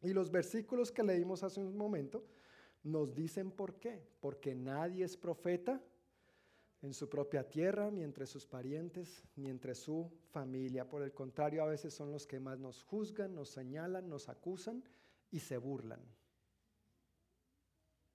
[0.00, 2.24] Y los versículos que leímos hace un momento
[2.84, 4.06] nos dicen por qué.
[4.20, 5.82] Porque nadie es profeta
[6.82, 10.88] en su propia tierra, ni entre sus parientes, ni entre su familia.
[10.88, 14.84] Por el contrario, a veces son los que más nos juzgan, nos señalan, nos acusan
[15.32, 16.00] y se burlan.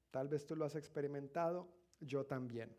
[0.10, 1.68] Tal vez tú lo has experimentado,
[2.00, 2.74] yo también.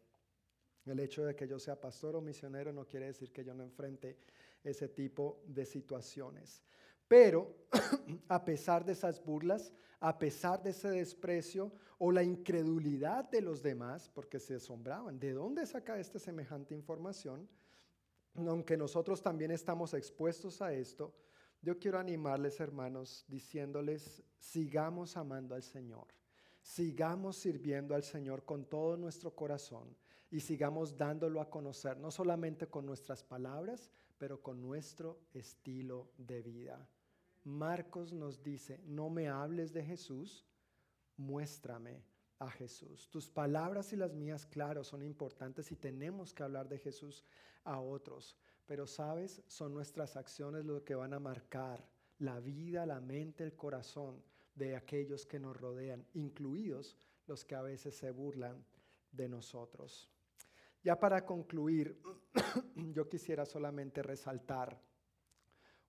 [0.86, 3.62] El hecho de que yo sea pastor o misionero no quiere decir que yo no
[3.62, 4.16] enfrente
[4.64, 6.62] ese tipo de situaciones.
[7.06, 7.54] Pero
[8.28, 13.62] a pesar de esas burlas, a pesar de ese desprecio o la incredulidad de los
[13.62, 17.48] demás, porque se asombraban, ¿de dónde saca esta semejante información?
[18.34, 21.12] Aunque nosotros también estamos expuestos a esto,
[21.62, 26.06] yo quiero animarles, hermanos, diciéndoles, sigamos amando al Señor,
[26.62, 29.94] sigamos sirviendo al Señor con todo nuestro corazón
[30.30, 36.42] y sigamos dándolo a conocer, no solamente con nuestras palabras, pero con nuestro estilo de
[36.42, 36.88] vida.
[37.44, 40.46] Marcos nos dice, no me hables de Jesús,
[41.16, 42.04] muéstrame
[42.38, 43.08] a Jesús.
[43.10, 47.24] Tus palabras y las mías, claro, son importantes y tenemos que hablar de Jesús
[47.64, 48.36] a otros,
[48.66, 51.84] pero sabes, son nuestras acciones lo que van a marcar
[52.18, 54.22] la vida, la mente, el corazón
[54.54, 56.96] de aquellos que nos rodean, incluidos
[57.26, 58.64] los que a veces se burlan
[59.12, 60.10] de nosotros.
[60.82, 62.00] Ya para concluir,
[62.94, 64.80] yo quisiera solamente resaltar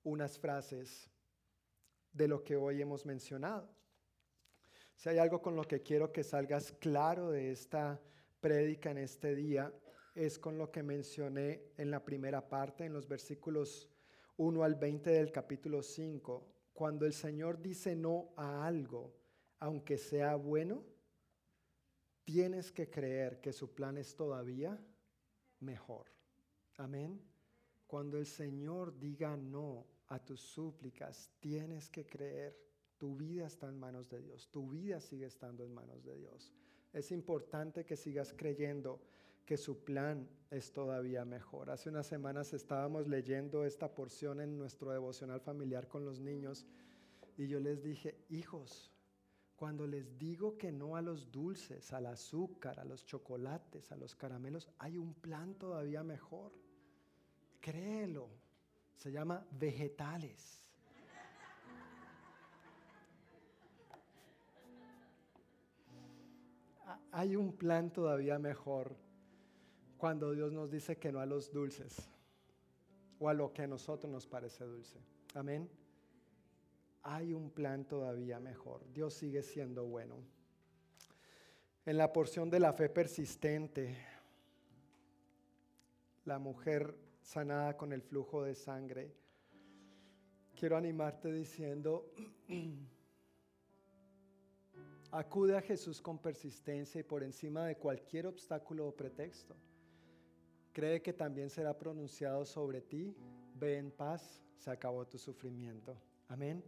[0.03, 1.09] unas frases
[2.11, 3.69] de lo que hoy hemos mencionado.
[4.95, 8.01] Si hay algo con lo que quiero que salgas claro de esta
[8.41, 9.73] prédica en este día,
[10.13, 13.89] es con lo que mencioné en la primera parte, en los versículos
[14.35, 16.45] 1 al 20 del capítulo 5.
[16.73, 19.13] Cuando el Señor dice no a algo,
[19.59, 20.83] aunque sea bueno,
[22.23, 24.79] tienes que creer que su plan es todavía
[25.59, 26.07] mejor.
[26.77, 27.21] Amén.
[27.87, 32.57] Cuando el Señor diga no a tus súplicas, tienes que creer.
[32.97, 34.49] Tu vida está en manos de Dios.
[34.51, 36.51] Tu vida sigue estando en manos de Dios.
[36.93, 39.01] Es importante que sigas creyendo
[39.45, 41.69] que su plan es todavía mejor.
[41.69, 46.65] Hace unas semanas estábamos leyendo esta porción en nuestro devocional familiar con los niños
[47.37, 48.91] y yo les dije, hijos,
[49.61, 54.15] cuando les digo que no a los dulces, al azúcar, a los chocolates, a los
[54.15, 56.51] caramelos, hay un plan todavía mejor.
[57.59, 58.27] Créelo.
[58.95, 60.65] Se llama vegetales.
[67.11, 68.97] Hay un plan todavía mejor
[69.99, 72.09] cuando Dios nos dice que no a los dulces
[73.19, 74.99] o a lo que a nosotros nos parece dulce.
[75.35, 75.80] Amén
[77.03, 78.81] hay un plan todavía mejor.
[78.93, 80.17] Dios sigue siendo bueno.
[81.85, 83.97] En la porción de la fe persistente,
[86.25, 89.11] la mujer sanada con el flujo de sangre,
[90.55, 92.13] quiero animarte diciendo,
[95.11, 99.55] acude a Jesús con persistencia y por encima de cualquier obstáculo o pretexto.
[100.71, 103.15] Cree que también será pronunciado sobre ti.
[103.55, 105.97] Ve en paz, se acabó tu sufrimiento.
[106.29, 106.63] Amén.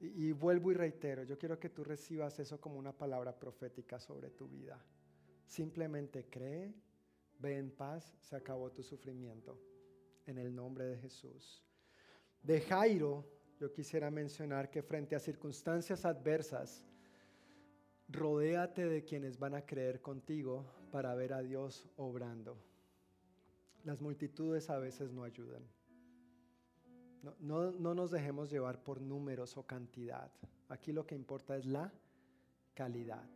[0.00, 4.30] Y, vuelvo y reitero, yo quiero que tú recibas eso como una palabra profética sobre
[4.30, 4.82] tu vida.
[5.44, 6.72] Simplemente cree,
[7.38, 9.60] ve en paz, se acabó tu sufrimiento.
[10.26, 11.62] En el nombre de Jesús.
[12.42, 13.26] De Jairo,
[13.58, 16.82] yo quisiera mencionar que frente a circunstancias adversas,
[18.08, 22.56] rodéate de quienes van a creer contigo para ver a Dios obrando.
[23.84, 25.62] Las multitudes a veces no ayudan.
[27.22, 30.30] No, nos dejemos llevar por números o cantidad.
[30.68, 31.92] Aquí lo que importa es la
[32.74, 33.28] calidad.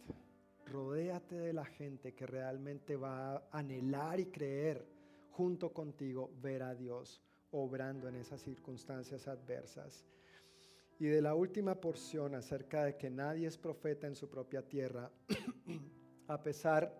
[0.65, 4.87] Rodéate de la gente que realmente va a anhelar y creer
[5.33, 7.21] junto contigo ver a Dios
[7.51, 10.07] obrando en esas circunstancias adversas.
[10.99, 15.11] Y de la última porción acerca de que nadie es profeta en su propia tierra,
[16.29, 16.97] a pesar,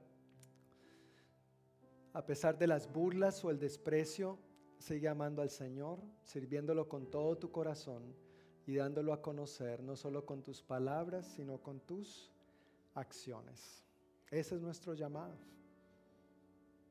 [2.13, 4.39] a pesar de las burlas o el desprecio,
[4.85, 8.03] Sigue amando al Señor, sirviéndolo con todo tu corazón
[8.67, 12.31] y dándolo a conocer, no solo con tus palabras, sino con tus
[12.93, 13.83] acciones.
[14.31, 15.39] Ese es nuestro llamado.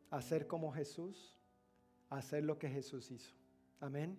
[0.09, 1.37] Hacer como Jesús,
[2.09, 3.35] hacer lo que Jesús hizo.
[3.79, 4.17] Amén.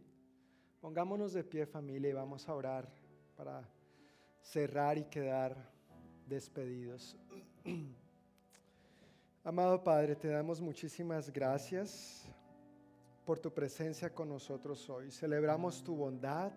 [0.81, 2.89] Pongámonos de pie familia y vamos a orar
[3.37, 3.69] para
[4.41, 5.69] cerrar y quedar
[6.29, 7.17] despedidos.
[9.43, 12.25] Amado Padre, te damos muchísimas gracias
[13.25, 15.11] por tu presencia con nosotros hoy.
[15.11, 16.53] Celebramos tu bondad,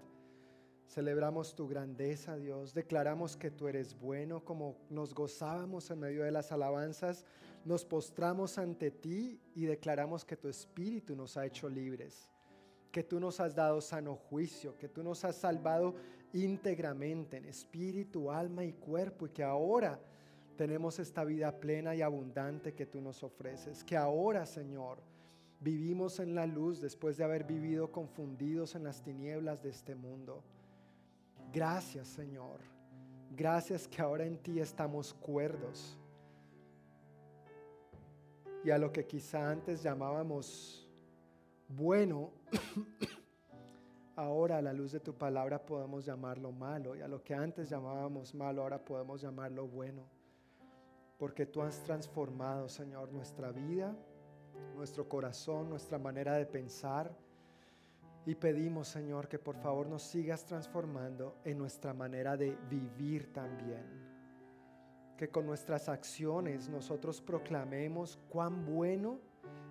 [0.87, 2.73] celebramos tu grandeza, Dios.
[2.73, 7.25] Declaramos que tú eres bueno, como nos gozábamos en medio de las alabanzas.
[7.63, 12.29] Nos postramos ante ti y declaramos que tu espíritu nos ha hecho libres,
[12.91, 15.95] que tú nos has dado sano juicio, que tú nos has salvado
[16.33, 19.99] íntegramente en espíritu, alma y cuerpo y que ahora
[20.57, 23.83] tenemos esta vida plena y abundante que tú nos ofreces.
[23.83, 24.97] Que ahora, Señor,
[25.59, 30.43] Vivimos en la luz después de haber vivido confundidos en las tinieblas de este mundo.
[31.51, 32.59] Gracias Señor.
[33.35, 35.97] Gracias que ahora en ti estamos cuerdos.
[38.63, 40.87] Y a lo que quizá antes llamábamos
[41.69, 42.31] bueno,
[44.15, 46.95] ahora a la luz de tu palabra podemos llamarlo malo.
[46.95, 50.03] Y a lo que antes llamábamos malo, ahora podemos llamarlo bueno.
[51.17, 53.95] Porque tú has transformado, Señor, nuestra vida
[54.75, 57.15] nuestro corazón, nuestra manera de pensar.
[58.25, 63.85] Y pedimos, Señor, que por favor nos sigas transformando en nuestra manera de vivir también.
[65.17, 69.19] Que con nuestras acciones nosotros proclamemos cuán bueno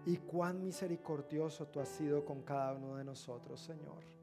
[0.06, 4.16] y cuán misericordioso tú has sido con cada uno de nosotros, Señor.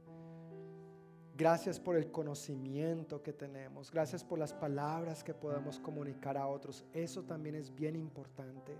[1.35, 3.91] Gracias por el conocimiento que tenemos.
[3.91, 6.85] Gracias por las palabras que podemos comunicar a otros.
[6.93, 8.77] Eso también es bien importante.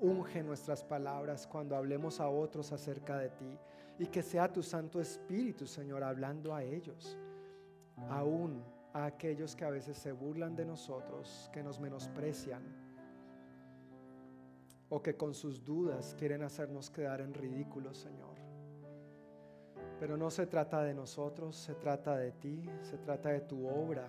[0.00, 3.58] Unge nuestras palabras cuando hablemos a otros acerca de ti
[3.98, 7.18] y que sea tu Santo Espíritu, Señor, hablando a ellos,
[8.08, 8.64] aún
[8.94, 12.62] a aquellos que a veces se burlan de nosotros, que nos menosprecian
[14.88, 18.36] o que con sus dudas quieren hacernos quedar en ridículo, Señor.
[19.98, 24.08] Pero no se trata de nosotros, se trata de ti, se trata de tu obra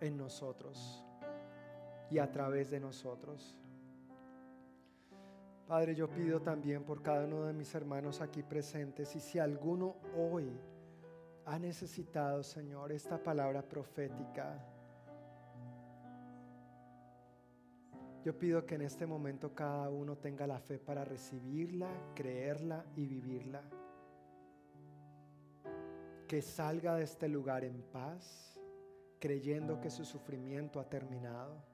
[0.00, 1.04] en nosotros
[2.10, 3.56] y a través de nosotros.
[5.68, 9.96] Padre, yo pido también por cada uno de mis hermanos aquí presentes y si alguno
[10.16, 10.50] hoy
[11.44, 14.58] ha necesitado, Señor, esta palabra profética,
[18.24, 23.06] Yo pido que en este momento cada uno tenga la fe para recibirla, creerla y
[23.06, 23.62] vivirla.
[26.26, 28.60] Que salga de este lugar en paz,
[29.18, 31.67] creyendo que su sufrimiento ha terminado.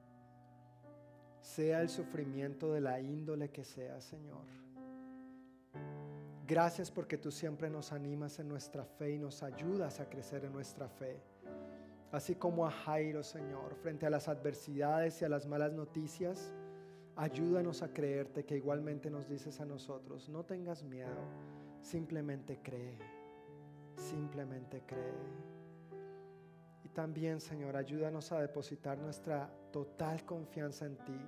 [1.45, 4.47] Sea el sufrimiento de la índole que sea, Señor.
[6.49, 10.55] Gracias porque tú siempre nos animas en nuestra fe y nos ayudas a crecer en
[10.55, 11.21] nuestra fe.
[12.11, 16.51] Así como a Jairo, Señor, frente a las adversidades y a las malas noticias,
[17.15, 21.29] ayúdanos a creerte que igualmente nos dices a nosotros, no tengas miedo,
[21.83, 22.99] simplemente cree,
[23.97, 25.54] simplemente cree.
[26.95, 31.21] También, Señor, ayúdanos a depositar nuestra total confianza en ti,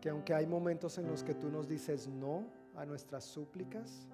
[0.00, 2.44] que aunque hay momentos en los que tú nos dices no
[2.74, 4.08] a nuestras súplicas,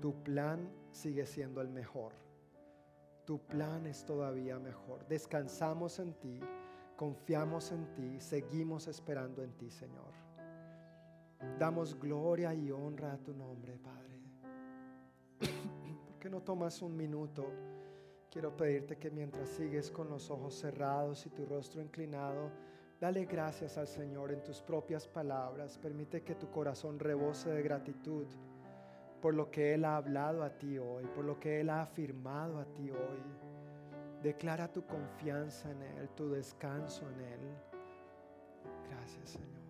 [0.00, 2.12] tu plan sigue siendo el mejor.
[3.24, 5.06] Tu plan es todavía mejor.
[5.08, 6.38] Descansamos en ti,
[6.96, 10.12] confiamos en ti, seguimos esperando en ti, Señor.
[11.58, 14.20] Damos gloria y honra a tu nombre, Padre.
[16.06, 17.44] ¿Por qué no tomas un minuto?
[18.32, 22.50] Quiero pedirte que mientras sigues con los ojos cerrados y tu rostro inclinado,
[22.98, 25.76] dale gracias al Señor en tus propias palabras.
[25.76, 28.26] Permite que tu corazón rebose de gratitud
[29.20, 32.58] por lo que Él ha hablado a ti hoy, por lo que Él ha afirmado
[32.58, 33.22] a ti hoy.
[34.22, 37.40] Declara tu confianza en Él, tu descanso en Él.
[38.88, 39.61] Gracias Señor.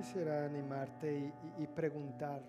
[0.00, 2.42] Quisiera animarte y, preguntar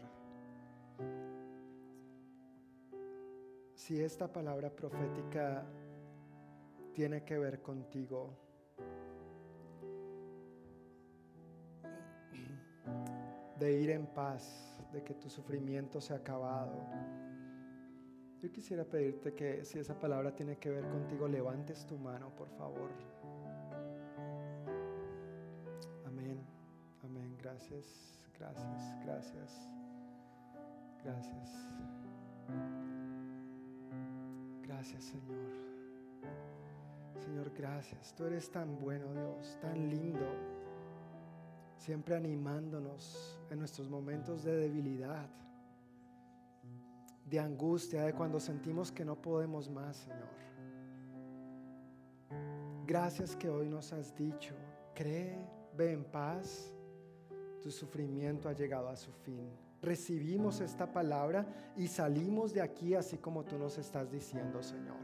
[3.73, 5.65] si esta palabra profética
[6.93, 8.37] tiene que ver contigo.
[13.59, 16.71] De ir en paz, de que tu sufrimiento se ha acabado.
[18.41, 22.49] Yo quisiera pedirte que si esa palabra tiene que ver contigo, levantes tu mano, por
[22.51, 22.91] favor.
[27.71, 29.67] Gracias, gracias, gracias.
[31.03, 31.49] Gracias.
[34.61, 35.51] Gracias, Señor.
[37.23, 38.13] Señor, gracias.
[38.13, 40.25] Tú eres tan bueno, Dios, tan lindo.
[41.77, 45.29] Siempre animándonos en nuestros momentos de debilidad,
[47.25, 50.41] de angustia, de cuando sentimos que no podemos más, Señor.
[52.85, 54.53] Gracias que hoy nos has dicho,
[54.93, 56.73] cree, ve en paz,
[57.61, 59.49] tu sufrimiento ha llegado a su fin.
[59.81, 65.00] Recibimos esta palabra y salimos de aquí así como tú nos estás diciendo, Señor.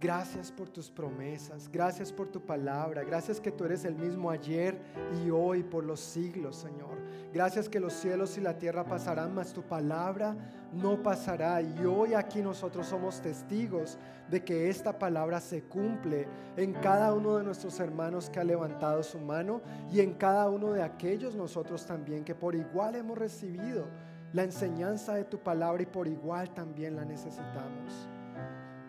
[0.00, 4.80] Gracias por tus promesas, gracias por tu palabra, gracias que tú eres el mismo ayer
[5.20, 6.96] y hoy por los siglos, Señor.
[7.32, 10.36] Gracias que los cielos y la tierra pasarán, mas tu palabra
[10.72, 11.60] no pasará.
[11.60, 13.98] Y hoy aquí nosotros somos testigos
[14.30, 19.02] de que esta palabra se cumple en cada uno de nuestros hermanos que ha levantado
[19.02, 23.86] su mano y en cada uno de aquellos nosotros también que por igual hemos recibido
[24.32, 28.08] la enseñanza de tu palabra y por igual también la necesitamos.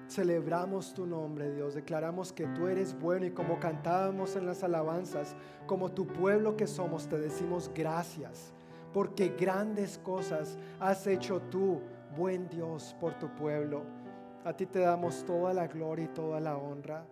[0.09, 1.75] Celebramos tu nombre, Dios.
[1.75, 5.35] Declaramos que tú eres bueno y como cantábamos en las alabanzas,
[5.67, 8.51] como tu pueblo que somos, te decimos gracias,
[8.91, 11.79] porque grandes cosas has hecho tú,
[12.17, 13.83] buen Dios, por tu pueblo.
[14.43, 17.05] A ti te damos toda la gloria y toda la honra.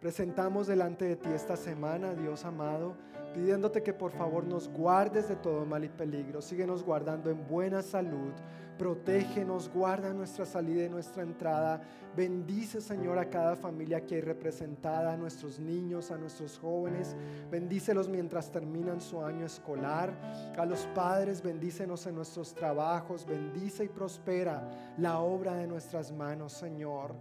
[0.00, 2.96] Presentamos delante de ti esta semana, Dios amado,
[3.34, 6.42] pidiéndote que por favor nos guardes de todo mal y peligro.
[6.42, 8.32] Síguenos guardando en buena salud.
[8.78, 11.82] Protégenos, guarda nuestra salida y nuestra entrada.
[12.16, 17.14] Bendice, Señor, a cada familia aquí hay representada, a nuestros niños, a nuestros jóvenes.
[17.50, 20.10] Bendícelos mientras terminan su año escolar.
[20.56, 23.26] A los padres, bendícenos en nuestros trabajos.
[23.26, 24.66] Bendice y prospera
[24.96, 27.14] la obra de nuestras manos, Señor.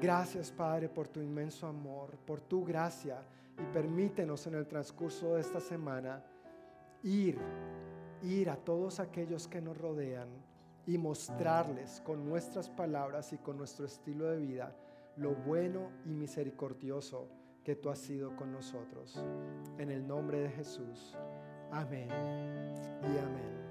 [0.00, 3.22] Gracias, Padre, por tu inmenso amor, por tu gracia.
[3.58, 6.24] Y permítenos en el transcurso de esta semana
[7.02, 7.38] ir
[8.22, 10.28] ir a todos aquellos que nos rodean
[10.86, 14.76] y mostrarles con nuestras palabras y con nuestro estilo de vida
[15.16, 17.28] lo bueno y misericordioso
[17.64, 19.22] que tú has sido con nosotros.
[19.78, 21.16] En el nombre de Jesús.
[21.70, 22.08] Amén
[23.02, 23.61] y amén.